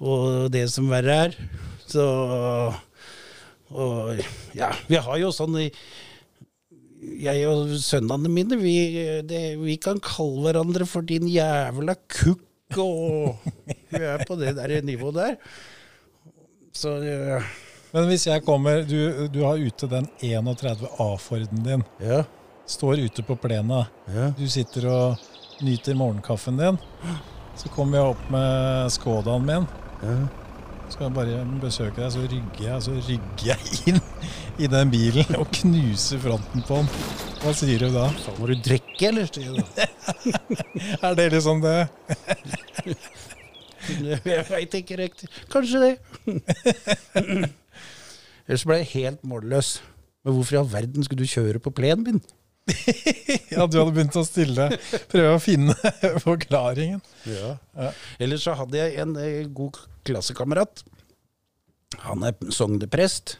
Og 0.02 0.50
det 0.54 0.66
som 0.74 0.90
verre 0.90 1.20
er. 1.28 1.38
Så 1.86 2.08
Og 3.74 4.24
ja, 4.58 4.72
vi 4.90 4.98
har 5.02 5.22
jo 5.22 5.30
sånn 5.34 5.62
jeg 7.04 7.48
og 7.50 7.74
sønnene 7.84 8.32
mine, 8.32 8.58
vi, 8.62 8.76
det, 9.28 9.42
vi 9.60 9.76
kan 9.82 10.00
kalle 10.04 10.46
hverandre 10.46 10.88
for 10.88 11.06
din 11.06 11.28
jævla 11.28 11.98
kukk, 12.08 12.78
og 12.80 13.44
vi 13.92 14.02
er 14.08 14.24
på 14.28 14.38
det 14.40 14.56
der 14.58 14.78
nivået 14.86 15.20
der. 15.20 15.36
Så 16.74 16.96
Men 17.94 18.08
hvis 18.10 18.26
jeg 18.28 18.42
kommer 18.46 18.82
Du, 18.90 19.28
du 19.30 19.44
har 19.46 19.60
ute 19.62 19.88
den 19.92 20.08
31 20.22 20.88
A-Forden 21.00 21.64
din. 21.66 21.84
ja. 22.02 22.24
Står 22.66 22.96
ute 23.04 23.20
på 23.28 23.36
plena. 23.36 23.82
ja. 24.08 24.30
Du 24.38 24.46
sitter 24.48 24.86
og 24.88 25.18
nyter 25.62 25.98
morgenkaffen 26.00 26.56
din. 26.58 26.78
Så 27.60 27.68
kommer 27.76 27.98
jeg 28.00 28.14
opp 28.14 28.30
med 28.32 28.92
Skodaen 28.96 29.44
min. 29.46 29.68
ja. 30.04 30.16
Skal 30.94 31.08
jeg 31.08 31.14
bare 31.16 31.38
besøke 31.62 31.96
deg, 31.98 32.12
så 32.14 32.22
rygger 32.30 32.64
jeg, 32.68 32.82
så 32.86 32.92
rygger 32.94 33.46
jeg 33.48 33.60
inn 33.90 34.00
i 34.62 34.68
den 34.70 34.92
bilen 34.94 35.36
og 35.40 35.48
knuser 35.56 36.20
fronten 36.22 36.62
på 36.68 36.76
den. 36.82 36.90
Hva 37.42 37.54
sier 37.58 37.80
du 37.82 37.88
da? 37.96 38.04
Faen, 38.24 38.36
må 38.40 38.50
du 38.52 38.56
drikke, 38.68 39.08
eller? 39.10 39.26
sier 39.34 39.48
jeg 39.48 39.64
da. 39.64 39.88
Er 41.10 41.18
det 41.18 41.28
liksom 41.34 41.64
det? 41.64 41.88
Jeg 44.14 44.46
veit 44.52 44.78
ikke 44.80 44.96
riktig. 45.02 45.28
Kanskje 45.52 45.82
det. 45.84 45.94
Ellers 48.48 48.66
ble 48.68 48.80
jeg 48.82 48.92
helt 48.94 49.22
målløs. 49.28 49.78
Men 50.24 50.38
hvorfor 50.38 50.56
i 50.56 50.60
all 50.62 50.72
verden 50.72 51.06
skulle 51.06 51.24
du 51.24 51.32
kjøre 51.32 51.62
på 51.64 51.74
plenen 51.76 52.08
min? 52.08 52.24
Ja, 53.54 53.66
du 53.68 53.76
hadde 53.78 53.92
begynt 53.94 54.16
å 54.18 54.24
stille. 54.26 54.70
Prøve 55.12 55.36
å 55.36 55.42
finne 55.44 55.76
forklaringen. 56.26 57.02
Ja. 57.30 57.56
Ja. 57.76 57.90
Ellers 58.24 58.46
så 58.48 58.56
hadde 58.58 58.80
jeg 58.80 58.96
en 59.04 59.14
eh, 59.20 59.44
god 59.54 59.78
klassekamerat. 60.08 60.82
Han 62.08 62.24
er 62.26 62.34
sogneprest. 62.54 63.38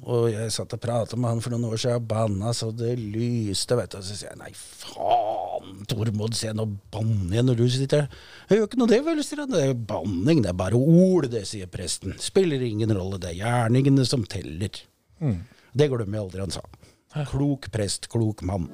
Og 0.00 0.30
jeg 0.32 0.52
satt 0.54 0.72
og 0.72 0.80
pratet 0.80 1.18
med 1.20 1.28
han 1.28 1.42
for 1.44 1.52
noen 1.52 1.68
år 1.68 1.80
siden 1.82 1.98
og 2.00 2.06
banna 2.08 2.52
så 2.56 2.70
det 2.74 2.94
lyste. 2.98 3.76
vet 3.76 3.92
du. 3.92 3.98
Og 4.00 4.06
så 4.06 4.16
sier 4.16 4.30
jeg 4.32 4.40
nei, 4.40 4.52
faen, 4.56 5.82
Tormod, 5.90 6.34
se 6.36 6.52
nå 6.56 6.66
banner 6.94 7.36
jeg 7.38 7.46
når 7.46 7.60
du 7.60 7.64
sitter 7.70 8.04
her. 8.06 8.22
Jeg 8.48 8.58
gjør 8.58 8.70
ikke 8.70 8.80
noe 8.80 8.92
det, 8.92 9.00
vel, 9.06 9.22
sier 9.26 9.44
han. 9.44 9.52
Det 9.52 9.66
er 9.68 9.84
banning, 9.92 10.42
det 10.42 10.52
er 10.54 10.58
bare 10.64 10.80
ord, 10.80 11.28
det, 11.32 11.44
sier 11.50 11.70
presten. 11.70 12.16
Spiller 12.22 12.64
ingen 12.64 12.94
rolle, 12.96 13.20
det 13.22 13.34
er 13.34 13.40
gjerningene 13.42 14.08
som 14.08 14.24
teller. 14.24 14.80
Det 15.72 15.88
glemmer 15.92 16.18
jeg 16.18 16.26
aldri 16.26 16.46
han 16.46 16.56
sa. 16.56 16.64
Klok 17.28 17.68
prest, 17.74 18.08
klok 18.12 18.40
mann. 18.48 18.70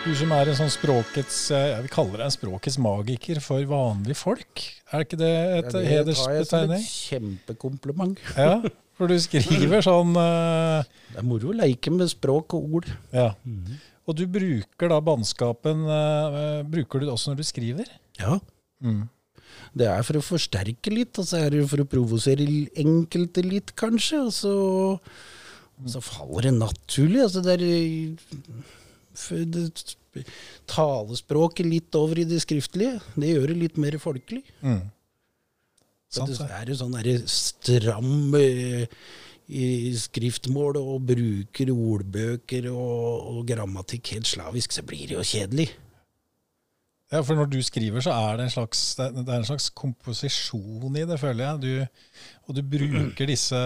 Du 0.00 0.14
som 0.16 0.30
er 0.32 0.48
en 0.48 0.56
sånn 0.56 0.70
språkets 0.72 1.50
eh, 1.52 1.66
Jeg 1.74 1.84
vil 1.84 1.90
kalle 1.92 2.14
deg 2.16 2.22
en 2.24 2.32
språkets 2.32 2.78
magiker 2.80 3.36
for 3.44 3.60
vanlige 3.68 4.16
folk. 4.16 4.62
Er 4.88 5.04
ikke 5.04 5.18
det 5.20 5.28
et 5.28 5.74
Ja, 5.76 5.98
det 6.06 6.14
tar 6.16 6.32
jeg 6.38 6.46
som 6.48 6.72
et 6.72 6.86
kjempekompliment. 6.88 8.22
Ja, 8.32 8.54
for 8.96 9.12
du 9.12 9.18
skriver 9.20 9.84
sånn 9.84 10.16
uh, 10.16 10.80
Det 11.10 11.20
er 11.20 11.28
moro 11.28 11.52
å 11.52 11.58
leke 11.58 11.92
med 11.92 12.08
språk 12.08 12.56
og 12.56 12.78
ord. 12.80 12.88
Ja. 13.12 13.34
Og 14.08 14.16
du 14.16 14.24
bruker 14.24 14.88
da 14.88 15.02
bannskapen 15.04 15.84
uh, 15.84 16.64
Bruker 16.64 17.04
du 17.04 17.10
det 17.10 17.12
også 17.18 17.34
når 17.34 17.44
du 17.44 17.48
skriver? 17.50 17.92
Ja. 18.22 18.40
Mm. 18.80 19.04
Det 19.76 19.92
er 19.92 20.00
for 20.08 20.16
å 20.16 20.24
forsterke 20.24 20.96
litt, 20.96 21.12
og 21.20 21.28
så 21.28 21.44
er 21.44 21.52
det 21.52 21.68
for 21.68 21.84
å 21.84 21.88
provosere 21.92 22.48
enkelte 22.80 23.44
litt, 23.44 23.76
kanskje. 23.76 24.24
Og 24.24 24.32
så, 24.32 24.56
så 25.92 26.00
faller 26.08 26.48
det 26.48 26.56
naturlig. 26.56 27.26
Altså 27.28 27.44
det 27.44 27.60
er 27.60 27.68
talespråket 30.70 31.68
litt 31.68 31.94
over 31.98 32.20
i 32.22 32.28
det 32.28 32.40
skriftlige. 32.44 32.98
Det 33.14 33.34
gjør 33.34 33.52
det 33.52 33.58
litt 33.58 33.80
mer 33.80 33.98
folkelig. 34.02 34.42
Mm. 34.62 34.82
Sant 36.10 36.32
det 36.34 36.48
er 36.50 36.72
jo 36.72 36.78
sånn 36.80 36.96
derre 36.96 37.18
stram 37.30 38.34
eh, 38.34 38.88
i 39.50 39.92
skriftmål 39.98 40.80
og 40.80 41.04
bruker 41.10 41.70
ordbøker 41.70 42.66
og, 42.72 43.30
og 43.30 43.44
grammatikk 43.46 44.16
helt 44.16 44.30
slavisk, 44.30 44.74
så 44.74 44.82
blir 44.86 45.06
det 45.10 45.18
jo 45.18 45.26
kjedelig. 45.26 45.68
Ja, 47.10 47.24
for 47.26 47.34
når 47.34 47.48
du 47.50 47.58
skriver, 47.66 48.02
så 48.04 48.12
er 48.14 48.36
det 48.38 48.44
en 48.46 48.52
slags, 48.54 48.80
det 48.94 49.24
er 49.24 49.40
en 49.40 49.46
slags 49.48 49.66
komposisjon 49.74 50.94
i 50.94 51.02
det, 51.10 51.16
føler 51.18 51.42
jeg. 51.42 51.62
Du, 51.64 52.20
og 52.46 52.54
du 52.54 52.60
bruker 52.62 53.26
disse 53.26 53.58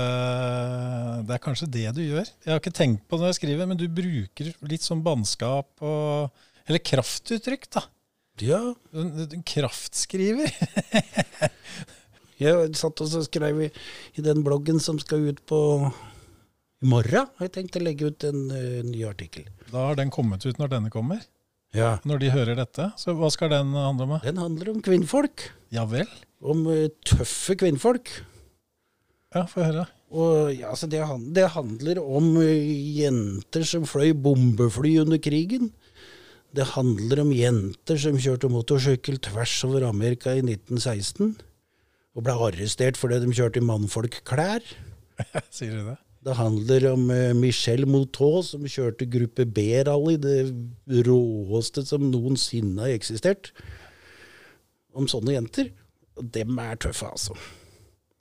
Det 1.29 1.35
er 1.37 1.43
kanskje 1.45 1.69
det 1.69 1.91
du 1.93 2.01
gjør. 2.01 2.25
Jeg 2.25 2.55
har 2.55 2.63
ikke 2.63 2.73
tenkt 2.73 3.05
på 3.05 3.19
det 3.19 3.27
når 3.27 3.35
jeg 3.35 3.41
skriver, 3.43 3.69
men 3.69 3.81
du 3.81 3.85
bruker 3.93 4.49
litt 4.71 4.87
sånn 4.87 5.05
bannskap 5.05 5.85
og 5.85 6.33
Eller 6.65 6.81
kraftuttrykk, 6.81 7.69
da. 7.77 7.85
Ja, 8.41 8.63
Du, 8.91 9.27
du 9.29 9.37
kraftskriver. 9.47 10.49
Jeg 12.41 12.73
satt 12.75 12.99
og 13.05 13.13
skrev 13.29 13.61
i, 13.63 13.69
i 14.19 14.25
den 14.25 14.41
bloggen 14.43 14.81
som 14.83 14.97
skal 14.99 15.29
ut 15.29 15.45
på 15.47 15.61
i 16.83 16.89
morgen. 16.91 17.29
Har 17.39 17.47
jeg 17.47 17.53
tenkt 17.55 17.79
å 17.79 17.83
legge 17.85 18.11
ut 18.11 18.27
en 18.27 18.41
uh, 18.51 18.81
ny 18.85 19.05
artikkel. 19.07 19.47
Da 19.71 19.91
har 19.91 20.01
den 20.01 20.11
kommet 20.13 20.43
ut 20.45 20.59
når 20.59 20.73
denne 20.75 20.91
kommer. 20.93 21.23
Ja. 21.75 21.97
Når 22.07 22.23
de 22.23 22.31
hører 22.31 22.59
dette. 22.59 22.89
Så 23.01 23.17
hva 23.19 23.29
skal 23.35 23.51
den 23.53 23.75
handle 23.75 24.07
om? 24.07 24.15
Den 24.23 24.39
handler 24.39 24.71
om 24.75 24.81
kvinnfolk. 24.85 25.49
Ja 25.75 25.85
vel? 25.91 26.09
Om 26.45 26.65
uh, 26.71 26.87
tøffe 27.07 27.57
kvinnfolk. 27.59 28.13
Ja, 29.35 29.43
få 29.51 29.67
høre. 29.67 29.89
Og 30.15 30.53
ja, 30.55 30.71
altså 30.71 30.87
det, 30.87 31.03
det 31.35 31.49
handler 31.57 31.99
om 32.03 32.37
uh, 32.39 32.47
jenter 32.47 33.67
som 33.67 33.89
fløy 33.91 34.13
bombefly 34.15 35.01
under 35.03 35.19
krigen. 35.19 35.73
Det 36.55 36.71
handler 36.77 37.25
om 37.25 37.35
jenter 37.35 37.99
som 37.99 38.21
kjørte 38.23 38.53
motorsykkel 38.53 39.19
tvers 39.27 39.57
over 39.67 39.89
Amerika 39.89 40.37
i 40.37 40.45
1916. 40.45 41.35
Og 42.15 42.23
ble 42.23 42.39
arrestert 42.47 43.01
fordi 43.01 43.19
de 43.25 43.35
kjørte 43.35 43.59
i 43.59 43.67
mannfolkklær. 43.67 44.63
Sier 45.57 45.75
du 45.75 45.89
det? 45.91 45.99
Det 46.25 46.35
handler 46.39 46.87
om 46.95 47.11
eh, 47.13 47.35
Michel 47.37 47.85
Moutot, 47.91 48.47
som 48.49 48.65
kjørte 48.65 49.05
gruppe 49.13 49.45
B-rally, 49.45 50.17
det 50.17 51.05
råeste 51.05 51.85
som 51.85 52.07
noensinne 52.09 52.87
har 52.87 52.95
eksistert. 52.97 53.51
Om 54.97 55.09
sånne 55.11 55.35
jenter. 55.35 55.69
Og 56.17 56.31
dem 56.33 56.57
er 56.63 56.79
tøffe, 56.81 57.11
altså. 57.11 57.37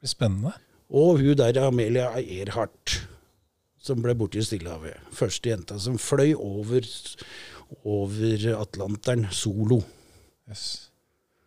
Spennende. 0.04 0.52
Og 0.92 1.22
hun 1.22 1.38
der 1.40 1.62
Amelia 1.64 2.10
Earhart, 2.20 2.98
som 3.80 4.02
ble 4.04 4.16
borte 4.20 4.42
i 4.42 4.44
Stillehavet. 4.44 5.00
Første 5.16 5.54
jenta 5.54 5.78
som 5.80 5.96
fløy 6.02 6.34
over, 6.36 6.90
over 7.88 8.50
Atlanteren 8.58 9.30
solo. 9.32 9.80
Yes. 10.50 10.90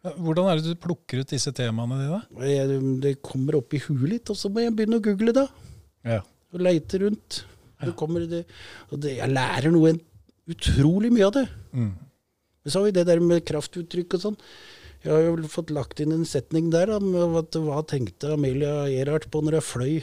Hvordan 0.06 0.48
er 0.48 0.62
det 0.62 0.72
du 0.72 0.80
plukker 0.80 1.20
ut 1.20 1.34
disse 1.34 1.52
temaene 1.52 1.98
dine? 2.00 2.88
Det 3.02 3.16
kommer 3.26 3.58
opp 3.58 3.74
i 3.76 3.82
huet 3.82 4.08
litt, 4.14 4.32
og 4.32 4.38
så 4.38 4.48
må 4.48 4.64
jeg 4.64 4.72
begynne 4.78 5.02
å 5.02 5.04
google, 5.04 5.34
da. 5.36 5.46
Ja. 6.06 6.22
Og 6.56 6.64
leite 6.66 7.00
rundt. 7.04 7.42
Ja. 7.76 7.90
kommer 7.92 8.22
det, 8.24 8.46
og 8.88 9.00
det, 9.04 9.18
jeg 9.18 9.28
lærer 9.36 9.68
noe 9.74 9.90
en- 9.92 10.00
utrolig 10.48 11.10
mye 11.12 11.26
av 11.26 11.32
det. 11.36 11.42
Mm. 11.76 11.90
Så 12.66 12.78
har 12.80 12.86
vi 12.86 12.92
det 12.96 13.02
der 13.06 13.20
med 13.20 13.44
kraftuttrykk 13.44 14.14
og 14.16 14.22
sånn. 14.22 14.36
Jeg 15.04 15.12
har 15.12 15.22
jo 15.26 15.50
fått 15.52 15.70
lagt 15.74 16.00
inn 16.00 16.14
en 16.14 16.24
setning 16.26 16.70
der 16.72 16.88
om 16.96 17.12
hva 17.12 17.82
tenkte 17.86 18.32
Amelia 18.32 18.86
Earhart 18.88 19.28
på 19.30 19.42
når 19.44 19.58
jeg 19.58 19.66
fløy 19.68 19.96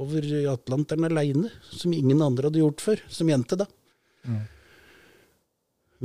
over 0.00 0.24
Atlanteren 0.54 1.04
aleine, 1.06 1.50
som 1.70 1.92
ingen 1.92 2.22
andre 2.24 2.48
hadde 2.48 2.62
gjort 2.62 2.80
før, 2.82 3.02
som 3.12 3.28
jente, 3.30 3.58
da. 3.60 3.66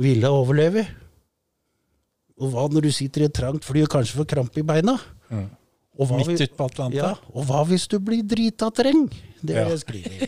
Ville 0.00 0.28
hun 0.30 0.36
overleve? 0.44 0.84
Og 2.40 2.52
hva 2.52 2.68
når 2.72 2.86
du 2.86 2.92
sitter 2.94 3.24
i 3.24 3.28
et 3.30 3.34
trangt 3.36 3.66
fly 3.66 3.82
og 3.84 3.90
kanskje 3.92 4.20
får 4.20 4.28
krampe 4.30 4.60
i 4.62 4.66
beina? 4.68 4.94
Mm. 5.30 5.48
Og 5.98 6.12
Midt 6.16 6.30
ute 6.38 6.54
på 6.56 6.66
Atlanta? 6.70 6.96
ja, 6.96 7.08
og 7.34 7.44
hva 7.48 7.64
hvis 7.68 7.88
du 7.90 7.98
blir 7.98 8.22
drita 8.24 8.70
treng? 8.72 9.08
Det 9.42 9.56
har 9.56 9.66
Ja. 9.66 9.74
jeg 9.74 9.80
skrevet. 9.82 10.20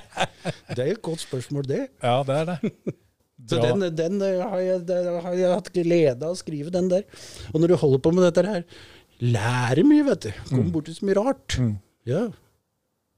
det 0.76 0.78
er 0.82 0.92
et 0.94 1.02
godt 1.04 1.20
spørsmål, 1.20 1.66
det. 1.68 1.82
Ja, 2.02 2.22
det 2.26 2.36
er 2.40 2.44
det. 2.54 2.72
Så 3.50 3.60
den, 3.60 3.84
den 3.94 4.22
eh, 4.24 4.40
har, 4.42 4.58
jeg, 4.64 4.80
den 4.88 5.20
har 5.22 5.34
jeg 5.36 5.52
hatt 5.52 5.68
glede 5.74 6.24
av 6.24 6.32
å 6.32 6.38
skrive, 6.38 6.72
den 6.74 6.88
der. 6.90 7.04
Og 7.52 7.60
når 7.60 7.68
du 7.68 7.76
holder 7.82 8.00
på 8.02 8.12
med 8.16 8.24
dette 8.26 8.42
her, 8.48 8.64
lærer 9.22 9.84
mye, 9.86 10.06
vet 10.08 10.24
du. 10.26 10.30
Kommer 10.48 10.72
borti 10.74 10.94
så 10.96 11.04
mye 11.06 11.18
rart. 11.20 11.58
Mm. 11.60 11.74
Ja. 12.08 12.24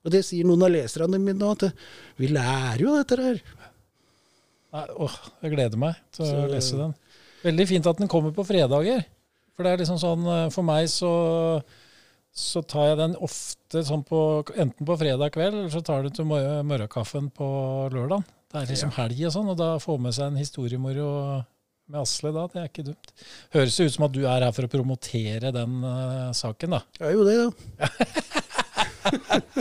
Og 0.04 0.12
det 0.12 0.24
sier 0.26 0.44
noen 0.48 0.66
av 0.66 0.74
leserne 0.74 1.20
mine 1.22 1.38
nå, 1.38 1.54
at 1.54 1.70
vi 2.20 2.28
lærer 2.34 2.82
jo 2.82 2.96
dette 2.98 3.16
her. 3.22 3.40
Nei, 4.74 4.84
åh, 5.00 5.14
jeg 5.46 5.54
gleder 5.54 5.80
meg 5.80 5.96
til 6.12 6.26
å 6.28 6.44
lese 6.50 6.76
den. 6.82 6.92
Veldig 7.46 7.68
fint 7.70 7.86
at 7.88 8.02
den 8.02 8.10
kommer 8.10 8.34
på 8.36 8.44
fredager. 8.44 9.06
For 9.59 9.66
det 9.66 9.72
er 9.74 9.80
liksom 9.82 9.98
sånn, 9.98 10.22
eh, 10.30 10.44
for 10.54 10.62
meg 10.62 10.86
så, 10.86 11.09
så 12.30 12.61
tar 12.62 12.92
jeg 12.92 12.98
den 13.00 13.16
ofte 13.26 13.80
sånn 13.88 14.04
på, 14.06 14.20
enten 14.54 14.86
på 14.86 14.94
fredag 15.00 15.32
kveld, 15.34 15.56
eller 15.64 15.72
så 15.74 15.82
tar 15.82 16.06
du 16.06 16.12
til 16.14 16.28
mor- 16.30 16.62
morgenkaffen 16.62 17.26
på 17.34 17.48
lørdag. 17.90 18.22
Det 18.48 18.61
er 18.62 18.70
liksom 18.70 18.92
helg 18.94 19.18
og 19.26 19.34
sånn, 19.34 19.50
og 19.50 19.59
da 19.59 19.72
få 19.82 19.98
med 20.00 20.14
seg 20.14 20.30
en 20.30 20.38
historiemoro 20.38 21.09
med 21.90 21.98
Asle 22.04 22.30
da, 22.36 22.44
det 22.52 22.61
er 22.62 22.70
ikke 22.70 22.86
dumt. 22.86 23.11
Høres 23.56 23.76
det 23.80 23.88
ut 23.88 23.96
som 23.96 24.06
at 24.06 24.14
du 24.14 24.20
er 24.28 24.46
her 24.46 24.54
for 24.54 24.68
å 24.68 24.70
promotere 24.70 25.50
den 25.56 25.78
uh, 25.82 26.30
saken 26.36 26.76
da. 26.76 26.80
Det 27.00 27.11
er 27.11 27.18
jo 27.18 27.26
det, 27.26 27.36
da. 27.42 27.50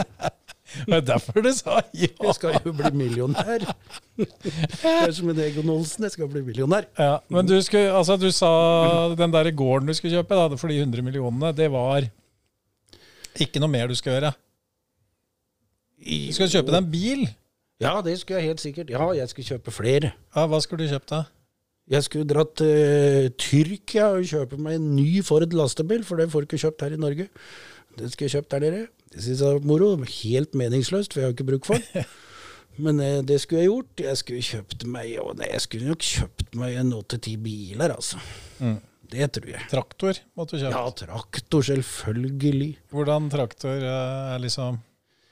Det 0.88 0.96
er 1.02 1.04
derfor 1.04 1.44
du 1.44 1.50
sa 1.52 1.82
ja. 1.92 2.08
Jeg 2.08 2.36
skal 2.38 2.56
jo 2.64 2.72
bli 2.78 2.92
millionær. 2.96 3.66
Det 4.16 4.94
er 4.94 5.12
som 5.14 5.30
en 5.34 5.42
Egon 5.44 5.72
Olsen, 5.74 6.06
jeg 6.08 6.16
skal 6.16 6.30
bli 6.32 6.42
millionær. 6.46 6.88
Ja, 6.96 7.18
men 7.34 7.50
du, 7.50 7.58
skulle, 7.62 7.92
altså, 7.92 8.16
du 8.16 8.30
sa 8.32 8.52
den 9.20 9.34
der 9.36 9.52
gården 9.52 9.92
du 9.92 9.96
skulle 9.98 10.16
kjøpe 10.16 10.38
da, 10.40 10.48
for 10.56 10.72
de 10.72 10.80
100 10.80 11.04
millionene, 11.04 11.52
det 11.58 11.68
var 11.74 12.08
ikke 13.38 13.62
noe 13.62 13.74
mer 13.74 13.92
du 13.92 13.98
skal 14.00 14.16
gjøre. 14.16 14.32
Du 16.08 16.34
skal 16.38 16.50
kjøpe 16.56 16.72
deg 16.72 16.80
en 16.80 16.92
bil. 16.94 17.28
Ja, 17.84 17.98
det 18.02 18.16
skulle 18.22 18.40
jeg 18.40 18.54
helt 18.54 18.64
sikkert. 18.64 18.94
Ja, 18.94 19.12
jeg 19.14 19.30
skulle 19.30 19.52
kjøpe 19.52 19.74
flere. 19.76 20.14
Ja, 20.34 20.48
hva 20.50 20.62
skulle 20.64 20.88
du 20.88 20.94
kjøpt 20.96 21.12
da? 21.12 21.26
Jeg 21.88 22.04
skulle 22.04 22.28
dratt 22.28 22.58
til 22.60 23.30
Tyrkia 23.40 24.10
og 24.18 24.26
kjøpe 24.28 24.58
meg 24.60 24.80
en 24.80 24.90
ny 24.98 25.22
Ford 25.24 25.54
lastebil, 25.56 26.02
for 26.08 26.20
det 26.20 26.32
får 26.32 26.44
du 26.44 26.48
ikke 26.50 26.64
kjøpt 26.66 26.84
her 26.84 26.96
i 26.96 27.00
Norge. 27.00 27.28
Det 27.98 28.12
skulle 28.14 28.30
jeg 28.30 28.36
kjøpt 28.38 28.54
der 28.56 28.66
nede. 28.68 28.86
Det 29.14 29.24
synes 29.26 29.42
jeg 29.42 29.58
var 29.58 29.68
moro. 29.74 29.92
Helt 30.22 30.58
meningsløst, 30.60 31.14
for 31.16 31.24
jeg 31.24 31.30
har 31.32 31.36
ikke 31.38 31.48
bruk 31.52 31.68
for 31.70 31.82
den. 31.82 32.08
Men 32.84 33.00
eh, 33.02 33.22
det 33.26 33.40
skulle 33.42 33.64
jeg 33.64 33.72
gjort. 33.72 34.04
Jeg 34.06 34.20
skulle 34.20 34.44
kjøpt 34.46 34.84
meg 34.94 35.16
å, 35.24 35.32
nei, 35.40 35.48
jeg 35.54 35.64
skulle 35.64 35.90
nok 35.90 36.04
kjøpt 36.06 36.58
meg 36.62 36.76
en 36.78 36.92
åtte-ti 37.00 37.34
biler, 37.42 37.96
altså. 37.96 38.20
Mm. 38.62 38.76
Det 39.08 39.30
tror 39.38 39.48
jeg. 39.54 39.64
Traktor 39.72 40.18
måtte 40.36 40.58
du 40.58 40.62
kjøpt? 40.66 40.76
Ja, 40.76 40.84
traktor, 41.00 41.64
selvfølgelig. 41.64 42.74
Hvordan 42.92 43.30
traktor 43.34 43.80
eh, 43.80 44.34
er 44.36 44.44
liksom 44.44 44.82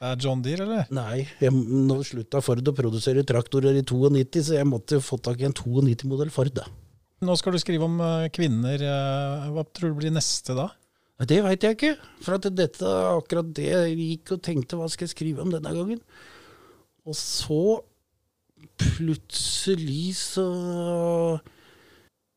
Er 0.05 0.15
John 0.23 0.41
Deere, 0.45 0.63
eller? 0.65 0.87
Nei, 0.95 1.25
jeg, 1.43 1.51
nå 1.51 1.99
slutta 2.07 2.41
Ford 2.43 2.71
å 2.71 2.73
produsere 2.75 3.23
traktorer 3.27 3.75
i 3.77 3.83
92, 3.85 4.41
så 4.49 4.57
jeg 4.57 4.67
måtte 4.71 5.01
få 5.03 5.19
tak 5.23 5.43
i 5.43 5.47
en 5.49 5.55
92-modell 5.55 6.31
Ford. 6.33 6.53
da. 6.55 6.65
Nå 7.25 7.35
skal 7.39 7.55
du 7.55 7.59
skrive 7.61 7.85
om 7.87 7.99
eh, 8.03 8.25
kvinner. 8.35 8.79
eh, 8.81 9.45
Hva 9.53 9.67
tror 9.69 9.93
du 9.93 9.99
blir 10.01 10.15
neste 10.15 10.55
da? 10.57 10.69
Det 11.23 11.37
veit 11.45 11.63
jeg 11.63 11.77
ikke. 11.77 11.93
For 12.25 12.35
at 12.35 12.47
dette, 12.51 12.83
akkurat 13.15 13.53
det 13.55 13.69
jeg 13.71 13.95
gikk 14.01 14.33
og 14.35 14.41
tenkte 14.43 14.75
hva 14.75 14.89
skal 14.91 15.07
jeg 15.07 15.13
skrive 15.15 15.41
om 15.45 15.51
denne 15.53 15.71
gangen. 15.71 16.01
Og 17.07 17.15
så 17.15 17.59
plutselig 18.81 20.15
så 20.19 20.45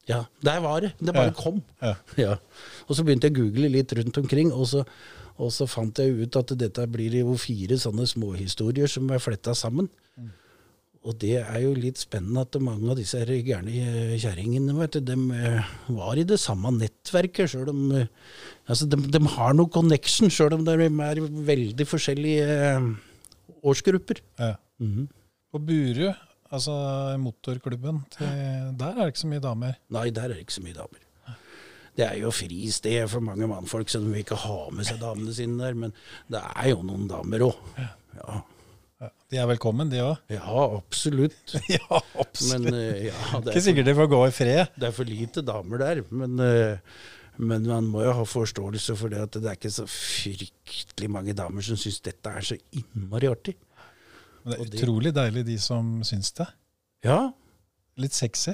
Ja, 0.09 0.22
der 0.41 0.61
var 0.64 0.81
det. 0.81 0.93
Det 1.01 1.12
bare 1.12 1.33
Ja. 1.33 1.37
kom. 1.37 1.62
Ja. 1.83 1.95
Ja. 2.16 2.37
Og 2.89 2.97
så 2.97 3.05
begynte 3.05 3.29
jeg 3.29 3.35
å 3.37 3.41
google 3.43 3.68
litt 3.68 3.93
rundt 3.93 4.16
omkring, 4.16 4.53
og 4.53 4.66
så, 4.70 4.85
og 5.37 5.51
så 5.53 5.66
fant 5.68 5.99
jeg 5.99 6.14
ut 6.22 6.37
at 6.37 6.55
dette 6.57 6.87
blir 6.89 7.12
jo 7.20 7.35
fire 7.37 7.76
sånne 7.76 8.07
småhistorier 8.09 8.89
som 8.89 9.11
er 9.11 9.18
fletta 9.20 9.53
sammen. 9.55 9.91
Og 11.07 11.14
det 11.22 11.36
er 11.38 11.61
jo 11.62 11.70
litt 11.78 12.01
spennende 12.01 12.42
at 12.42 12.57
mange 12.61 12.90
av 12.90 12.99
disse 12.99 13.20
gærne 13.22 13.70
eh, 13.70 14.14
kjerringene 14.18 14.74
vet 14.80 14.96
du, 14.99 15.12
de 15.12 15.16
eh, 15.36 15.68
var 15.94 16.18
i 16.18 16.26
det 16.26 16.40
samme 16.42 16.72
nettverket, 16.74 17.53
Selv 17.53 17.70
om 17.70 17.92
eh, 17.94 18.09
altså 18.66 18.88
de, 18.90 18.99
de 19.07 19.20
har 19.36 19.55
noe 19.55 19.70
connection, 19.72 20.30
sjøl 20.32 20.59
om 20.59 20.66
de 20.66 20.74
er 20.74 21.22
veldig 21.22 21.86
forskjellige 21.88 22.59
årsgrupper. 23.62 24.24
Ja. 24.42 24.57
Mhm. 24.82 25.07
På 25.49 25.62
Buru, 25.64 26.11
altså 26.53 26.74
motorklubben, 27.22 28.03
til, 28.12 28.26
der 28.76 28.90
er 28.90 28.99
det 29.07 29.14
ikke 29.14 29.22
så 29.22 29.30
mye 29.30 29.44
damer. 29.46 29.78
Nei, 29.96 30.11
der 30.12 30.26
er 30.26 30.34
det 30.36 30.42
ikke 30.44 30.59
så 30.59 30.64
mye 30.66 30.76
damer. 30.76 31.05
Det 31.99 32.05
er 32.07 32.18
jo 32.20 32.30
fristed 32.30 33.09
for 33.11 33.24
mange 33.24 33.49
mannfolk, 33.51 33.88
så 33.90 33.99
de 34.03 34.11
vil 34.12 34.20
ikke 34.22 34.36
ha 34.38 34.59
med 34.70 34.86
seg 34.86 35.01
damene 35.01 35.32
sine 35.34 35.57
der. 35.59 35.74
Men 35.74 35.94
det 36.30 36.42
er 36.44 36.68
jo 36.70 36.84
noen 36.86 37.09
damer 37.11 37.49
òg. 37.49 37.57
Ja. 37.80 37.88
Ja. 38.20 38.36
De 39.29 39.37
er 39.37 39.45
velkommen, 39.51 39.91
de 39.93 40.01
òg. 40.01 40.20
ja, 40.33 40.41
absolutt. 40.79 41.55
Ja, 41.76 42.01
absolutt. 42.16 42.64
Men 42.70 42.74
eh, 42.79 43.07
ja, 43.11 43.41
det 43.45 43.53
ikke 43.53 43.53
er, 43.53 43.53
for, 43.53 43.64
sikkert 43.66 43.89
de 43.91 43.95
får 43.99 44.11
gå 44.14 44.20
i 44.24 44.35
fred. 44.35 44.74
det 44.81 44.89
er 44.89 44.95
for 44.97 45.09
lite 45.09 45.45
damer 45.45 45.83
der. 45.83 46.01
Men, 46.09 46.39
eh, 46.41 46.79
men 47.39 47.66
man 47.68 47.91
må 47.93 48.03
jo 48.07 48.14
ha 48.18 48.24
forståelse 48.26 48.97
for 48.99 49.12
det 49.12 49.20
at 49.26 49.37
det 49.37 49.51
er 49.51 49.59
ikke 49.59 49.70
så 49.74 49.85
fryktelig 49.89 51.11
mange 51.12 51.37
damer 51.37 51.62
som 51.66 51.76
syns 51.79 52.01
dette 52.09 52.33
er 52.33 52.47
så 52.49 52.57
innmari 52.72 53.29
artig. 53.31 53.55
Men 54.43 54.55
det 54.55 54.59
er 54.59 54.72
det- 54.72 54.81
utrolig 54.81 55.12
deilig, 55.14 55.45
de 55.51 55.59
som 55.61 55.99
syns 56.09 56.33
det. 56.41 56.49
Ja, 57.07 57.20
Litt 57.99 58.14
sexy. 58.14 58.53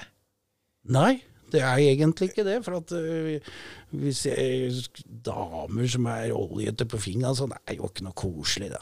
Nei, 0.89 1.19
det 1.53 1.61
er 1.61 1.77
egentlig 1.85 2.31
ikke 2.31 2.45
det. 2.47 2.57
For 2.65 2.79
at 2.81 2.93
uh, 2.97 3.51
hvis 3.93 4.23
jeg, 4.25 4.71
damer 5.05 5.89
som 5.93 6.07
er 6.09 6.33
oljete 6.33 6.87
på 6.89 6.97
fingeren, 6.97 7.37
sånn, 7.37 7.53
er 7.69 7.77
jo 7.77 7.91
ikke 7.91 8.07
noe 8.07 8.17
koselig, 8.17 8.71
da. 8.73 8.81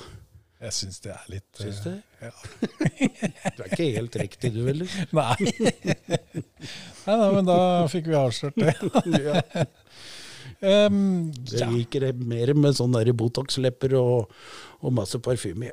Jeg 0.62 0.74
syns 0.76 1.00
det 1.02 1.10
er 1.10 1.22
litt 1.26 1.58
Syns 1.58 1.80
du 1.82 1.88
eh, 1.90 1.96
det? 1.96 2.02
Ja. 2.22 2.30
Du 3.56 3.62
er 3.64 3.72
ikke 3.72 3.86
helt 3.96 4.16
riktig, 4.20 4.52
du 4.54 4.60
heller. 4.68 4.92
Nei. 5.18 5.34
nei, 7.02 7.16
da, 7.18 7.30
men 7.34 7.48
da 7.48 7.56
fikk 7.90 8.06
vi 8.12 8.18
avslørt 8.18 8.60
det. 8.62 8.76
Ja. 10.62 10.86
Um, 10.86 11.32
Jeg 11.50 11.66
liker 11.72 12.04
det 12.04 12.12
mer 12.22 12.52
med 12.54 12.76
sånne 12.78 13.02
Botox-lepper 13.18 13.96
og, 13.98 14.30
og 14.78 14.94
masse 14.94 15.18
parfyme. 15.18 15.72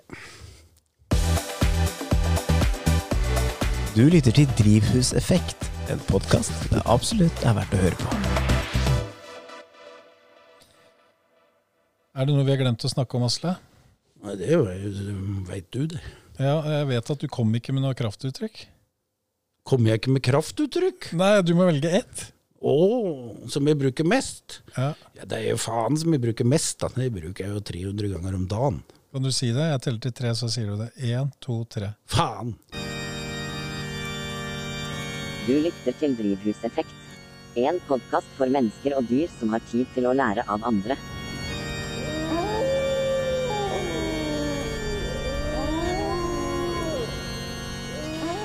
Du 3.94 4.02
lytter 4.10 4.34
til 4.34 4.50
Drivhuseffekt, 4.58 5.70
en 5.94 6.02
podkast 6.10 6.70
det 6.74 6.82
absolutt 6.90 7.46
er 7.46 7.60
verdt 7.62 7.78
å 7.78 7.84
høre 7.86 8.02
på. 8.02 8.10
Er 12.18 12.26
det 12.26 12.34
noe 12.34 12.48
vi 12.48 12.56
har 12.56 12.64
glemt 12.66 12.82
å 12.82 12.90
snakke 12.90 13.22
om, 13.22 13.30
Asle? 13.30 13.60
Nei, 14.26 14.36
det 14.40 14.58
veit 15.48 15.70
du, 15.72 15.86
det. 15.94 16.02
Ja, 16.40 16.58
jeg 16.80 16.90
vet 16.92 17.14
at 17.14 17.22
du 17.22 17.28
kom 17.32 17.54
ikke 17.56 17.76
med 17.76 17.84
noe 17.86 17.96
kraftuttrykk. 17.98 18.66
Kommer 19.68 19.92
jeg 19.94 20.02
ikke 20.02 20.14
med 20.16 20.24
kraftuttrykk? 20.26 21.12
Nei, 21.20 21.34
du 21.46 21.54
må 21.56 21.68
velge 21.70 21.92
ett. 22.02 22.26
Å, 22.60 22.76
som 23.52 23.68
jeg 23.70 23.80
bruker 23.80 24.08
mest? 24.08 24.60
Ja. 24.76 24.92
Ja, 25.16 25.24
Det 25.24 25.38
er 25.38 25.50
jo 25.54 25.60
faen 25.62 25.96
som 26.00 26.12
jeg 26.16 26.24
bruker 26.24 26.48
mest, 26.48 26.80
da. 26.82 26.90
Det 26.96 27.08
bruker 27.16 27.46
jeg 27.46 27.56
jo 27.56 27.62
300 27.72 28.12
ganger 28.16 28.36
om 28.36 28.48
dagen. 28.52 28.82
Kan 29.14 29.26
du 29.26 29.32
si 29.34 29.54
det? 29.56 29.70
Jeg 29.72 29.84
teller 29.86 30.02
til 30.04 30.16
tre, 30.20 30.34
så 30.36 30.50
sier 30.52 30.74
du 30.74 30.82
det. 30.84 30.90
Én, 31.08 31.32
to, 31.44 31.62
tre. 31.72 31.94
Faen! 32.12 32.56
Du 35.48 35.56
lytter 35.64 35.96
til 35.98 36.18
Drivhuseffekt. 36.20 36.92
En 37.58 37.80
podkast 37.88 38.30
for 38.38 38.52
mennesker 38.52 38.94
og 39.00 39.08
dyr 39.10 39.32
som 39.40 39.56
har 39.56 39.64
tid 39.72 39.88
til 39.96 40.06
å 40.06 40.14
lære 40.14 40.44
av 40.52 40.68
andre. 40.68 41.00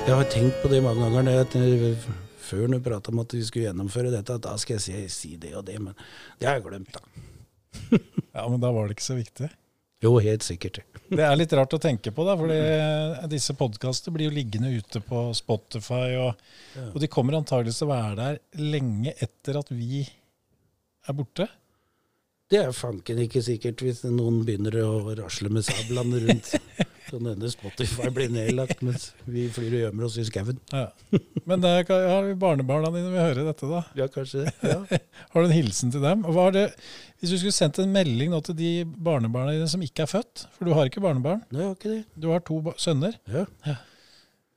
Jeg 0.05 0.13
har 0.13 0.27
tenkt 0.29 0.59
på 0.61 0.69
det 0.69 0.83
mange 0.85 1.01
ganger 1.09 1.33
jeg, 1.33 1.95
før 2.45 2.67
når 2.69 2.77
vi 2.77 2.85
prata 2.85 3.09
om 3.09 3.23
at 3.23 3.31
vi 3.33 3.39
skulle 3.41 3.71
gjennomføre 3.71 4.11
dette, 4.13 4.35
at 4.37 4.43
da 4.45 4.51
skal 4.61 4.75
jeg 4.75 4.83
si, 4.83 4.99
si 5.09 5.31
det 5.41 5.55
og 5.57 5.63
det, 5.65 5.79
men 5.81 5.95
det 6.37 6.45
har 6.45 6.59
jeg 6.59 6.65
glemt, 6.67 6.93
da. 6.93 7.01
Ja, 8.35 8.43
men 8.51 8.59
da 8.61 8.69
var 8.75 8.85
det 8.85 8.99
ikke 8.99 9.05
så 9.07 9.17
viktig. 9.17 9.49
Jo, 10.05 10.11
helt 10.21 10.45
sikkert. 10.45 10.77
Det 11.09 11.25
er 11.25 11.33
litt 11.39 11.53
rart 11.57 11.73
å 11.73 11.81
tenke 11.81 12.13
på, 12.13 12.25
da, 12.27 12.35
fordi 12.37 12.59
disse 13.31 13.55
podkastene 13.57 14.13
blir 14.13 14.29
jo 14.29 14.35
liggende 14.35 14.69
ute 14.75 15.01
på 15.01 15.25
Spotify, 15.37 16.13
og, 16.21 16.45
og 16.91 17.01
de 17.01 17.09
kommer 17.09 17.39
antageligvis 17.39 17.81
til 17.81 17.89
å 17.89 17.95
være 17.95 18.15
der 18.19 18.41
lenge 18.61 19.15
etter 19.17 19.57
at 19.63 19.73
vi 19.73 20.03
er 20.05 21.17
borte. 21.17 21.49
Det 22.51 22.59
er 22.61 22.75
fanken 22.77 23.17
ikke 23.23 23.41
sikkert 23.41 23.81
hvis 23.81 24.03
noen 24.05 24.43
begynner 24.45 24.75
å 24.83 25.15
rasle 25.17 25.49
med 25.53 25.65
sablene 25.65 26.19
rundt. 26.27 26.51
Så 27.05 27.19
denne 27.21 27.49
Spotify 27.53 28.09
blir 28.13 28.31
nedlagt 28.33 28.79
mens 28.85 29.11
vi 29.29 29.43
flyr 29.53 29.75
og 29.75 29.81
gjemmer 29.83 30.05
oss 30.07 30.15
i 30.17 30.23
skauen. 30.25 30.57
Ja. 30.73 30.87
Men 31.45 31.61
det 31.61 31.69
er, 31.69 31.91
ja, 32.01 32.15
barnebarna 32.41 32.89
dine 32.93 33.11
vil 33.13 33.21
høre 33.21 33.43
dette, 33.45 33.69
da. 33.69 33.81
Ja, 33.97 34.07
kanskje. 34.09 34.47
Ja. 34.65 34.79
Har 35.33 35.43
du 35.45 35.45
en 35.45 35.53
hilsen 35.53 35.93
til 35.93 36.01
dem? 36.01 36.23
Det, 36.55 36.63
hvis 37.21 37.33
du 37.33 37.37
skulle 37.37 37.53
sendt 37.53 37.77
en 37.83 37.93
melding 37.93 38.33
nå 38.33 38.39
til 38.47 38.57
de 38.57 38.71
barnebarna 39.05 39.53
dine 39.53 39.69
som 39.69 39.85
ikke 39.85 40.07
er 40.07 40.09
født, 40.15 40.47
for 40.57 40.65
du 40.65 40.73
har 40.73 40.89
ikke 40.89 41.03
barnebarn, 41.05 41.43
Nei, 41.53 41.61
jeg 41.61 41.69
har 41.69 41.77
ikke 41.77 41.93
det. 41.93 42.01
du 42.25 42.29
har 42.33 42.41
to 42.49 42.57
sønner, 42.81 43.19
Ja. 43.29 43.45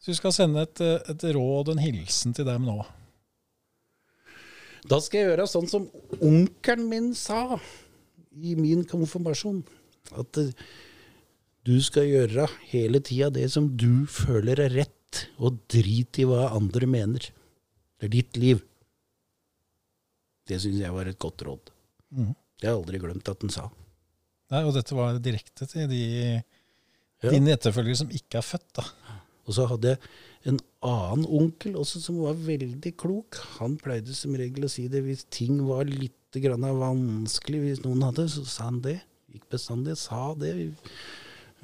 så 0.01 0.15
du 0.15 0.17
skal 0.23 0.33
sende 0.41 0.65
et, 0.65 0.81
eh, 0.89 1.13
et 1.13 1.29
råd 1.37 1.69
og 1.69 1.75
en 1.77 1.85
hilsen 1.85 2.33
til 2.37 2.49
dem 2.49 2.65
nå. 2.69 2.79
Da 4.89 4.99
skal 5.05 5.21
jeg 5.21 5.31
gjøre 5.33 5.49
sånn 5.51 5.69
som 5.71 5.89
onkelen 6.25 6.87
min 6.89 7.09
sa 7.19 7.59
i 8.39 8.55
min 8.59 8.85
konfirmasjon. 8.89 9.61
At 10.17 10.39
eh, 10.41 10.53
du 11.69 11.75
skal 11.85 12.07
gjøre 12.09 12.47
hele 12.71 13.01
tida 13.05 13.29
det 13.35 13.49
som 13.53 13.67
du 13.77 14.07
føler 14.09 14.63
er 14.65 14.73
rett, 14.79 14.95
og 15.41 15.57
drit 15.73 16.19
i 16.21 16.25
hva 16.29 16.51
andre 16.57 16.89
mener. 16.89 17.29
Det 17.99 18.09
er 18.09 18.13
ditt 18.13 18.37
liv. 18.41 18.59
Det 20.49 20.59
syns 20.63 20.81
jeg 20.81 20.93
var 20.95 21.09
et 21.11 21.19
godt 21.21 21.45
råd. 21.49 21.71
Mm. 22.13 22.33
Det 22.59 22.69
har 22.69 22.75
jeg 22.75 22.81
aldri 22.83 23.01
glemt 23.03 23.29
at 23.33 23.41
den 23.45 23.53
sa. 23.53 23.67
Nei, 24.53 24.63
og 24.65 24.73
dette 24.77 24.97
var 24.97 25.19
direkte 25.21 25.69
til 25.69 25.89
de, 25.91 26.03
Ja. 27.21 27.33
dine 27.35 27.53
etterfølgere 27.57 27.99
som 27.99 28.13
ikke 28.15 28.39
er 28.41 28.47
født, 28.47 28.69
da. 28.79 28.85
Og 29.49 29.57
så 29.57 29.67
hadde 29.69 29.95
jeg 29.95 29.99
annen 30.85 31.27
onkel 31.27 31.77
også 31.79 32.01
som 32.03 32.21
var 32.23 32.39
veldig 32.39 32.93
klok. 33.01 33.41
Han 33.59 33.77
pleide 33.81 34.15
som 34.15 34.37
regel 34.39 34.67
å 34.69 34.73
si 34.73 34.87
det 34.91 35.03
hvis 35.07 35.27
ting 35.35 35.61
var 35.67 35.89
litt 35.89 36.15
grann 36.39 36.67
vanskelig, 36.79 37.61
hvis 37.65 37.85
noen 37.85 38.05
hadde, 38.07 38.29
så 38.31 38.45
sa 38.47 38.69
han 38.69 38.83
det. 38.85 38.99
Gikk 39.33 39.49
bestandig 39.53 39.97
sa 40.01 40.33
det. 40.39 40.55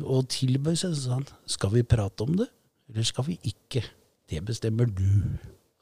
Og 0.03 0.27
tilbød 0.33 0.79
seg, 0.81 0.97
så 0.97 1.03
sa 1.03 1.19
han 1.21 1.29
skal 1.51 1.75
vi 1.77 1.85
prate 1.87 2.27
om 2.27 2.35
det, 2.41 2.49
eller 2.91 3.07
skal 3.07 3.29
vi 3.29 3.39
ikke? 3.47 3.85
Det 4.31 4.41
bestemmer 4.45 4.89
du. 4.91 5.07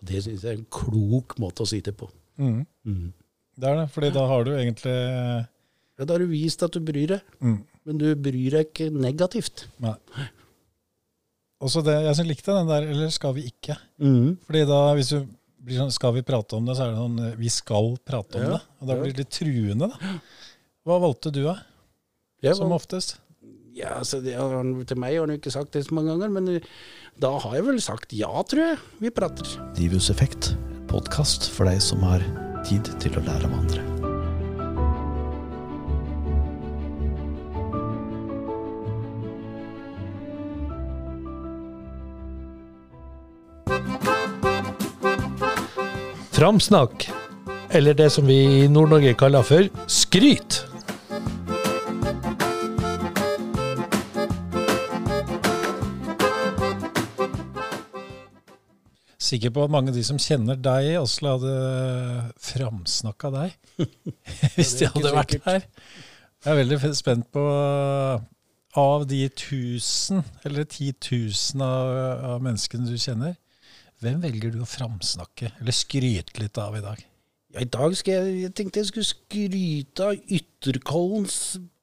Og 0.02 0.10
Det 0.10 0.22
syns 0.24 0.44
jeg 0.44 0.52
er 0.52 0.60
en 0.60 0.68
klok 0.74 1.38
måte 1.42 1.64
å 1.64 1.68
si 1.68 1.80
det 1.84 1.94
på. 1.96 2.10
Mm. 2.42 2.62
Mm. 2.84 3.08
Det 3.62 3.68
er 3.68 3.80
det, 3.80 3.88
fordi 3.94 4.12
da 4.14 4.26
har 4.26 4.44
du 4.44 4.54
egentlig 4.56 4.92
Ja, 5.98 6.04
Da 6.04 6.14
har 6.14 6.22
du 6.24 6.30
vist 6.30 6.62
at 6.64 6.72
du 6.72 6.80
bryr 6.80 7.06
deg, 7.14 7.34
mm, 7.40 7.58
men 7.86 7.98
du 8.00 8.06
bryr 8.16 8.56
deg 8.56 8.70
ikke 8.70 8.88
negativt. 8.90 9.66
Nei. 9.84 9.94
Også 11.62 11.82
det, 11.86 11.94
jeg 12.08 12.26
likte 12.26 12.56
den 12.56 12.70
der, 12.70 12.88
eller 12.90 13.12
skal 13.14 13.36
vi 13.36 13.46
ikke? 13.52 13.76
Mm. 14.02 14.34
Fordi 14.48 14.64
da, 14.66 14.80
hvis 14.98 15.12
du 15.14 15.18
blir 15.62 15.78
sånn, 15.78 15.92
skal 15.94 16.16
vi 16.16 16.24
prate 16.26 16.58
om 16.58 16.66
det, 16.66 16.74
så 16.74 16.86
er 16.88 16.94
det 16.94 17.02
sånn, 17.02 17.20
vi 17.38 17.50
skal 17.54 17.92
prate 18.02 18.40
om 18.40 18.46
Ja, 18.48 18.56
det. 18.56 18.62
Og 18.80 18.90
da 18.90 18.96
blir 18.98 19.12
det 19.14 19.22
litt 19.22 19.36
truende, 19.36 19.90
da. 19.92 20.14
Hva 20.82 20.98
valgte 21.04 21.30
du, 21.34 21.44
da? 21.46 21.60
Jeg 22.42 22.58
Som 22.58 22.74
oftest? 22.74 23.20
Ja, 23.72 23.94
altså, 24.00 24.18
det 24.20 24.34
Til 24.90 24.98
meg 25.00 25.14
har 25.14 25.22
han 25.24 25.32
jo 25.32 25.38
ikke 25.38 25.54
sagt 25.54 25.72
det 25.76 25.86
så 25.86 25.94
mange 25.96 26.12
ganger, 26.12 26.34
men 26.34 26.50
eh, 26.56 26.66
da 27.22 27.30
har 27.44 27.56
jeg 27.56 27.68
vel 27.70 27.80
sagt 27.84 28.12
ja, 28.16 28.32
tror 28.48 28.72
jeg. 28.72 28.82
Vi 29.06 29.14
prater. 29.14 29.54
Divus 29.78 30.10
Effekt, 30.12 30.52
podkast 30.90 31.48
for 31.54 31.70
deg 31.70 31.80
som 31.84 32.04
har 32.10 32.26
tid 32.66 32.90
til 33.00 33.16
å 33.16 33.24
lære 33.24 33.48
av 33.48 33.58
andre. 33.62 33.91
framsnakk, 46.42 47.04
eller 47.70 47.94
det 47.94 48.08
som 48.10 48.26
vi 48.26 48.34
i 48.34 48.62
Nord-Norge 48.66 49.12
kaller 49.14 49.44
for 49.46 49.68
skryt. 49.86 50.56
Sikker 59.22 59.52
på 59.54 59.62
at 59.62 59.70
mange 59.70 59.92
av 59.92 59.94
de 59.94 60.02
som 60.02 60.18
kjenner 60.18 60.58
deg, 60.58 60.88
Asle, 60.98 61.36
hadde 61.36 61.54
framsnakka 62.42 63.30
deg 63.36 63.86
hvis 64.56 64.74
de 64.80 64.90
hadde 64.90 65.14
vært 65.14 65.38
her. 65.46 65.62
Jeg 66.42 66.50
er 66.56 66.58
veldig 66.58 66.80
spent 66.98 67.30
på 67.30 67.46
av 68.82 69.06
de 69.06 69.22
tusen, 69.30 70.26
eller 70.42 70.66
titusen 70.66 71.62
av, 71.62 71.94
av 72.34 72.42
menneskene 72.42 72.90
du 72.90 72.98
kjenner, 72.98 73.38
hvem 74.02 74.20
velger 74.24 74.52
du 74.54 74.60
å 74.64 74.68
framsnakke, 74.68 75.52
eller 75.60 75.76
skryte 75.76 76.42
litt 76.42 76.58
av 76.60 76.76
i 76.78 76.84
dag? 76.84 77.02
Ja, 77.52 77.62
I 77.64 77.68
dag 77.68 77.94
skal 77.98 78.14
jeg, 78.18 78.38
jeg 78.46 78.54
tenkte 78.58 78.80
jeg 78.82 78.88
skulle 78.90 79.08
skryte 79.10 80.06
av 80.08 80.36
Ytterkollens 80.38 81.36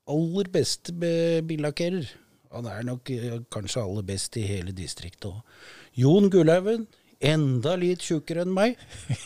aller 0.09 0.49
beste 0.51 0.95
be- 0.97 1.43
billakkerer. 1.45 2.07
Han 2.55 2.65
er 2.65 2.81
nok 2.87 3.11
eh, 3.13 3.35
kanskje 3.53 3.83
aller 3.83 4.05
best 4.07 4.37
i 4.41 4.47
hele 4.49 4.73
distriktet 4.73 5.29
òg. 5.29 5.43
Jon 5.99 6.31
Gullhaugen, 6.33 6.87
enda 7.21 7.75
litt 7.77 8.01
tjukkere 8.07 8.41
enn 8.47 8.55
meg. 8.55 8.79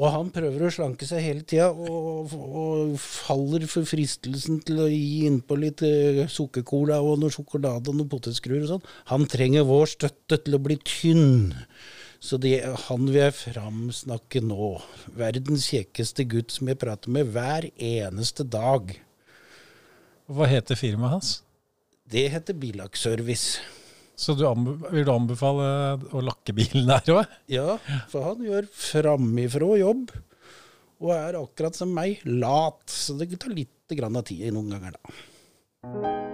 Og 0.00 0.06
han 0.08 0.30
prøver 0.32 0.62
å 0.64 0.70
slanke 0.72 1.04
seg 1.04 1.20
hele 1.20 1.42
tida, 1.44 1.66
og, 1.68 2.30
og 2.32 2.94
faller 3.02 3.66
for 3.68 3.84
fristelsen 3.84 4.62
til 4.64 4.78
å 4.80 4.86
gi 4.88 5.26
innpå 5.28 5.58
litt 5.60 5.82
eh, 5.84 6.22
sukkercola 6.32 7.02
og 7.04 7.18
noe 7.20 7.34
sjokolade 7.34 7.92
og 7.92 7.98
noen 7.98 8.08
potetskruer 8.08 8.62
og 8.64 8.70
sånn. 8.70 8.86
Han 9.10 9.26
trenger 9.28 9.66
vår 9.68 9.90
støtte 9.92 10.38
til 10.46 10.56
å 10.56 10.62
bli 10.64 10.78
tynn. 10.80 11.52
Så 12.22 12.38
det, 12.38 12.60
han 12.86 13.06
vil 13.08 13.18
jeg 13.18 13.34
framsnakke 13.34 14.42
nå. 14.46 14.76
Verdens 15.18 15.66
kjekkeste 15.72 16.26
gutt 16.30 16.54
som 16.54 16.70
jeg 16.70 16.78
prater 16.78 17.10
med 17.10 17.32
hver 17.34 17.66
eneste 17.74 18.46
dag. 18.46 18.92
Hva 20.30 20.46
heter 20.46 20.78
firmaet 20.78 21.16
hans? 21.16 21.32
Det 22.12 22.28
heter 22.30 22.54
Bilakkservice. 22.54 23.58
Så 24.14 24.36
du 24.38 24.44
vil 24.92 25.06
du 25.06 25.10
anbefale 25.10 25.66
å 26.14 26.22
lakke 26.22 26.54
bilen 26.54 26.86
der 26.86 27.14
òg? 27.16 27.38
Ja, 27.50 27.78
for 28.12 28.30
han 28.30 28.44
gjør 28.46 28.68
framifrå 28.70 29.72
jobb. 29.80 30.12
Og 31.02 31.10
er 31.16 31.40
akkurat 31.40 31.74
som 31.74 31.90
meg, 31.90 32.22
lat. 32.22 32.84
Så 32.86 33.18
det 33.18 33.32
tar 33.34 33.56
litt 33.56 33.96
grann 33.98 34.20
av 34.20 34.28
tid 34.30 34.46
noen 34.54 34.76
ganger, 34.76 34.94
da. 35.00 36.30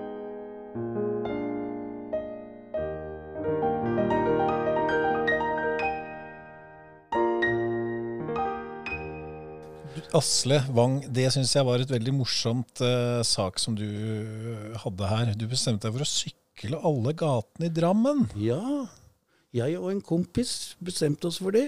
Asle 10.16 10.62
Wang, 10.72 11.02
det 11.12 11.26
syns 11.34 11.50
jeg 11.52 11.66
var 11.68 11.82
et 11.82 11.90
veldig 11.92 12.14
morsomt 12.16 12.80
uh, 12.80 13.20
sak 13.26 13.60
som 13.60 13.74
du 13.76 13.84
hadde 14.80 15.10
her. 15.10 15.32
Du 15.36 15.44
bestemte 15.50 15.84
deg 15.84 15.96
for 15.96 16.04
å 16.04 16.08
sykle 16.08 16.80
alle 16.88 17.12
gatene 17.18 17.68
i 17.68 17.74
Drammen. 17.74 18.24
Ja, 18.40 18.86
jeg 19.52 19.76
og 19.76 19.90
en 19.92 20.00
kompis 20.04 20.74
bestemte 20.80 21.28
oss 21.28 21.40
for 21.42 21.52
det. 21.56 21.66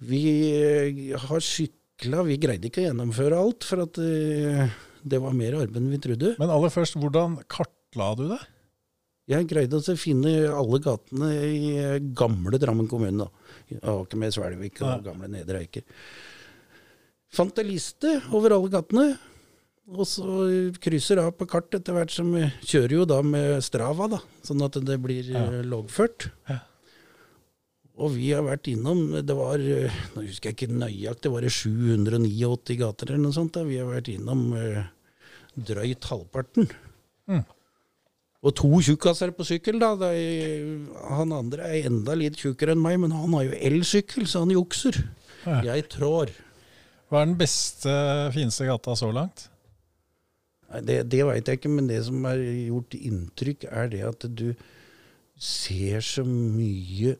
Vi 0.00 0.22
uh, 0.56 1.18
har 1.28 1.44
sykla 1.44 2.22
Vi 2.24 2.38
greide 2.40 2.70
ikke 2.70 2.84
å 2.84 2.86
gjennomføre 2.86 3.40
alt, 3.42 3.66
for 3.66 3.84
at 3.84 4.00
uh, 4.00 4.78
det 5.04 5.20
var 5.20 5.36
mer 5.36 5.58
arbeid 5.60 5.82
enn 5.82 5.92
vi 5.92 6.00
trodde. 6.08 6.32
Men 6.40 6.54
aller 6.54 6.72
først, 6.72 6.96
hvordan 6.96 7.36
kartla 7.50 8.14
du 8.16 8.24
det? 8.32 8.40
Jeg 9.28 9.44
greide 9.50 9.76
å 9.76 9.98
finne 10.00 10.32
alle 10.48 10.80
gatene 10.80 11.28
i 11.44 11.72
eh, 11.76 11.98
gamle 12.16 12.56
Drammen 12.56 12.88
kommune. 12.88 13.26
da. 13.26 13.92
Ikke 14.00 14.16
med 14.16 14.32
Svelvik 14.32 14.80
og 14.80 15.04
gamle 15.04 15.28
Nedre 15.28 15.60
Eiker. 15.60 15.84
Fant 17.34 17.58
en 17.60 17.68
liste 17.68 18.14
over 18.32 18.54
alle 18.56 18.70
gatene, 18.72 19.06
og 19.88 20.04
så 20.08 20.24
krysser 20.80 21.20
av 21.22 21.34
på 21.36 21.46
kart 21.48 21.72
etter 21.76 21.96
hvert 21.96 22.12
som 22.12 22.30
vi 22.32 22.46
kjører 22.64 22.94
jo 22.98 23.04
da 23.08 23.18
med 23.24 23.58
Strava, 23.64 24.08
da, 24.14 24.18
sånn 24.44 24.64
at 24.64 24.76
det 24.84 24.96
blir 25.00 25.28
Ja. 25.32 25.44
eh, 25.48 25.62
loggført. 25.64 26.30
Ja. 26.48 26.58
Og 27.98 28.12
vi 28.14 28.28
har 28.30 28.44
vært 28.46 28.68
innom 28.70 29.00
Det 29.26 29.34
var 29.34 29.58
eh, 29.58 29.90
Nå 30.14 30.22
husker 30.22 30.52
jeg 30.52 30.54
ikke 30.56 30.70
nøyaktig, 30.78 31.32
var 31.34 31.42
det 31.42 31.50
789 31.50 32.76
gater 32.78 33.08
eller 33.10 33.24
noe 33.24 33.34
sånt? 33.34 33.52
da. 33.56 33.64
Vi 33.66 33.78
har 33.80 33.88
vært 33.90 34.08
innom 34.12 34.52
eh, 34.54 34.84
drøyt 35.58 36.04
halvparten. 36.06 36.68
Mm. 37.28 37.42
Og 38.46 38.54
to 38.54 38.68
tjukkaser 38.86 39.32
på 39.34 39.42
sykkel, 39.44 39.80
da. 39.82 39.96
Er, 40.14 40.86
han 41.10 41.32
andre 41.34 41.64
er 41.74 41.88
enda 41.90 42.14
litt 42.14 42.36
tjukkere 42.38 42.76
enn 42.76 42.80
meg, 42.84 43.00
men 43.02 43.10
han 43.10 43.32
har 43.34 43.48
jo 43.48 43.56
elsykkel, 43.66 44.28
så 44.30 44.44
han 44.44 44.54
jukser. 44.54 44.94
Ja. 45.44 45.58
Jeg 45.74 45.88
trår. 45.90 46.30
Hva 47.08 47.22
er 47.22 47.30
den 47.30 47.38
beste, 47.40 47.92
fineste 48.34 48.66
gata 48.68 48.96
så 48.98 49.08
langt? 49.14 49.46
Det 50.84 51.00
det 51.08 51.22
veit 51.24 51.48
jeg 51.48 51.60
ikke, 51.60 51.70
men 51.72 51.88
det 51.88 52.02
som 52.04 52.26
har 52.28 52.36
gjort 52.36 52.96
inntrykk, 52.98 53.64
er 53.72 53.88
det 53.88 54.02
at 54.04 54.26
du 54.28 54.50
ser 55.38 56.04
så 56.04 56.24
mye 56.28 57.14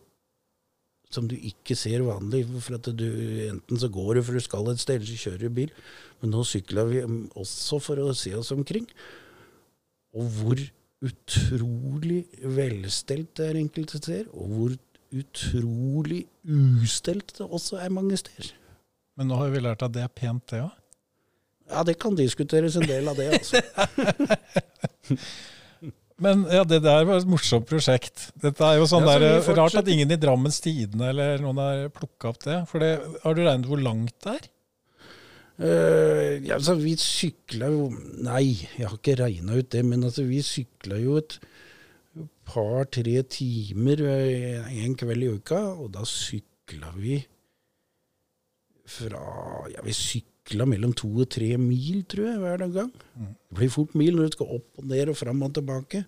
som 1.09 1.25
du 1.29 1.37
ikke 1.37 1.77
ser 1.79 2.05
vanlig. 2.05 2.43
For 2.61 2.77
at 2.77 2.91
du, 2.93 3.07
enten 3.49 3.81
så 3.81 3.89
går 3.93 4.19
du 4.19 4.23
for 4.27 4.37
du 4.37 4.45
skal 4.45 4.69
et 4.69 4.83
sted, 4.83 4.99
eller 4.99 5.09
så 5.09 5.23
kjører 5.25 5.47
du 5.47 5.57
bil. 5.61 5.73
Men 6.21 6.35
nå 6.35 6.45
sykla 6.45 6.85
vi 6.91 7.01
også 7.39 7.81
for 7.81 8.03
å 8.03 8.13
se 8.17 8.35
oss 8.37 8.53
omkring. 8.53 8.85
Og 10.13 10.29
hvor 10.37 10.61
utrolig 11.09 12.25
velstelt 12.43 13.33
det 13.39 13.49
er 13.49 13.63
enkelte 13.63 14.03
steder, 14.03 14.29
og 14.35 14.53
hvor 14.53 14.77
utrolig 15.17 16.27
ustelt 16.45 17.33
det 17.39 17.47
også 17.47 17.79
er 17.81 17.95
mange 17.95 18.19
steder. 18.21 18.58
Men 19.19 19.33
nå 19.33 19.39
har 19.41 19.51
vi 19.51 19.63
lært 19.65 19.83
at 19.83 19.95
det 19.95 20.05
er 20.07 20.13
pent, 20.15 20.45
det 20.53 20.63
òg. 20.63 20.75
Ja, 21.69 21.83
det 21.85 21.99
kan 22.01 22.15
diskuteres 22.17 22.79
en 22.81 22.87
del 22.89 23.11
av 23.11 23.19
det, 23.19 23.29
altså. 23.37 23.61
Men 26.23 26.47
ja, 26.51 26.65
det 26.67 26.81
der 26.83 27.05
var 27.07 27.21
et 27.21 27.29
morsomt 27.31 27.69
prosjekt. 27.69 28.31
Dette 28.43 28.65
er 28.67 28.81
jo 28.81 28.87
sånn 28.91 29.05
Ja, 29.07 29.19
der, 29.21 29.43
vi 29.45 29.55
Rart 29.55 29.77
at 29.79 29.91
ingen 29.91 30.11
i 30.11 30.19
Drammens 30.19 30.59
Tidende 30.65 31.13
eller 31.13 31.39
noen 31.43 31.61
har 31.63 31.93
plukka 31.95 32.33
opp 32.33 32.41
det. 32.43 32.57
For 32.71 32.83
det, 32.83 32.97
har 33.23 33.37
du 33.37 33.43
regnet 33.45 33.69
hvor 33.71 33.83
langt 33.83 34.17
det 34.25 34.35
er? 34.35 34.49
Uh, 35.59 36.39
ja, 36.47 36.57
altså, 36.57 36.77
vi 36.79 36.93
sykla 37.03 37.67
jo 37.73 37.89
Nei, 38.23 38.45
jeg 38.79 38.85
har 38.85 38.95
ikke 38.95 39.17
regna 39.19 39.57
ut 39.59 39.71
det, 39.75 39.83
men 39.87 40.07
altså, 40.07 40.23
vi 40.27 40.39
sykla 40.47 40.99
jo 41.03 41.17
et 41.19 41.39
par-tre 42.49 43.17
timer 43.31 44.03
eh, 44.07 44.69
en 44.85 44.95
kveld 44.99 45.27
i 45.27 45.33
uka, 45.35 45.59
og 45.83 45.91
da 45.95 46.07
sykla 46.09 46.95
vi 46.97 47.19
fra 48.89 49.23
Ja, 49.73 49.83
vi 49.85 49.95
sykla 49.97 50.67
mellom 50.69 50.95
to 50.97 51.11
og 51.23 51.29
tre 51.35 51.53
mil, 51.61 52.05
tror 52.09 52.31
jeg, 52.31 52.39
hver 52.43 52.65
gang. 52.73 52.93
Det 52.93 53.59
blir 53.61 53.73
fort 53.73 53.95
mil 53.99 54.17
når 54.17 54.31
du 54.31 54.39
skal 54.39 54.55
opp 54.59 54.81
og 54.81 54.89
ned 54.91 55.13
og 55.13 55.19
fram 55.19 55.45
og 55.45 55.53
tilbake. 55.59 56.05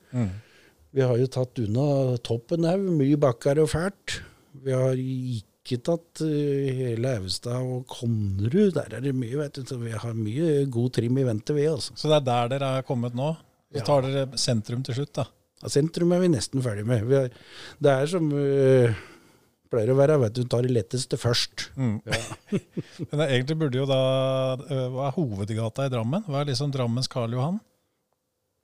Vi 0.90 1.04
har 1.06 1.20
jo 1.20 1.28
tatt 1.30 1.60
unna 1.62 2.16
toppen 2.26 2.66
her, 2.66 2.80
mye 2.82 3.18
bakker 3.20 3.60
og 3.62 3.70
fælt. 3.70 4.20
Vi 4.64 4.74
har 4.74 4.98
ikke 4.98 5.78
tatt 5.86 6.22
uh, 6.24 6.70
hele 6.80 7.12
Austad 7.20 7.60
og 7.62 7.84
Konnerud. 7.92 8.72
Der 8.74 8.96
er 8.96 9.04
det 9.04 9.14
mye, 9.14 9.36
vet 9.38 9.60
du. 9.60 9.62
Så 9.68 9.78
vi 9.78 9.92
har 9.94 10.16
mye 10.16 10.64
god 10.72 10.96
trim 10.98 11.20
i 11.20 11.26
vente, 11.28 11.54
vi, 11.54 11.68
altså. 11.70 11.94
Så 11.94 12.10
det 12.10 12.18
er 12.18 12.26
der 12.26 12.50
dere 12.56 12.72
er 12.80 12.88
kommet 12.88 13.14
nå? 13.14 13.34
Så 13.70 13.84
tar 13.86 14.02
dere 14.08 14.40
sentrum 14.40 14.82
til 14.86 14.98
slutt, 14.98 15.14
da. 15.20 15.28
Ja, 15.60 15.70
sentrum 15.70 16.10
er 16.16 16.22
vi 16.24 16.32
nesten 16.32 16.64
ferdig 16.64 16.86
med. 16.88 17.04
Har, 17.06 17.30
det 17.84 17.92
er 17.92 18.10
som 18.10 18.30
eh, 18.34 18.96
pleier 19.70 19.92
å 19.92 19.96
være, 19.98 20.16
vet 20.24 20.34
du, 20.36 20.42
tar 20.50 20.66
det 20.66 20.72
letteste 20.74 21.16
først. 21.20 21.68
Men 21.78 23.22
egentlig 23.26 23.56
burde 23.60 23.78
jo 23.80 23.86
da 23.88 23.98
øh, 24.58 24.86
Hva 24.94 25.08
er 25.08 25.14
hovedgata 25.16 25.86
i 25.86 25.92
Drammen? 25.92 26.24
Hva 26.26 26.42
er 26.42 26.50
liksom 26.50 26.72
Drammens 26.74 27.08
Karl 27.10 27.36
Johan? 27.36 27.60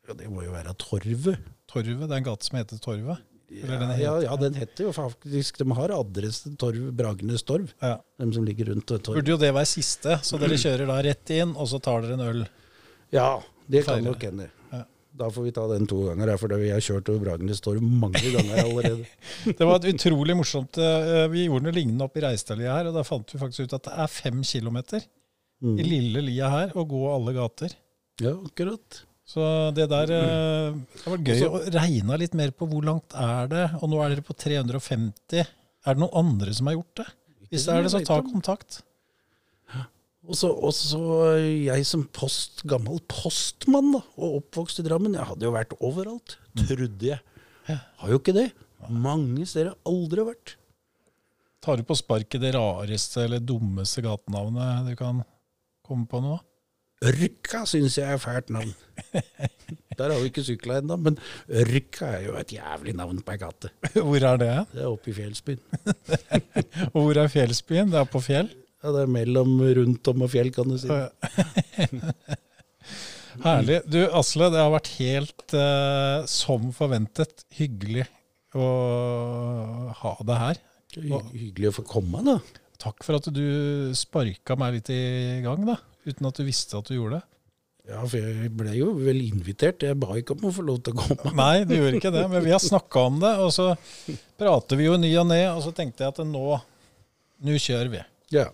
Ja, 0.09 0.14
det 0.18 0.28
må 0.30 0.44
jo 0.46 0.52
være 0.54 0.74
Torvet. 0.78 1.40
Torvet? 1.70 2.04
Det 2.07 2.12
er 2.14 2.20
en 2.20 2.26
gate 2.28 2.46
som 2.46 2.59
heter 2.61 2.82
Torvet? 2.82 3.22
Eller 3.46 3.78
den 3.78 3.90
Ja, 3.90 3.94
heter- 3.94 4.02
ja, 4.02 4.14
ja, 4.26 4.36
den 4.42 4.54
heter 4.59 4.84
jo 4.88 4.92
faktisk 4.92 5.59
De 5.62 5.66
har 5.78 5.92
adresse 5.94 6.50
Torv, 6.59 6.88
Bragernes 6.98 7.44
Torv, 7.46 7.68
Ja. 7.82 8.00
de 8.18 8.26
som 8.34 8.44
ligger 8.46 8.72
rundt 8.72 8.90
eh, 8.90 8.98
Torv. 8.98 9.20
Burde 9.20 9.30
jo 9.30 9.38
det 9.38 9.52
være 9.54 9.70
siste, 9.70 10.16
så 10.26 10.38
dere 10.42 10.59
kjører 10.59 10.86
da 10.90 10.96
rett 11.07 11.30
inn, 11.30 11.52
og 11.54 11.68
så 11.70 11.78
tar 11.82 12.02
dere 12.02 12.16
en 12.18 12.24
øl. 12.26 12.40
Ja, 13.14 13.28
det 13.70 13.84
kan 13.86 14.02
nok 14.02 14.22
hende. 14.26 14.48
Da 15.16 15.28
får 15.32 15.46
vi 15.46 15.52
ta 15.56 15.66
den 15.70 15.86
to 15.88 16.02
ganger, 16.10 16.34
for 16.40 16.52
vi 16.60 16.68
har 16.74 16.82
kjørt 16.84 17.08
over 17.08 17.22
Bragernes 17.24 17.62
Torv 17.64 17.84
mange 17.84 18.20
ganger 18.20 18.62
allerede. 18.62 19.06
Det 19.58 19.64
var 19.64 19.78
et 19.80 19.88
utrolig 19.94 20.36
morsomt 20.36 20.76
øh, 20.76 21.26
Vi 21.32 21.46
gjorde 21.46 21.64
noe 21.68 21.76
lignende 21.76 22.04
oppe 22.04 22.20
i 22.20 22.26
Reistadlia 22.26 22.74
her, 22.76 22.90
og 22.90 22.98
da 22.98 23.04
fant 23.06 23.32
vi 23.32 23.40
faktisk 23.40 23.66
ut 23.66 23.76
at 23.78 23.88
det 23.88 23.94
er 24.04 24.12
fem 24.12 24.42
kilometer 24.44 25.06
Mm. 25.64 25.78
i 25.80 25.84
lille 25.88 26.20
lia 26.20 26.48
her 26.52 26.72
å 26.76 26.82
gå 26.84 26.98
alle 27.08 27.32
gater. 27.32 27.72
Ja, 28.20 28.34
akkurat. 28.44 28.98
Så 29.26 29.42
det 29.74 29.88
der 29.90 30.10
mm. 30.12 30.82
Det 30.92 31.12
var 31.12 31.22
gøy 31.30 31.44
å 31.48 31.60
regne 31.74 32.18
litt 32.20 32.36
mer 32.36 32.52
på 32.54 32.68
hvor 32.70 32.84
langt 32.84 33.16
er 33.16 33.48
det, 33.50 33.62
og 33.80 33.88
nå 33.90 34.02
er 34.04 34.12
dere 34.12 34.24
på 34.26 34.36
350. 34.36 35.40
Er 35.40 35.96
det 35.96 36.02
noen 36.02 36.12
andre 36.20 36.52
som 36.54 36.68
har 36.68 36.76
gjort 36.76 37.00
det? 37.00 37.06
Hvis 37.48 37.64
det 37.66 37.74
er 37.74 37.86
det, 37.86 37.92
så 37.94 38.02
ta 38.04 38.20
kontakt. 38.26 38.82
Og 40.27 40.35
så, 40.35 40.51
og 40.51 40.72
så 40.74 41.01
jeg 41.39 41.87
som 41.87 42.03
post, 42.14 42.64
gammel 42.66 42.99
postmann 43.11 43.93
da, 43.95 44.03
og 44.18 44.41
oppvokst 44.41 44.83
i 44.83 44.87
Drammen, 44.87 45.14
jeg 45.14 45.29
hadde 45.29 45.47
jo 45.47 45.55
vært 45.55 45.77
overalt, 45.79 46.35
trodde 46.66 47.12
jeg. 47.12 47.22
Har 47.66 48.11
jo 48.11 48.18
ikke 48.18 48.35
det. 48.35 48.49
Mange 48.91 49.47
steder 49.47 49.70
har 49.70 49.77
jeg 49.77 49.93
aldri 49.93 50.27
vært. 50.27 50.57
Tar 51.62 51.79
du 51.79 51.87
på 51.87 51.97
sparket 51.99 52.43
det 52.43 52.53
rareste 52.55 53.24
eller 53.24 53.43
dummeste 53.43 54.03
gatenavnet 54.05 54.91
du 54.91 54.99
kan 54.99 55.22
komme 55.87 56.07
på 56.11 56.20
nå? 56.22 56.37
Ørka 57.07 57.64
syns 57.68 57.99
jeg 57.99 58.09
er 58.09 58.20
fælt 58.20 58.51
navn. 58.55 58.70
Der 59.99 60.12
har 60.12 60.20
vi 60.20 60.31
ikke 60.31 60.45
sykla 60.45 60.81
ennå, 60.81 60.97
men 61.01 61.18
Ørka 61.49 62.12
er 62.18 62.27
jo 62.27 62.37
et 62.41 62.53
jævlig 62.57 62.95
navn 62.97 63.18
på 63.24 63.35
ei 63.35 63.41
gate. 63.41 63.70
Hvor 63.95 64.27
er 64.31 64.41
det? 64.41 64.53
Det 64.72 64.83
er 64.83 64.91
oppe 64.91 65.12
i 65.12 65.16
fjellsbyen. 65.16 65.61
Og 66.93 67.01
hvor 67.05 67.20
er 67.20 67.33
fjellsbyen? 67.33 67.93
Det 67.93 68.01
er 68.01 68.09
på 68.11 68.22
fjell? 68.24 68.51
Ja, 68.85 68.93
det 68.93 69.03
er 69.07 69.11
mellom 69.11 69.57
rundt 69.79 70.09
om 70.12 70.22
og 70.27 70.31
fjell, 70.35 70.51
kan 70.55 70.68
du 70.70 70.77
si. 70.79 70.89
Herlig. 73.45 73.81
Du, 73.91 73.99
Asle, 74.16 74.49
det 74.53 74.61
har 74.62 74.70
vært 74.72 74.91
helt 74.97 75.55
eh, 75.57 76.22
som 76.31 76.70
forventet 76.77 77.45
hyggelig 77.59 78.07
å 78.57 78.68
ha 79.99 80.12
deg 80.24 80.39
her. 80.41 80.61
Hy- 80.97 81.20
Hyggelig 81.35 81.72
å 81.72 81.77
få 81.81 81.85
komme, 81.91 82.22
da. 82.24 82.39
Takk 82.81 83.05
for 83.05 83.18
at 83.18 83.29
du 83.33 83.43
sparka 83.97 84.57
meg 84.61 84.79
litt 84.79 84.91
i 84.95 85.01
gang, 85.45 85.64
da. 85.68 85.77
Uten 86.07 86.29
at 86.31 86.39
du 86.41 86.45
visste 86.47 86.79
at 86.79 86.89
du 86.89 86.97
gjorde 86.97 87.18
det. 87.18 87.27
Ja, 87.87 88.01
for 88.03 88.18
jeg 88.18 88.49
ble 88.59 88.72
jo 88.74 88.89
vel 88.99 89.20
invitert. 89.29 89.85
Jeg 89.87 89.99
ba 90.03 90.16
ikke 90.18 90.35
om 90.35 90.49
å 90.49 90.55
få 90.57 90.64
lov 90.66 90.81
til 90.87 90.97
å 90.97 91.03
komme. 91.05 91.35
Nei, 91.43 91.64
du 91.68 91.77
gjorde 91.77 92.01
ikke 92.01 92.14
det, 92.14 92.24
men 92.33 92.43
vi 92.47 92.55
har 92.55 92.62
snakka 92.62 93.05
om 93.11 93.20
det. 93.22 93.35
Og 93.45 93.53
så 93.55 93.68
prater 94.41 94.81
vi 94.81 94.89
jo 94.89 94.97
ny 94.99 95.12
og 95.20 95.29
ne, 95.31 95.43
og 95.53 95.61
så 95.66 95.74
tenkte 95.77 96.07
jeg 96.07 96.14
at 96.16 96.22
nå, 96.27 96.57
nå 97.47 97.61
kjører 97.62 97.93
vi. 97.93 98.01
Ja. 98.35 98.49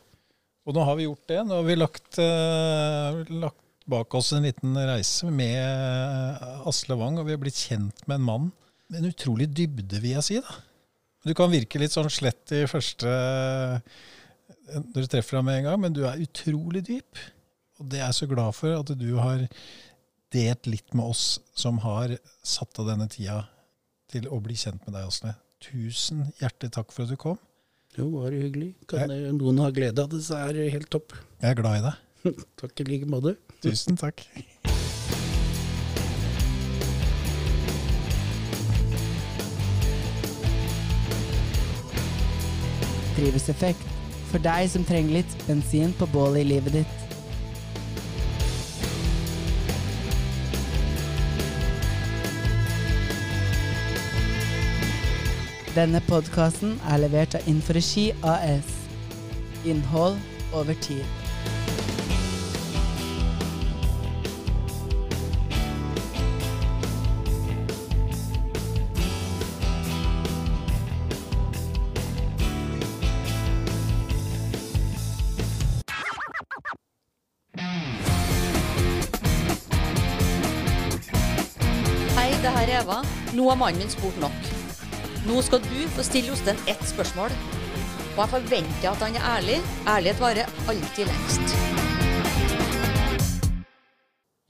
Og 0.62 0.76
nå 0.76 0.84
har 0.86 0.98
vi 0.98 1.08
gjort 1.08 1.28
det. 1.30 1.40
Nå 1.46 1.58
har 1.58 1.66
vi 1.66 1.78
lagt, 1.78 2.18
eh, 2.22 3.22
lagt 3.42 3.86
bak 3.90 4.14
oss 4.14 4.30
en 4.32 4.46
liten 4.46 4.76
reise 4.78 5.30
med 5.30 5.58
eh, 5.58 6.68
Asle 6.70 6.96
Wang, 6.98 7.18
og 7.18 7.26
vi 7.26 7.34
har 7.34 7.42
blitt 7.42 7.58
kjent 7.58 8.04
med 8.06 8.20
en 8.20 8.28
mann 8.28 8.50
med 8.92 9.00
en 9.00 9.10
utrolig 9.10 9.48
dybde, 9.50 10.00
vil 10.02 10.18
jeg 10.18 10.26
si. 10.26 10.40
da. 10.42 10.58
Du 11.24 11.32
kan 11.38 11.52
virke 11.52 11.80
litt 11.80 11.94
sånn 11.94 12.10
slett 12.12 12.52
i 12.54 12.64
første 12.70 13.10
når 14.72 15.04
du 15.04 15.08
treffer 15.10 15.38
ham 15.38 15.48
med 15.48 15.60
en 15.60 15.70
gang, 15.70 15.80
men 15.80 15.94
du 15.96 16.02
er 16.06 16.20
utrolig 16.22 16.84
dyp. 16.86 17.20
Og 17.80 17.88
det 17.90 18.00
er 18.00 18.08
jeg 18.08 18.20
så 18.20 18.28
glad 18.30 18.56
for 18.56 18.76
at 18.76 18.92
du 18.98 19.08
har 19.18 19.46
delt 20.32 20.68
litt 20.70 20.94
med 20.96 21.12
oss 21.12 21.40
som 21.58 21.80
har 21.84 22.14
satt 22.46 22.78
av 22.80 22.88
denne 22.88 23.08
tida 23.12 23.42
til 24.12 24.28
å 24.28 24.40
bli 24.44 24.56
kjent 24.58 24.84
med 24.86 24.96
deg, 24.96 25.08
Asle. 25.08 25.34
Tusen 25.62 26.26
hjertelig 26.40 26.72
takk 26.74 26.92
for 26.94 27.04
at 27.04 27.12
du 27.12 27.18
kom. 27.20 27.40
Jo, 27.92 28.06
bare 28.08 28.38
hyggelig. 28.40 28.70
Kan 28.88 29.10
jeg, 29.12 29.32
noen 29.36 29.58
ha 29.60 29.68
glede 29.74 30.00
av 30.00 30.08
det, 30.08 30.22
så 30.24 30.38
er 30.46 30.56
det 30.56 30.70
helt 30.72 30.88
topp. 30.92 31.12
Jeg 31.42 31.50
er 31.52 31.58
glad 31.58 31.76
i 31.76 31.82
deg. 31.84 31.98
Takk 32.62 32.80
i 32.80 32.86
like 32.88 33.08
måte. 33.10 33.34
Tusen 33.60 33.98
takk. 34.00 34.22
Drivhuseffekt. 43.18 43.84
For 44.32 44.40
deg 44.40 44.72
som 44.72 44.88
trenger 44.88 45.18
litt 45.18 45.36
bensin 45.44 45.92
på 46.00 46.08
bålet 46.14 46.46
i 46.46 46.50
livet 46.54 46.80
ditt. 46.80 47.01
Denne 55.72 56.02
podkasten 56.04 56.74
er 56.84 56.98
levert 57.00 57.32
av 57.34 57.46
Inforegi 57.48 58.10
AS. 58.22 58.68
Innhold 59.64 60.18
over 60.52 60.74
tid. 60.84 61.00
Hei, 82.12 82.28
det 82.42 82.52
her 82.52 82.66
er 82.66 82.82
Eva. 82.82 83.00
Nå 83.32 83.48
har 83.48 83.56
mannen 83.56 83.80
min 83.80 83.88
spurt 83.88 84.20
nok. 84.20 84.61
Nå 85.22 85.38
skal 85.46 85.60
du 85.62 85.82
få 85.94 86.02
stille 86.02 86.32
Jostein 86.32 86.58
ett 86.66 86.80
spørsmål. 86.82 87.30
Og 87.30 88.16
jeg 88.18 88.30
forventer 88.32 88.86
at 88.90 89.02
han 89.04 89.14
er 89.14 89.26
ærlig. 89.36 89.58
Ærlighet 89.86 90.18
varer 90.18 90.48
alltid 90.68 91.06
lengst. 91.06 91.52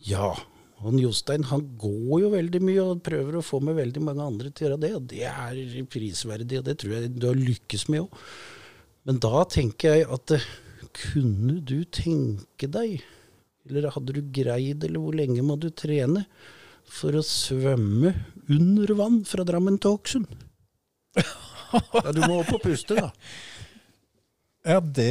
Ja. 0.08 0.30
Han 0.80 0.96
Jostein 0.98 1.44
han 1.50 1.66
går 1.78 2.14
jo 2.22 2.30
veldig 2.32 2.60
mye 2.64 2.86
og 2.88 3.02
prøver 3.04 3.36
å 3.36 3.42
få 3.44 3.60
med 3.62 3.76
veldig 3.76 4.00
mange 4.02 4.24
andre 4.24 4.48
til 4.48 4.64
å 4.64 4.68
gjøre 4.70 4.78
det. 4.82 4.90
Og 4.96 5.04
det 5.12 5.26
er 5.28 5.90
prisverdig, 5.92 6.62
og 6.62 6.64
det 6.70 6.74
tror 6.80 6.94
jeg 6.96 7.10
du 7.18 7.26
har 7.28 7.36
lykkes 7.38 7.84
med 7.92 8.06
òg. 8.06 8.22
Men 9.06 9.20
da 9.22 9.42
tenker 9.52 9.98
jeg 9.98 10.06
at 10.16 10.34
eh, 10.38 10.46
kunne 11.02 11.58
du 11.60 11.82
tenke 11.84 12.70
deg, 12.72 13.04
eller 13.68 13.90
hadde 13.92 14.16
du 14.16 14.22
greid, 14.40 14.88
eller 14.88 15.04
hvor 15.04 15.20
lenge 15.20 15.44
må 15.44 15.58
du 15.60 15.68
trene 15.68 16.24
for 16.88 17.12
å 17.14 17.22
svømme 17.26 18.14
under 18.48 18.94
vann 18.98 19.20
fra 19.28 19.44
Drammen 19.46 19.76
til 19.78 19.98
Hokksund? 19.98 20.32
Ja, 21.16 22.12
du 22.12 22.20
må 22.26 22.42
opp 22.42 22.52
og 22.56 22.62
puste, 22.62 22.96
da. 22.98 23.10
Ja, 24.62 24.78
det, 24.78 25.08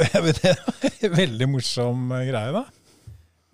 det 0.00 0.08
er 0.48 0.56
en 1.10 1.18
veldig 1.18 1.48
morsom 1.52 2.08
greie, 2.14 2.54
da. 2.54 2.64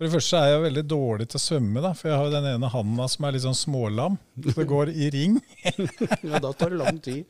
For 0.01 0.07
det 0.07 0.15
første 0.15 0.39
er 0.39 0.47
jeg 0.49 0.61
veldig 0.63 0.83
dårlig 0.89 1.25
til 1.29 1.37
å 1.37 1.43
svømme, 1.43 1.81
da, 1.83 1.91
for 1.93 2.09
jeg 2.09 2.17
har 2.17 2.29
jo 2.29 2.33
den 2.33 2.47
ene 2.55 2.69
handa 2.73 3.05
som 3.11 3.25
er 3.27 3.35
litt 3.35 3.43
sånn 3.43 3.57
smålam. 3.57 4.15
Så 4.47 4.55
det 4.57 4.65
går 4.71 4.93
i 4.95 5.11
ring. 5.13 5.35
Ja, 6.25 6.39
da 6.41 6.53
tar 6.57 6.73
det 6.73 6.79
lang 6.79 6.97
tid. 7.05 7.29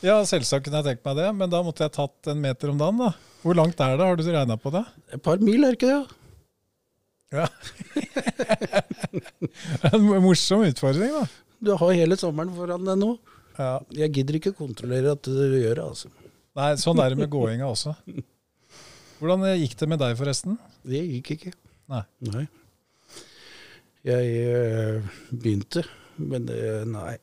Ja, 0.00 0.14
selvsagt 0.24 0.64
kunne 0.64 0.80
jeg 0.80 0.94
tenkt 0.94 1.04
meg 1.04 1.18
det, 1.18 1.26
men 1.36 1.52
da 1.52 1.60
måtte 1.66 1.84
jeg 1.84 1.92
tatt 1.98 2.30
en 2.32 2.40
meter 2.40 2.72
om 2.72 2.80
dagen, 2.80 3.02
da. 3.02 3.10
Hvor 3.42 3.58
langt 3.58 3.82
er 3.84 3.98
det, 3.98 4.06
har 4.06 4.16
du 4.16 4.24
regna 4.24 4.56
på 4.60 4.72
det? 4.72 4.84
Et 5.12 5.22
par 5.26 5.44
mil, 5.44 5.66
er 5.66 5.76
ikke 5.76 5.90
det? 5.90 6.00
Ja. 7.36 7.46
en 9.90 10.08
morsom 10.24 10.64
utfordring, 10.70 11.12
da. 11.18 11.26
Du 11.60 11.74
har 11.76 11.92
hele 11.92 12.16
sommeren 12.20 12.52
foran 12.56 12.86
deg 12.88 12.98
nå. 13.00 13.14
Ja. 13.58 13.74
Jeg 13.92 14.14
gidder 14.16 14.38
ikke 14.38 14.56
kontrollere 14.56 15.12
at 15.16 15.26
du 15.26 15.36
gjør 15.36 15.76
det, 15.76 15.84
altså. 15.84 16.12
Nei, 16.56 16.70
sånn 16.80 17.00
er 17.02 17.12
det 17.12 17.20
med 17.20 17.30
gåinga 17.32 17.68
også. 17.68 17.92
Hvordan 19.20 19.44
gikk 19.60 19.76
det 19.78 19.88
med 19.92 20.00
deg, 20.00 20.16
forresten? 20.16 20.56
Det 20.88 21.02
gikk 21.04 21.34
ikke. 21.36 21.52
Nei. 21.92 22.02
Nei. 22.30 22.46
Jeg 24.08 24.28
eh, 24.48 25.16
begynte, 25.28 25.84
men 26.16 26.46
det, 26.48 26.60
nei. 26.88 27.18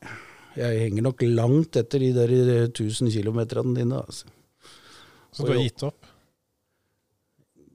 Jeg 0.58 0.82
henger 0.84 1.08
nok 1.08 1.24
langt 1.26 1.78
etter 1.78 2.02
de 2.02 2.12
der 2.14 2.34
eh, 2.34 2.66
1000 2.68 3.10
kilometerne 3.14 3.74
dine, 3.74 4.04
altså. 4.04 4.30
Så 5.34 5.46
du 5.46 5.52
har 5.52 5.60
gitt 5.62 5.82
opp? 5.86 6.06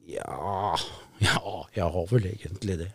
Ja, 0.08 0.76
ja, 1.24 1.38
jeg 1.76 1.92
har 1.96 2.08
vel 2.10 2.28
egentlig 2.32 2.80
det. 2.86 2.90